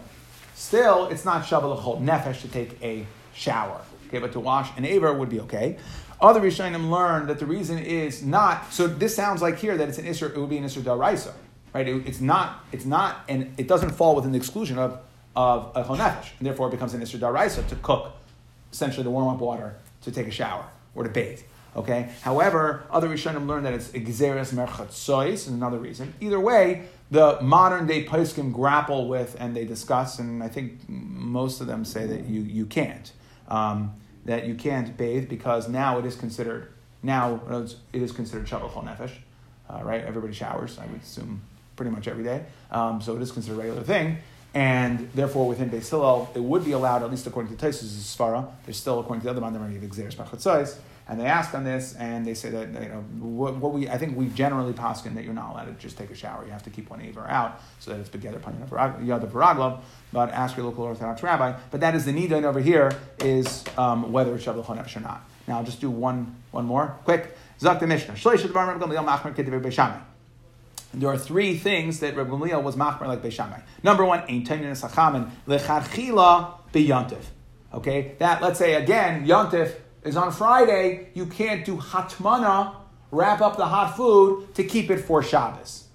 still 0.55 1.07
it's 1.09 1.25
not 1.25 1.45
Shabalachol 1.45 2.03
Nefesh 2.03 2.41
to 2.43 2.49
take 2.49 2.83
a 2.83 3.07
shower. 3.35 3.81
Okay, 4.09 4.19
but 4.19 4.33
to 4.33 4.41
wash 4.41 4.77
an 4.77 4.85
Aver 4.85 5.12
would 5.12 5.29
be 5.29 5.41
okay. 5.41 5.79
Other 6.21 6.41
Rishonim 6.41 6.91
learn 6.91 7.27
that 7.27 7.39
the 7.39 7.47
reason 7.47 7.79
is 7.79 8.23
not, 8.23 8.73
so 8.73 8.87
this 8.87 9.15
sounds 9.15 9.43
like 9.43 9.59
here 9.59 9.77
that 9.77 9.89
it's 9.89 9.99
an 9.99 10.07
Isser, 10.07 10.31
it 10.31 10.39
would 10.39 10.49
be 10.49 10.57
an 10.57 10.65
Isser 10.65 10.81
Daraisa. 10.81 11.33
Right? 11.75 11.87
It, 11.87 12.07
it's 12.07 12.21
not, 12.21 12.65
it's 12.73 12.87
not, 12.87 13.25
and 13.29 13.53
it 13.59 13.69
doesn't 13.69 13.91
fall 13.91 14.17
within 14.17 14.33
the 14.33 14.39
exclusion 14.39 14.79
of 14.79 14.99
of 15.37 15.70
a 15.75 15.85
chonefesh, 15.85 16.31
and 16.38 16.46
therefore 16.46 16.68
it 16.68 16.70
becomes 16.70 16.94
an 16.94 17.03
isra 17.03 17.20
daraisa 17.20 17.68
to 17.68 17.77
cook, 17.77 18.12
essentially 18.72 19.05
the 19.05 19.11
warm 19.11 19.29
up 19.29 19.38
water 19.38 19.77
to 20.03 20.11
take 20.11 20.27
a 20.27 20.31
shower 20.31 20.64
or 20.94 21.05
to 21.05 21.11
bathe. 21.11 21.40
Okay. 21.77 22.09
However, 22.22 22.85
other 22.90 23.07
Rishonim 23.07 23.46
learn 23.46 23.64
that 23.64 23.75
it's 23.75 23.88
exeris 23.88 24.55
merchatzois 24.55 25.33
is 25.33 25.49
another 25.49 25.79
reason. 25.79 26.14
Either 26.20 26.40
way, 26.40 26.87
the 27.11 27.38
modern 27.42 27.87
day 27.87 28.07
poskim 28.07 28.51
grapple 28.51 29.09
with 29.09 29.37
and 29.38 29.55
they 29.55 29.66
discuss, 29.66 30.18
and 30.18 30.42
I 30.42 30.49
think 30.49 30.88
most 30.88 31.61
of 31.61 31.66
them 31.66 31.85
say 31.85 32.07
that 32.07 32.25
you 32.25 32.40
you 32.40 32.64
can't 32.64 33.12
um, 33.49 33.92
that 34.25 34.46
you 34.46 34.55
can't 34.55 34.96
bathe 34.96 35.29
because 35.29 35.68
now 35.68 35.99
it 35.99 36.07
is 36.07 36.16
considered 36.16 36.72
now 37.03 37.40
it 37.92 38.03
is 38.03 38.11
considered 38.11 38.49
shabbos 38.49 38.72
nefesh, 38.72 39.12
uh, 39.68 39.81
right? 39.85 40.03
Everybody 40.03 40.33
showers, 40.33 40.79
I 40.79 40.87
would 40.87 41.03
assume, 41.03 41.42
pretty 41.77 41.90
much 41.90 42.09
every 42.09 42.25
day. 42.25 42.46
Um, 42.70 43.03
so 43.03 43.14
it 43.16 43.22
is 43.22 43.31
considered 43.31 43.57
a 43.57 43.62
regular 43.62 43.83
thing 43.83 44.16
and 44.57 45.11
therefore 45.12 45.47
within 45.47 45.69
Beis 45.69 45.90
Hillel, 45.90 46.31
it 46.35 46.42
would 46.42 46.64
be 46.64 46.73
allowed, 46.73 47.03
at 47.03 47.11
least 47.11 47.27
according 47.27 47.55
to 47.55 47.62
Taisus' 47.62 48.16
Svara, 48.16 48.49
there's 48.64 48.79
still, 48.79 48.99
according 48.99 49.21
to 49.21 49.27
the 49.27 49.31
other 49.31 49.42
Mandamari, 49.42 49.77
of 49.77 49.90
Xeris 49.90 50.14
Bachatzais, 50.14 50.79
and 51.07 51.21
they 51.21 51.27
ask 51.27 51.53
on 51.53 51.62
this, 51.62 51.95
and 51.97 52.27
they 52.27 52.33
say 52.33 52.49
that, 52.49 52.69
you 52.69 52.88
know, 52.88 53.05
what, 53.19 53.57
what 53.57 53.75
we, 53.75 53.87
I 53.87 53.99
think 53.99 54.16
we 54.16 54.29
generally 54.31 54.73
poskin 54.73 55.14
that 55.14 55.25
you're 55.25 55.35
not 55.35 55.51
allowed 55.51 55.66
to 55.66 55.73
just 55.73 55.99
take 55.99 56.09
a 56.09 56.14
shower, 56.14 56.42
you 56.47 56.53
have 56.53 56.62
to 56.62 56.71
keep 56.71 56.88
one 56.88 57.03
Aver 57.03 57.29
out, 57.29 57.61
so 57.81 57.90
that 57.90 58.01
it's 58.01 58.09
together 58.09 58.38
upon 58.38 58.59
the 58.59 58.66
Yad 58.66 59.31
Varaglov, 59.31 59.83
but 60.11 60.31
ask 60.31 60.57
your 60.57 60.64
local 60.64 60.85
Orthodox 60.85 61.23
rabbi, 61.23 61.53
but 61.71 61.81
that 61.81 61.95
is 61.95 62.07
the 62.07 62.12
Nidon 62.12 62.45
over 62.45 62.59
here, 62.59 62.90
is 63.21 63.62
um, 63.77 64.11
whether 64.11 64.35
it's 64.35 64.47
Shabbat 64.47 64.64
Chonesh 64.64 64.97
or 64.97 65.01
not. 65.01 65.29
Now, 65.47 65.59
I'll 65.59 65.64
just 65.64 65.83
do 65.83 65.90
one, 65.90 66.35
one 66.51 66.64
more, 66.64 66.97
quick. 67.05 67.37
Zak 67.61 67.79
the 67.79 67.87
Mishnah. 67.87 68.16
There 70.94 71.11
are 71.11 71.18
three 71.18 71.59
things 71.59 72.01
that 72.01 72.16
Reb 72.16 72.29
Gamliel 72.29 72.62
was 72.62 72.77
machmer 72.77 73.07
like 73.07 73.22
Beishamai. 73.22 73.62
Number 73.83 74.05
one, 74.05 74.20
ein 74.20 74.44
teinin 74.44 74.72
sachamen 74.72 75.31
lecharchila 75.46 76.55
beyantif. 76.72 77.25
Okay, 77.75 78.14
that 78.18 78.40
let's 78.40 78.59
say 78.59 78.75
again, 78.75 79.27
yantif 79.27 79.75
is 80.05 80.16
on 80.16 80.33
Friday. 80.33 81.09
You 81.14 81.27
can't 81.27 81.64
do 81.64 81.77
hatmana, 81.77 82.75
wrap 83.11 83.40
up 83.40 83.57
the 83.57 83.66
hot 83.66 83.96
food 83.96 84.55
to 84.55 84.64
keep 84.64 84.90
it 84.90 84.99
for 84.99 85.22
Shabbos. 85.22 85.88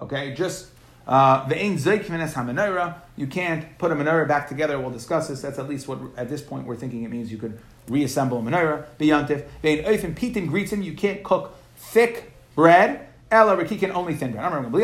Okay, 0.00 0.34
just 0.34 0.68
uh, 1.06 1.48
the 1.48 1.60
ein 1.60 1.76
zeikmenes 1.76 2.34
hamenora. 2.34 3.02
You 3.16 3.26
can't 3.26 3.78
put 3.78 3.90
a 3.90 3.94
menorah 3.94 4.28
back 4.28 4.48
together. 4.48 4.78
We'll 4.78 4.90
discuss 4.90 5.28
this. 5.28 5.40
That's 5.40 5.58
at 5.58 5.68
least 5.68 5.88
what 5.88 5.98
at 6.16 6.28
this 6.28 6.42
point 6.42 6.66
we're 6.66 6.76
thinking 6.76 7.04
it 7.04 7.10
means. 7.10 7.32
You 7.32 7.38
could 7.38 7.58
reassemble 7.88 8.38
a 8.38 8.42
menorah. 8.42 8.86
Beyantif. 8.98 9.46
Vein 9.62 9.84
oifen 9.84 10.14
pitin 10.14 10.48
gritzim. 10.48 10.84
You 10.84 10.92
can't 10.92 11.22
cook 11.24 11.56
thick 11.76 12.32
bread. 12.54 13.05
Ella 13.30 13.56
Rikikin, 13.56 13.90
only 13.90 14.14
thin 14.14 14.32
bread. 14.32 14.44
I 14.44 14.54
remember 14.54 14.78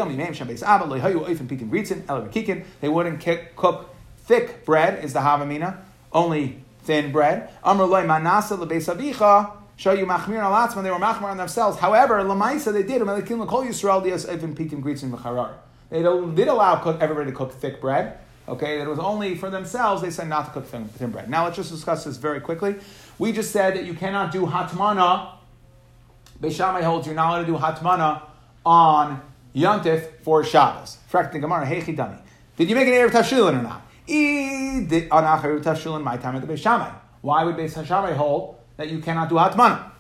They 2.81 2.88
wouldn't 2.88 3.57
cook 3.57 3.94
thick 4.18 4.64
bread, 4.64 5.05
is 5.05 5.12
the 5.12 5.20
Havamina, 5.20 5.78
only 6.12 6.62
thin 6.83 7.12
bread. 7.12 7.50
Amr 7.62 7.85
loy 7.85 8.05
manasa 8.05 8.57
lebeis 8.57 9.57
show 9.76 9.92
you 9.92 10.07
machmir 10.07 10.42
alatzman, 10.42 10.83
they 10.83 10.90
were 10.90 10.98
machmir 10.98 11.31
on 11.31 11.37
themselves. 11.37 11.78
However, 11.78 12.16
lamaisa 12.16 12.72
they 12.72 12.83
did. 12.83 13.02
They 15.90 16.02
did 16.02 16.48
allow 16.48 16.76
cook, 16.76 17.00
everybody 17.00 17.31
to 17.31 17.37
cook 17.37 17.52
thick 17.52 17.81
bread. 17.81 18.18
Okay, 18.48 18.78
that 18.78 18.85
it 18.85 18.90
was 18.90 18.98
only 18.98 19.37
for 19.37 19.50
themselves. 19.50 20.02
They 20.02 20.11
said 20.11 20.28
not 20.28 20.46
to 20.46 20.50
cook 20.50 20.66
thin, 20.66 20.88
thin 20.88 21.12
bread. 21.12 21.31
Now 21.31 21.44
let's 21.44 21.57
just 21.57 21.70
discuss 21.70 22.05
this 22.05 22.16
very 22.16 22.40
quickly. 22.40 22.74
We 23.18 23.31
just 23.31 23.52
said 23.52 23.76
that 23.76 23.85
you 23.85 23.94
cannot 23.94 24.33
do 24.33 24.46
hatmana. 24.46 25.35
Beishamai 26.40 26.83
holds 26.83 27.07
you're 27.07 27.14
not 27.14 27.28
allowed 27.28 27.40
to 27.42 27.46
do 27.46 27.57
hatmana 27.57 28.22
on 28.64 29.20
Yontif 29.55 30.20
for 30.22 30.44
Shabbos. 30.44 30.98
The 31.11 31.38
Gemara, 31.38 31.66
hey 31.66 31.81
chidami. 31.81 32.18
Did 32.57 32.68
you 32.68 32.75
make 32.75 32.87
an 32.87 32.94
Erev 32.94 33.11
Tavshilin 33.11 33.59
or 33.59 33.62
not? 33.62 33.83
Tavshilin, 35.62 36.03
my 36.03 36.16
time 36.16 36.37
at 36.37 36.46
the 36.46 36.53
Beis 36.53 36.59
Shammai. 36.59 36.90
Why 37.20 37.44
would 37.44 37.57
Beis 37.57 37.87
Shammai 37.87 38.12
hold 38.12 38.57
that 38.77 38.90
you 38.90 39.01
cannot 39.01 39.29
do 39.29 39.37
Hatman? 39.37 39.90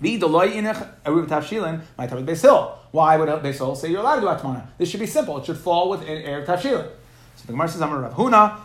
my 0.00 2.06
time 2.06 2.18
at 2.18 2.26
Hatmana? 2.26 2.78
Why 2.90 3.16
would 3.16 3.28
Beis 3.28 3.58
Hillel 3.58 3.74
say 3.74 3.90
you're 3.90 4.00
allowed 4.00 4.16
to 4.16 4.20
do 4.22 4.26
Atmana? 4.28 4.66
This 4.78 4.88
should 4.88 5.00
be 5.00 5.06
simple. 5.06 5.38
It 5.38 5.46
should 5.46 5.58
fall 5.58 5.90
within 5.90 6.22
Erev 6.22 6.46
Tavshilin. 6.46 6.88
So 7.36 7.46
the 7.46 7.52
Gemara 7.52 7.68
says, 7.68 7.80
"Amar 7.80 8.00
Rav 8.00 8.14
Huna, 8.14 8.56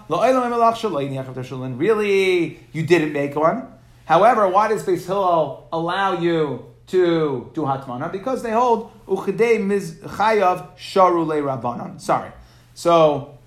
really, 1.77 2.59
you 2.71 2.83
didn't 2.83 3.13
make 3.13 3.35
one. 3.35 3.67
However, 4.05 4.47
why 4.47 4.69
does 4.69 4.83
Beis 4.83 5.05
Hillel 5.05 5.67
allow 5.71 6.19
you 6.19 6.72
to 6.87 7.51
do 7.53 7.61
Hatmana? 7.61 8.11
Because 8.11 8.43
they 8.43 8.51
hold 8.51 8.91
Uchidei 9.07 9.63
Miz 9.63 9.95
Chayav 10.03 10.77
Sharule 10.77 11.41
Rabbanon. 11.41 11.99
Sorry. 11.99 12.31
So, 12.73 13.37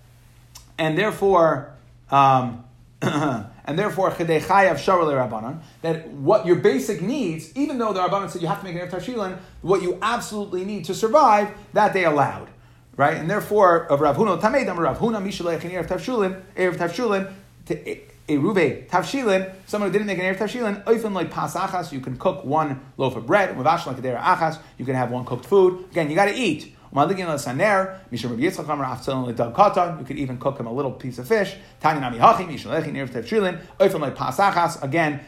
and 0.79 0.97
therefore, 0.97 1.73
um, 2.11 2.65
and 3.03 3.79
therefore 3.79 4.11
Chidei 4.11 4.41
Chayav 4.41 4.75
Sharule 4.75 5.13
Rabbanon, 5.13 5.61
that 5.83 6.09
what 6.09 6.47
your 6.47 6.57
basic 6.57 7.03
needs, 7.03 7.57
even 7.57 7.79
though 7.79 7.93
the 7.93 8.01
Rabbanon 8.01 8.31
said 8.31 8.43
you 8.43 8.49
have 8.49 8.61
to 8.61 8.65
make 8.65 8.75
an 8.75 8.89
Erev 8.89 8.91
Tavshilin, 8.91 9.39
what 9.63 9.83
you 9.83 9.99
absolutely 10.03 10.65
need 10.65 10.85
to 10.87 10.95
survive, 10.95 11.51
that 11.73 11.93
they 11.93 12.05
allowed. 12.05 12.49
Right? 12.97 13.19
And 13.19 13.29
therefore, 13.29 13.87
of 13.87 14.01
Rav 14.01 14.17
Huna, 14.17 14.41
Tamedam 14.41 14.79
Rav 14.79 14.99
Huna, 14.99 15.23
Mishalech, 15.23 15.63
and 15.63 15.73
Erev 15.73 15.87
Tavshulin, 15.87 16.43
Erev 16.57 16.77
Tavshulin, 16.77 17.31
Eruve 18.29 18.89
Tavshilin, 18.89 19.53
someone 19.67 19.91
who 19.91 19.93
didn't 19.93 20.09
make 20.09 20.19
an 20.19 20.25
Erev 20.25 20.39
Tavshilin, 20.39 20.85
Oifen 20.85 21.13
like 21.13 21.31
Pas 21.31 21.55
Achas, 21.55 21.93
you 21.93 22.01
can 22.01 22.17
cook 22.17 22.45
one 22.45 22.81
loaf 22.97 23.15
of 23.15 23.27
bread, 23.27 23.57
Mavash 23.57 23.87
like 23.87 23.97
Achas, 23.99 24.59
you 24.79 24.85
can 24.85 24.95
have 24.95 25.11
one 25.11 25.25
cooked 25.25 25.47
food. 25.47 25.85
Again, 25.91 26.11
you 26.11 26.17
got 26.17 26.27
to 26.27 26.35
eat. 26.35 26.73
You 26.93 27.07
could 27.07 27.21
even 30.17 30.39
cook 30.39 30.59
him 30.59 30.67
a 30.67 30.73
little 30.73 30.93
piece 30.93 31.19
of 31.19 31.29
fish. 31.29 31.57
Again, 31.83 32.05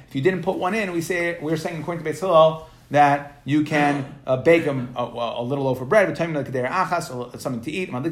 if 0.09 0.15
you 0.15 0.23
didn't 0.23 0.43
put 0.43 0.57
one 0.57 0.75
in, 0.75 0.93
we 0.93 1.01
say 1.03 1.39
we're 1.41 1.57
saying 1.57 1.81
according 1.81 2.05
to 2.05 2.11
Beis 2.11 2.21
Hillel 2.21 2.71
that 2.91 3.43
you 3.45 3.65
can 3.65 4.15
uh, 4.27 4.39
bake 4.39 4.65
them 4.65 4.95
a, 4.97 5.03
a, 5.03 5.43
little 5.43 5.65
loaf 5.65 5.81
of 5.81 5.89
bread, 5.89 6.17
something 6.17 7.61
to 7.61 7.71
eat. 7.71 7.93
Okay, 7.93 8.11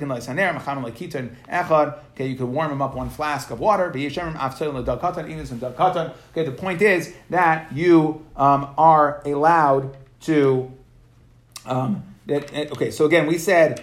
you 2.27 2.37
could 2.37 2.47
warm 2.47 2.71
them 2.71 2.83
up 2.83 2.95
one 2.95 3.09
flask 3.09 3.51
of 3.51 3.61
water. 3.61 3.89
Okay, 3.89 4.09
the 6.45 6.53
point 6.57 6.83
is 6.83 7.15
that 7.31 7.73
you 7.73 8.27
um, 8.37 8.75
are 8.77 9.23
allowed 9.25 9.97
to. 10.23 10.73
Um, 11.65 12.03
that 12.27 12.53
eh, 12.53 12.69
okay. 12.71 12.91
So 12.91 13.07
again, 13.07 13.27
we 13.27 13.39
said 13.39 13.83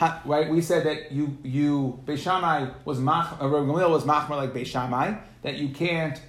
right. 0.00 0.48
We 0.48 0.60
said 0.60 0.84
that 0.84 1.12
you 1.12 1.38
you 1.42 2.00
Beishamai 2.04 2.74
was 2.84 2.98
mach, 2.98 3.40
uh, 3.40 3.44
Gamliel 3.44 3.90
was 3.90 4.04
machmer 4.04 4.36
like 4.36 4.52
Beishamai 4.52 5.20
that 5.42 5.56
you 5.56 5.70
can't 5.70 6.20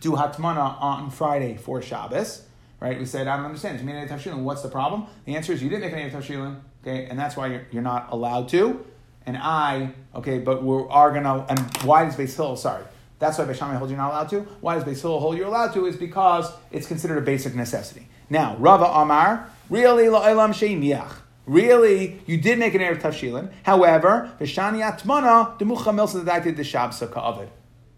do 0.00 0.12
hatmana 0.12 0.80
on 0.80 1.10
Friday 1.10 1.56
for 1.56 1.82
Shabbos. 1.82 2.47
Right? 2.80 2.98
We 2.98 3.06
said 3.06 3.26
I 3.26 3.36
don't 3.36 3.46
understand. 3.46 3.80
You 3.80 3.86
made 3.86 3.96
an 3.96 4.08
tafshilin. 4.08 4.42
What's 4.42 4.62
the 4.62 4.68
problem? 4.68 5.06
The 5.24 5.36
answer 5.36 5.52
is 5.52 5.62
you 5.62 5.68
didn't 5.68 5.82
make 5.82 5.92
any 5.92 6.10
tafshilin. 6.10 6.60
Okay, 6.82 7.06
and 7.06 7.18
that's 7.18 7.36
why 7.36 7.48
you're, 7.48 7.66
you're 7.72 7.82
not 7.82 8.08
allowed 8.10 8.48
to. 8.50 8.84
And 9.26 9.36
I 9.36 9.92
okay, 10.14 10.38
but 10.38 10.62
we 10.62 10.84
are 10.88 11.12
gonna. 11.12 11.44
And 11.48 11.58
why 11.84 12.04
does 12.04 12.16
Beis 12.16 12.36
Hill? 12.36 12.56
Sorry. 12.56 12.84
That's 13.18 13.36
why 13.36 13.46
Beishamai 13.46 13.76
holds 13.76 13.90
you're 13.90 13.98
not 13.98 14.10
allowed 14.10 14.28
to. 14.30 14.40
Why 14.60 14.76
does 14.76 14.84
Beis 14.84 15.02
Hill 15.02 15.18
hold 15.18 15.36
you're 15.36 15.48
allowed 15.48 15.74
to? 15.74 15.86
Is 15.86 15.96
because 15.96 16.52
it's 16.70 16.86
considered 16.86 17.18
a 17.18 17.22
basic 17.22 17.54
necessity. 17.54 18.06
Now, 18.30 18.56
Rava 18.58 18.84
Amar, 18.84 19.50
really 19.70 20.04
la'olam 20.04 20.50
sheiniach. 20.50 21.12
Really, 21.46 22.20
you 22.26 22.36
did 22.36 22.58
make 22.58 22.74
an 22.74 22.82
Erev 22.82 23.00
Tavshilin. 23.00 23.50
However, 23.62 24.30
Vishani 24.38 24.82
Atmana, 24.82 25.58
the 25.58 25.64
Mucha 25.64 25.90
Milsa 25.90 26.22
the 26.22 26.62
Shabsa 26.62 27.10
Ka'avid. 27.10 27.48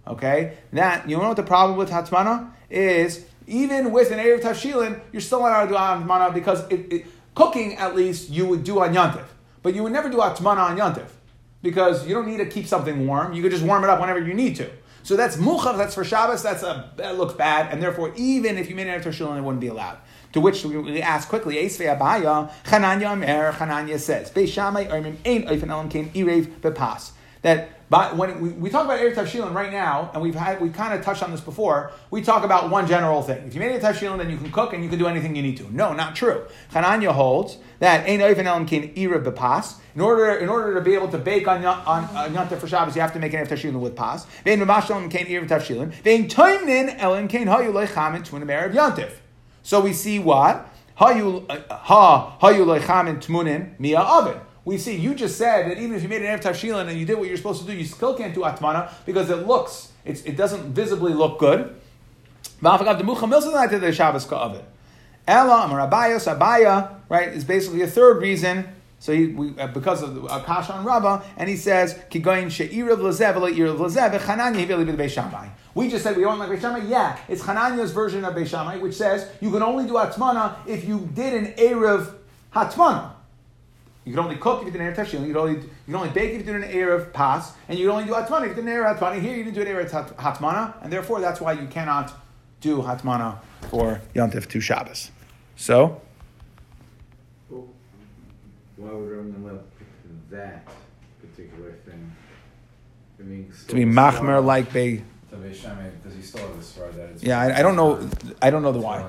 Okay? 0.06 0.56
That, 0.72 1.10
you 1.10 1.16
know 1.16 1.28
what 1.28 1.36
the 1.36 1.42
problem 1.42 1.76
with 1.76 1.90
Hatmana 1.90 2.52
is? 2.70 3.24
Even 3.50 3.90
with 3.90 4.12
an 4.12 4.20
Erev 4.20 4.42
Tavshilin, 4.42 5.00
you're 5.10 5.20
still 5.20 5.40
not 5.40 5.48
allowed 5.48 5.64
to 5.64 6.04
do 6.04 6.08
Atmana 6.08 6.32
because 6.32 6.66
it, 6.70 6.92
it, 6.92 7.06
cooking, 7.34 7.74
at 7.74 7.96
least, 7.96 8.30
you 8.30 8.46
would 8.46 8.62
do 8.62 8.80
on 8.80 8.94
Yantiv. 8.94 9.24
But 9.62 9.74
you 9.74 9.82
would 9.82 9.92
never 9.92 10.08
do 10.08 10.18
Atmana 10.18 10.70
on 10.70 10.78
Yantiv 10.78 11.08
because 11.60 12.06
you 12.06 12.14
don't 12.14 12.28
need 12.28 12.38
to 12.38 12.46
keep 12.46 12.66
something 12.66 13.08
warm. 13.08 13.32
You 13.32 13.42
could 13.42 13.50
just 13.50 13.64
warm 13.64 13.82
it 13.82 13.90
up 13.90 14.00
whenever 14.00 14.20
you 14.20 14.34
need 14.34 14.54
to. 14.56 14.70
So 15.02 15.16
that's 15.16 15.36
Muchav, 15.36 15.76
that's 15.76 15.96
for 15.96 16.04
Shabbos, 16.04 16.44
that's 16.44 16.62
a, 16.62 16.92
that 16.96 17.18
looks 17.18 17.34
bad, 17.34 17.72
and 17.72 17.82
therefore, 17.82 18.12
even 18.16 18.56
if 18.56 18.68
you 18.68 18.76
made 18.76 18.86
an 18.86 19.00
Erev 19.00 19.04
Tavshilin, 19.04 19.38
it 19.38 19.42
wouldn't 19.42 19.60
be 19.60 19.68
allowed. 19.68 19.98
To 20.34 20.40
which 20.40 20.64
we 20.64 21.02
ask 21.02 21.28
quickly, 21.28 21.56
Esve 21.56 21.98
Abaya, 21.98 22.52
Chananya 22.64 23.18
Mer, 23.18 23.52
Chananya 23.52 23.98
says, 23.98 24.30
Beishamai 24.30 24.88
Ermim 24.88 25.16
Ein 25.26 25.48
Oifen 25.48 25.70
Elam 25.70 25.88
Kain 25.88 26.10
Irev 26.10 26.60
Bepas. 26.60 27.12
That 27.42 27.70
but 27.90 28.16
when 28.16 28.40
we, 28.40 28.50
we 28.50 28.70
talk 28.70 28.84
about 28.84 29.00
Erev 29.00 29.14
Tavshilin 29.14 29.52
right 29.52 29.72
now, 29.72 30.10
and 30.14 30.22
we've 30.22 30.34
had 30.34 30.60
we 30.60 30.70
kind 30.70 30.94
of 30.94 31.04
touched 31.04 31.22
on 31.22 31.32
this 31.32 31.40
before, 31.40 31.92
we 32.10 32.22
talk 32.22 32.44
about 32.44 32.70
one 32.70 32.86
general 32.86 33.22
thing. 33.22 33.46
If 33.46 33.54
you 33.54 33.60
made 33.60 33.72
a 33.72 33.80
Tavshilin, 33.80 34.18
then 34.18 34.30
you 34.30 34.36
can 34.36 34.52
cook 34.52 34.72
and 34.72 34.84
you 34.84 34.88
can 34.88 34.98
do 34.98 35.06
anything 35.06 35.34
you 35.34 35.42
need 35.42 35.56
to. 35.56 35.74
No, 35.74 35.92
not 35.92 36.14
true. 36.14 36.44
Chananya 36.72 37.12
holds 37.12 37.58
that 37.80 38.06
Ein 38.06 38.20
Oifen 38.20 38.44
Elam 38.44 38.66
Kain 38.66 38.94
Irev 38.94 39.24
Bepas. 39.24 39.76
In 39.94 40.00
order, 40.00 40.34
in 40.36 40.48
order 40.48 40.74
to 40.74 40.80
be 40.80 40.94
able 40.94 41.08
to 41.08 41.18
bake 41.18 41.48
on, 41.48 41.64
on, 41.64 42.04
on 42.04 42.32
Yontif 42.32 42.58
for 42.58 42.68
Shabbos, 42.68 42.94
you 42.94 43.00
have 43.00 43.12
to 43.14 43.18
make 43.18 43.32
an 43.32 43.44
Erev 43.44 43.48
Tavshilin 43.48 43.80
with 43.80 43.96
pas. 43.96 44.24
Vein 44.44 44.60
Mamashal 44.60 45.10
Kain 45.10 45.26
Erev 45.26 45.48
Tavshilin. 45.48 45.92
Vein 45.92 46.28
Toimnin 46.28 46.96
Elam 46.98 47.26
Kain 47.26 47.46
Hayu 47.46 47.72
Lechamin 47.72 48.24
Tunim 48.24 48.46
Erev 48.46 48.72
Yontif. 48.72 49.10
So 49.62 49.80
we 49.80 49.92
see 49.92 50.18
what? 50.18 50.68
Uh, 51.00 51.40
ha 51.70 52.36
hayu 52.42 52.66
leichamin 52.66 53.20
tmunin 53.20 53.78
mia 53.78 54.00
oven. 54.00 54.38
We 54.70 54.78
see 54.78 54.94
you 54.94 55.16
just 55.16 55.36
said 55.36 55.68
that 55.68 55.78
even 55.78 55.96
if 55.96 56.02
you 56.04 56.08
made 56.08 56.22
an 56.22 56.28
erev 56.28 56.42
tavshilin 56.42 56.86
and 56.86 56.96
you 56.96 57.04
did 57.04 57.18
what 57.18 57.26
you're 57.26 57.36
supposed 57.36 57.60
to 57.62 57.66
do, 57.66 57.72
you 57.72 57.84
still 57.84 58.14
can't 58.14 58.32
do 58.32 58.42
atmana 58.42 58.92
because 59.04 59.28
it 59.28 59.44
looks, 59.44 59.90
it 60.04 60.36
doesn't 60.36 60.72
visibly 60.72 61.12
look 61.12 61.40
good. 61.40 61.74
Ella 62.62 62.84
Amar 65.64 65.90
Abaya, 65.90 66.94
right, 67.08 67.28
is 67.30 67.44
basically 67.44 67.82
a 67.82 67.88
third 67.88 68.22
reason 68.22 68.68
so 69.00 69.12
he, 69.12 69.26
we, 69.26 69.58
uh, 69.58 69.66
because 69.66 70.04
of 70.04 70.24
Akasha 70.30 70.74
and 70.74 70.86
Rabbah, 70.86 71.24
and 71.36 71.48
he 71.48 71.56
says, 71.56 71.94
Kigoyin 72.08 72.46
We 75.74 75.88
just 75.88 76.04
said 76.04 76.16
we 76.16 76.22
don't 76.22 76.38
like 76.38 76.50
Beishamai. 76.50 76.88
Yeah, 76.88 77.18
it's 77.26 77.42
Hananiah's 77.42 77.90
version 77.90 78.24
of 78.24 78.34
Beishamai, 78.34 78.80
which 78.80 78.94
says 78.94 79.28
you 79.40 79.50
can 79.50 79.62
only 79.62 79.86
do 79.86 79.94
Atmana 79.94 80.54
if 80.66 80.86
you 80.86 81.08
did 81.14 81.32
an 81.32 81.54
Erev 81.54 82.14
Hatmana. 82.54 83.14
You 84.04 84.12
can 84.12 84.24
only 84.24 84.36
cook 84.36 84.60
if 84.60 84.66
you 84.66 84.72
did 84.72 84.80
an 84.80 84.94
Erev. 84.94 85.12
You 85.12 85.18
can 85.18 85.36
only 85.36 85.52
you 85.54 85.70
can 85.84 85.94
only 85.94 86.10
bake 86.10 86.30
if 86.30 86.38
you 86.38 86.52
did 86.52 86.56
an 86.56 86.70
Erev 86.70 87.12
Pas, 87.12 87.52
and 87.68 87.78
you 87.78 87.86
can 87.86 87.96
only 87.96 88.06
do 88.06 88.12
Hatmana 88.12 88.44
if 88.44 88.56
you 88.56 88.62
did 88.62 88.64
an 88.64 88.70
Erev 88.70 88.98
Hatmana. 88.98 89.20
Here 89.20 89.36
you 89.36 89.44
didn't 89.44 89.54
do 89.54 89.62
an 89.62 89.68
Erev 89.68 90.14
Hatmana, 90.14 90.82
and 90.82 90.92
therefore 90.92 91.20
that's 91.20 91.40
why 91.40 91.52
you 91.52 91.66
cannot 91.66 92.12
do 92.60 92.78
Hatmana 92.78 93.38
for 93.68 94.00
Yontif 94.14 94.48
to 94.48 94.60
Shabbos. 94.60 95.10
So. 95.56 96.00
Why 98.80 98.92
would 98.92 99.10
Rabban 99.10 99.60
pick 99.78 100.30
that 100.30 100.66
particular 101.20 101.72
thing? 101.84 102.16
I 103.18 103.22
mean, 103.22 103.52
to 103.68 103.74
be 103.74 103.84
machmer 103.84 104.42
like 104.42 104.72
they. 104.72 105.02
Does 105.30 106.14
he 106.14 106.22
still 106.22 106.40
have 106.40 106.56
the 106.56 106.64
svar 106.64 106.94
that 106.96 107.22
Yeah, 107.22 107.38
I, 107.38 107.58
I, 107.58 107.62
don't 107.62 107.76
know. 107.76 108.08
I 108.40 108.48
don't 108.48 108.62
know 108.62 108.72
the 108.72 108.80
why. 108.80 109.04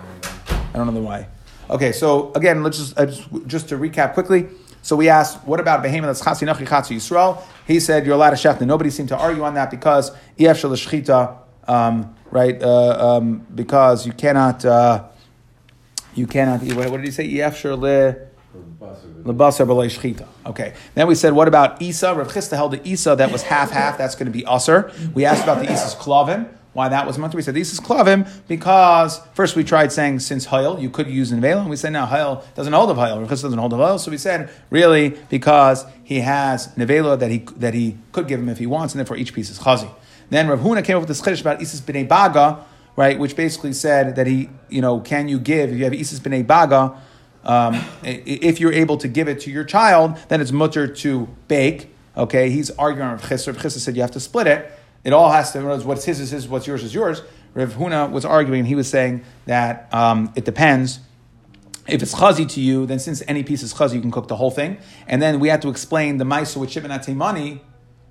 I 0.52 0.78
don't 0.78 0.88
know 0.88 0.94
the 0.94 1.02
why. 1.02 1.28
Okay, 1.70 1.94
so 1.94 2.34
again, 2.34 2.64
let's 2.64 2.78
just 2.78 2.98
just, 2.98 3.48
just 3.48 3.70
to 3.70 3.78
recap 3.78 4.14
quickly. 4.14 4.50
So 4.82 4.96
we 4.96 5.10
asked, 5.10 5.44
what 5.46 5.60
about 5.60 5.84
behemoth 5.84 6.08
that's 6.08 6.22
chatzi 6.22 6.48
nachi 6.48 6.68
chatzi 6.68 6.96
Yisrael? 6.96 7.42
He 7.68 7.80
said 7.80 8.06
you're 8.06 8.16
allowed 8.16 8.32
to 8.32 8.36
shechta. 8.36 8.66
Nobody 8.66 8.90
seemed 8.90 9.10
to 9.10 9.18
argue 9.18 9.44
on 9.44 9.54
that 9.54 9.70
because 9.70 10.12
ef 10.40 10.58
shel 10.58 10.76
um, 11.68 12.16
right? 12.32 12.62
Uh, 12.62 13.18
um, 13.18 13.46
because 13.54 14.06
you 14.06 14.14
cannot, 14.14 14.66
uh, 14.66 15.04
you 16.16 16.26
cannot. 16.28 16.64
What, 16.64 16.90
what 16.90 16.98
did 16.98 17.06
he 17.06 17.12
say? 17.12 17.40
Ef 17.40 17.58
shel. 17.58 17.86
Okay. 20.46 20.74
Then 20.96 21.08
we 21.08 21.16
said, 21.16 21.34
what 21.34 21.48
about 21.48 21.82
Isa? 21.82 22.14
Rav 22.14 22.28
Chisda 22.28 22.56
held 22.56 22.72
the 22.74 22.88
Isa 22.88 23.16
that 23.16 23.32
was 23.32 23.44
half 23.44 23.72
half. 23.72 23.98
That's 23.98 24.16
going 24.16 24.26
to 24.26 24.32
be 24.32 24.44
usr. 24.44 25.14
We 25.14 25.26
asked 25.26 25.44
about 25.44 25.60
the 25.60 25.72
Isa's 25.72 25.96
klavim. 25.96 26.50
Why 26.74 26.88
that 26.90 27.06
was 27.06 27.18
mutter? 27.18 27.36
We 27.36 27.42
said 27.42 27.54
this 27.54 27.74
is 27.74 27.80
klavim 27.80 28.30
because 28.48 29.20
first 29.34 29.56
we 29.56 29.64
tried 29.64 29.92
saying 29.92 30.20
since 30.20 30.48
Hayel 30.48 30.82
you 30.82 30.90
could 30.90 31.08
use 31.08 31.32
nevela, 31.32 31.62
and 31.62 31.70
we 31.70 31.76
said 31.76 31.92
now 31.92 32.06
Hayel 32.06 32.44
doesn't 32.56 32.72
hold 32.72 32.90
of 32.90 32.98
Hayel. 32.98 33.20
Rav 33.20 33.28
Chisda 33.28 33.44
doesn't 33.44 33.60
hold 33.60 33.74
of 33.74 33.80
Hayel, 33.80 34.00
so 34.00 34.10
we 34.10 34.18
said 34.18 34.50
really 34.70 35.10
because 35.30 35.86
he 36.04 36.22
has 36.22 36.68
nevela 36.76 37.20
that 37.20 37.30
he 37.30 37.40
that 37.58 37.74
he 37.74 37.98
could 38.12 38.28
give 38.28 38.40
him 38.40 38.50
if 38.50 38.58
he 38.58 38.66
wants, 38.66 38.94
and 38.94 39.00
therefore 39.00 39.18
each 39.18 39.34
piece 39.34 39.50
is 39.50 39.60
chazi. 39.60 39.90
Then 40.30 40.48
Rav 40.48 40.60
Huna 40.60 40.84
came 40.84 40.96
up 40.96 41.02
with 41.02 41.10
this 41.10 41.22
chiddush 41.22 41.42
about 41.42 41.60
Isis 41.60 41.82
b'nei 41.82 42.08
baga, 42.08 42.64
right, 42.96 43.20
which 43.20 43.36
basically 43.36 43.74
said 43.74 44.16
that 44.16 44.28
he, 44.28 44.50
you 44.70 44.82
know, 44.82 45.02
can 45.02 45.28
you 45.28 45.40
give 45.40 45.72
if 45.72 45.78
you 45.78 45.84
have 45.84 45.94
Isis 45.94 46.20
b'nei 46.20 46.48
baga 46.48 46.96
um, 47.44 47.84
if 48.04 48.60
you're 48.60 48.74
able 48.74 48.98
to 48.98 49.08
give 49.08 49.28
it 49.28 49.40
to 49.42 49.52
your 49.52 49.64
child, 49.64 50.18
then 50.28 50.42
it's 50.42 50.52
mutter 50.52 50.88
to 50.88 51.28
bake. 51.48 51.90
Okay, 52.16 52.50
he's 52.50 52.70
arguing 52.72 53.12
with 53.14 53.24
Chisda. 53.24 53.54
Chisda 53.54 53.80
said 53.80 53.96
you 53.96 54.02
have 54.02 54.12
to 54.12 54.20
split 54.20 54.48
it. 54.48 54.72
It 55.04 55.14
all 55.14 55.32
has 55.32 55.52
to. 55.54 55.62
What's 55.80 56.06
his 56.06 56.20
is 56.20 56.32
his. 56.32 56.48
What's 56.48 56.68
yours 56.68 56.84
is 56.84 56.94
yours. 56.94 57.22
Rav 57.54 57.74
Huna 57.74 58.12
was 58.12 58.24
arguing. 58.24 58.66
He 58.66 58.76
was 58.76 58.90
saying 58.90 59.24
that 59.46 59.94
um, 59.94 60.32
it 60.36 60.46
depends. 60.46 61.00
If 61.88 62.02
it's 62.02 62.14
chazi 62.14 62.48
to 62.50 62.62
you, 62.62 62.86
then 62.86 63.00
since 63.00 63.24
any 63.28 63.44
piece 63.44 63.64
is 63.64 63.74
chazi, 63.74 63.96
you 63.96 64.02
can 64.02 64.12
cook 64.12 64.28
the 64.28 64.36
whole 64.36 64.52
thing. 64.52 64.78
And 65.08 65.22
then 65.22 65.40
we 65.40 65.50
had 65.50 65.62
to 65.64 65.70
explain 65.70 66.18
the 66.18 66.24
ma'isa 66.24 66.58
with 66.58 66.70
shibin 66.70 67.16
money 67.16 67.62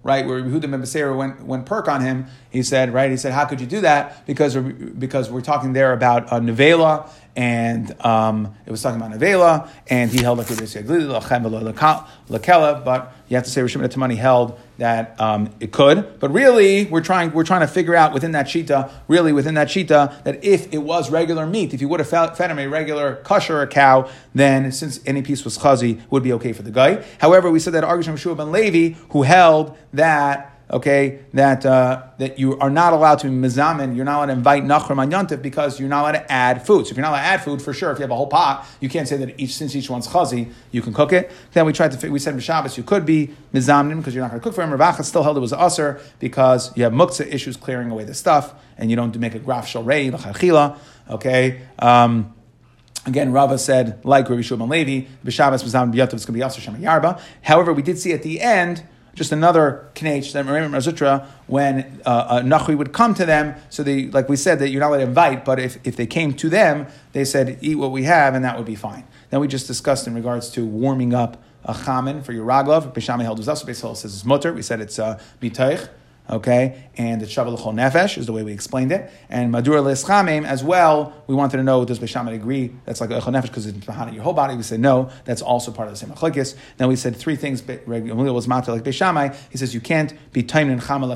right? 0.02 0.26
Where 0.26 0.42
Yehuda 0.42 0.62
ben 0.62 1.16
went, 1.16 1.42
went 1.44 1.66
perk 1.66 1.88
on 1.88 2.00
him. 2.00 2.26
He 2.50 2.62
said, 2.62 2.92
right? 2.94 3.10
He 3.10 3.16
said, 3.16 3.32
how 3.32 3.44
could 3.44 3.60
you 3.60 3.66
do 3.66 3.82
that? 3.82 4.26
Because, 4.26 4.56
because 4.56 5.30
we're 5.30 5.42
talking 5.42 5.72
there 5.72 5.92
about 5.92 6.28
nevela, 6.28 7.08
and 7.36 7.94
um, 8.04 8.54
it 8.66 8.70
was 8.70 8.82
talking 8.82 9.00
about 9.00 9.12
Nevela, 9.18 9.68
and 9.88 10.10
he 10.10 10.22
held 10.22 10.38
like 10.38 10.48
Lakela, 12.28 12.84
but 12.84 13.12
you 13.28 13.36
have 13.36 13.44
to 13.44 13.50
say 13.50 13.60
Rishon 13.60 13.86
Tamani 13.88 14.16
held 14.16 14.58
that 14.78 15.20
um, 15.20 15.50
it 15.60 15.72
could, 15.72 16.18
but 16.18 16.32
really 16.32 16.86
we're 16.86 17.00
trying 17.00 17.32
we're 17.32 17.44
trying 17.44 17.60
to 17.60 17.68
figure 17.68 17.94
out 17.94 18.12
within 18.12 18.32
that 18.32 18.46
shita, 18.46 18.90
really 19.08 19.32
within 19.32 19.54
that 19.54 19.68
shita, 19.68 20.22
that 20.24 20.44
if 20.44 20.72
it 20.72 20.78
was 20.78 21.10
regular 21.10 21.46
meat, 21.46 21.72
if 21.72 21.80
you 21.80 21.88
would 21.88 22.00
have 22.00 22.08
fed 22.08 22.50
him 22.50 22.58
a 22.58 22.66
regular 22.66 23.16
kosher 23.16 23.60
or 23.60 23.66
cow, 23.66 24.08
then 24.34 24.72
since 24.72 25.00
any 25.06 25.22
piece 25.22 25.44
was 25.44 25.58
chazi, 25.58 26.00
would 26.10 26.22
be 26.22 26.32
okay 26.32 26.52
for 26.52 26.62
the 26.62 26.70
guy. 26.70 27.04
However, 27.18 27.50
we 27.50 27.60
said 27.60 27.74
that 27.74 27.84
Argish 27.84 28.18
Shua 28.18 28.34
ben 28.34 28.50
Levi, 28.50 28.98
who 29.10 29.22
held 29.22 29.76
that 29.92 30.49
okay, 30.70 31.20
that 31.32 31.66
uh, 31.66 32.02
that 32.18 32.38
you 32.38 32.58
are 32.58 32.70
not 32.70 32.92
allowed 32.92 33.18
to 33.20 33.26
mizamin, 33.26 33.96
you're 33.96 34.04
not 34.04 34.18
allowed 34.18 34.26
to 34.26 34.32
invite 34.32 34.64
nachrim 34.64 34.98
on 34.98 35.10
yontif 35.10 35.42
because 35.42 35.80
you're 35.80 35.88
not 35.88 36.02
allowed 36.02 36.12
to 36.12 36.32
add 36.32 36.64
food. 36.66 36.86
So 36.86 36.92
if 36.92 36.96
you're 36.96 37.02
not 37.02 37.10
allowed 37.10 37.22
to 37.22 37.26
add 37.26 37.44
food, 37.44 37.60
for 37.60 37.72
sure, 37.72 37.90
if 37.90 37.98
you 37.98 38.02
have 38.02 38.10
a 38.10 38.16
whole 38.16 38.28
pot, 38.28 38.66
you 38.80 38.88
can't 38.88 39.08
say 39.08 39.16
that 39.16 39.38
each 39.40 39.54
since 39.54 39.74
each 39.74 39.90
one's 39.90 40.06
chazi, 40.06 40.52
you 40.70 40.82
can 40.82 40.92
cook 40.92 41.12
it. 41.12 41.30
Then 41.52 41.66
we 41.66 41.72
tried 41.72 41.92
to 41.92 42.10
we 42.10 42.18
said 42.18 42.40
Shabbos 42.42 42.76
you 42.76 42.84
could 42.84 43.04
be 43.04 43.34
mizamin 43.52 43.98
because 43.98 44.14
you're 44.14 44.22
not 44.22 44.30
going 44.30 44.40
to 44.40 44.44
cook 44.44 44.54
for 44.54 44.62
him. 44.62 44.70
Ravacha 44.70 45.04
still 45.04 45.22
held 45.22 45.36
it 45.36 45.40
was 45.40 45.52
usher 45.52 46.00
because 46.18 46.76
you 46.76 46.84
have 46.84 46.92
muktzah 46.92 47.26
issues 47.26 47.56
clearing 47.56 47.90
away 47.90 48.04
the 48.04 48.14
stuff 48.14 48.54
and 48.78 48.90
you 48.90 48.96
don't 48.96 49.16
make 49.18 49.34
a 49.34 49.38
graf 49.38 49.66
shalrei 49.66 50.12
l'chachila. 50.12 50.78
Okay. 51.08 51.62
Um, 51.78 52.34
Again, 53.06 53.32
Rava 53.32 53.56
said, 53.56 54.04
like 54.04 54.28
Rabbi 54.28 54.42
Shulman 54.42 54.68
Levi, 54.68 55.08
B'Shabbos 55.24 55.64
B'Zam 55.64 55.90
B'Yotov, 55.90 56.12
it's 56.12 56.26
going 56.26 56.26
to 56.26 56.32
be 56.32 56.40
Yasser 56.40 56.60
Shema 56.60 56.76
Yarba. 56.76 57.18
However, 57.40 57.72
we 57.72 57.80
did 57.80 57.98
see 57.98 58.12
at 58.12 58.22
the 58.22 58.42
end 58.42 58.86
just 59.20 59.32
another 59.32 59.86
knech 59.94 60.32
that 60.32 60.46
Mar 60.46 60.54
Zutra 60.54 61.26
when 61.46 62.00
uh, 62.06 62.40
a 62.40 62.42
nachri 62.42 62.74
would 62.74 62.94
come 62.94 63.12
to 63.12 63.26
them. 63.26 63.54
So 63.68 63.82
they, 63.82 64.06
like 64.06 64.30
we 64.30 64.36
said, 64.36 64.58
that 64.60 64.70
you're 64.70 64.80
not 64.80 64.88
allowed 64.88 64.96
to 64.96 65.02
invite, 65.02 65.44
but 65.44 65.60
if, 65.60 65.76
if 65.86 65.94
they 65.94 66.06
came 66.06 66.32
to 66.36 66.48
them, 66.48 66.86
they 67.12 67.26
said, 67.26 67.58
eat 67.60 67.74
what 67.74 67.92
we 67.92 68.04
have, 68.04 68.34
and 68.34 68.42
that 68.46 68.56
would 68.56 68.64
be 68.64 68.74
fine. 68.74 69.04
Then 69.28 69.40
we 69.40 69.46
just 69.46 69.66
discussed 69.66 70.06
in 70.06 70.14
regards 70.14 70.48
to 70.52 70.64
warming 70.64 71.12
up 71.12 71.36
a 71.66 71.74
chamin 71.74 72.22
for 72.22 72.32
your 72.32 72.46
raglov. 72.46 72.94
Bishami 72.94 73.24
held 73.24 73.36
was 73.36 73.46
also 73.46 73.66
Beisol 73.66 73.94
says 73.94 74.14
it's 74.14 74.24
mutter. 74.24 74.54
We 74.54 74.62
said 74.62 74.80
it's 74.80 74.98
uh, 74.98 75.20
mitaych 75.42 75.90
okay? 76.30 76.84
And 76.96 77.20
the 77.20 77.26
Shavuot 77.26 77.58
L'chol 77.58 77.74
Nefesh 77.74 78.18
is 78.18 78.26
the 78.26 78.32
way 78.32 78.42
we 78.42 78.52
explained 78.52 78.92
it. 78.92 79.10
And 79.28 79.50
Madura 79.50 79.80
L'eschamim 79.80 80.46
as 80.46 80.62
well, 80.62 81.12
we 81.26 81.34
wanted 81.34 81.58
to 81.58 81.62
know, 81.62 81.84
does 81.84 81.98
Beishamit 81.98 82.34
agree 82.34 82.72
that's 82.84 83.00
like 83.00 83.10
L'chol 83.10 83.32
Nefesh 83.32 83.42
because 83.42 83.66
it's 83.66 83.84
behind 83.84 84.14
your 84.14 84.22
whole 84.22 84.32
body? 84.32 84.56
We 84.56 84.62
said 84.62 84.80
no, 84.80 85.10
that's 85.24 85.42
also 85.42 85.72
part 85.72 85.88
of 85.88 85.94
the 85.94 85.98
same 85.98 86.10
Achlikis. 86.10 86.54
Then 86.76 86.88
we 86.88 86.96
said 86.96 87.16
three 87.16 87.36
things, 87.36 87.62
was 87.62 88.48
like 88.48 88.84
Beishamai. 88.84 89.36
He 89.50 89.58
says 89.58 89.74
you 89.74 89.80
can't 89.80 90.14
be 90.32 90.42
Taim 90.42 90.70
and 90.70 90.80
Chama 90.80 91.08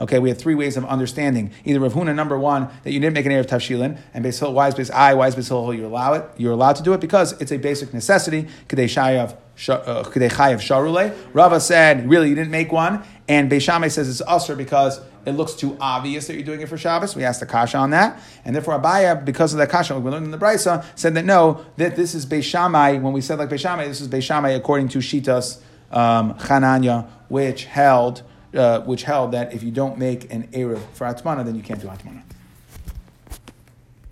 Okay, 0.00 0.18
we 0.18 0.30
have 0.30 0.38
three 0.38 0.54
ways 0.54 0.76
of 0.78 0.84
understanding. 0.86 1.50
Either 1.64 1.78
Rav 1.78 1.92
Huna, 1.92 2.14
number 2.14 2.38
one, 2.38 2.68
that 2.84 2.92
you 2.92 3.00
didn't 3.00 3.14
make 3.14 3.26
an 3.26 3.32
Air 3.32 3.40
of 3.40 3.46
Tavshilin, 3.46 3.98
and 4.14 4.24
Beis 4.24 4.52
why 4.52 4.68
is 4.68 4.74
Beis 4.74 4.90
I, 4.90 5.12
why 5.14 5.28
is 5.28 5.36
Beis 5.36 5.76
you 5.76 5.86
allow 5.86 6.14
it? 6.14 6.24
You're 6.38 6.52
allowed 6.52 6.76
to 6.76 6.82
do 6.82 6.94
it 6.94 7.00
because 7.00 7.32
it's 7.40 7.52
a 7.52 7.58
basic 7.58 7.92
necessity. 7.92 8.48
Kadei 8.68 8.86
Shayav 8.86 9.36
Sharule. 9.60 11.16
Rava 11.34 11.60
said, 11.60 12.08
really, 12.08 12.30
you 12.30 12.34
didn't 12.34 12.50
make 12.50 12.72
one. 12.72 13.02
And 13.28 13.50
Beishamai 13.50 13.90
says 13.90 14.08
it's 14.08 14.22
usher 14.26 14.56
because 14.56 15.00
it 15.26 15.32
looks 15.32 15.54
too 15.54 15.76
obvious 15.80 16.26
that 16.26 16.34
you're 16.34 16.44
doing 16.44 16.62
it 16.62 16.68
for 16.68 16.78
Shabbos. 16.78 17.14
We 17.14 17.24
asked 17.24 17.40
the 17.40 17.46
kasha 17.46 17.76
on 17.76 17.90
that. 17.90 18.20
And 18.44 18.56
therefore 18.56 18.80
Abaya, 18.80 19.22
because 19.22 19.52
of 19.52 19.58
that 19.58 19.68
kasha, 19.68 19.98
we 19.98 20.10
learned 20.10 20.24
in 20.24 20.30
the 20.30 20.38
Brisa, 20.38 20.84
said 20.94 21.14
that 21.14 21.26
no, 21.26 21.64
that 21.76 21.94
this 21.94 22.14
is 22.14 22.24
Beishamai. 22.24 23.00
When 23.02 23.12
we 23.12 23.20
said 23.20 23.38
like 23.38 23.50
Beishamai, 23.50 23.86
this 23.86 24.00
is 24.00 24.08
Beishamai 24.08 24.56
according 24.56 24.88
to 24.88 24.98
Shitas 24.98 25.60
um, 25.90 27.04
which 27.28 27.64
held 27.64 28.22
uh, 28.54 28.80
which 28.80 29.04
held 29.04 29.32
that 29.32 29.52
if 29.52 29.62
you 29.62 29.70
don't 29.70 29.98
make 29.98 30.32
an 30.32 30.48
Erev 30.48 30.80
for 30.92 31.06
Atmana, 31.06 31.44
then 31.44 31.54
you 31.54 31.62
can't 31.62 31.80
do 31.80 31.86
Atmana. 31.86 32.22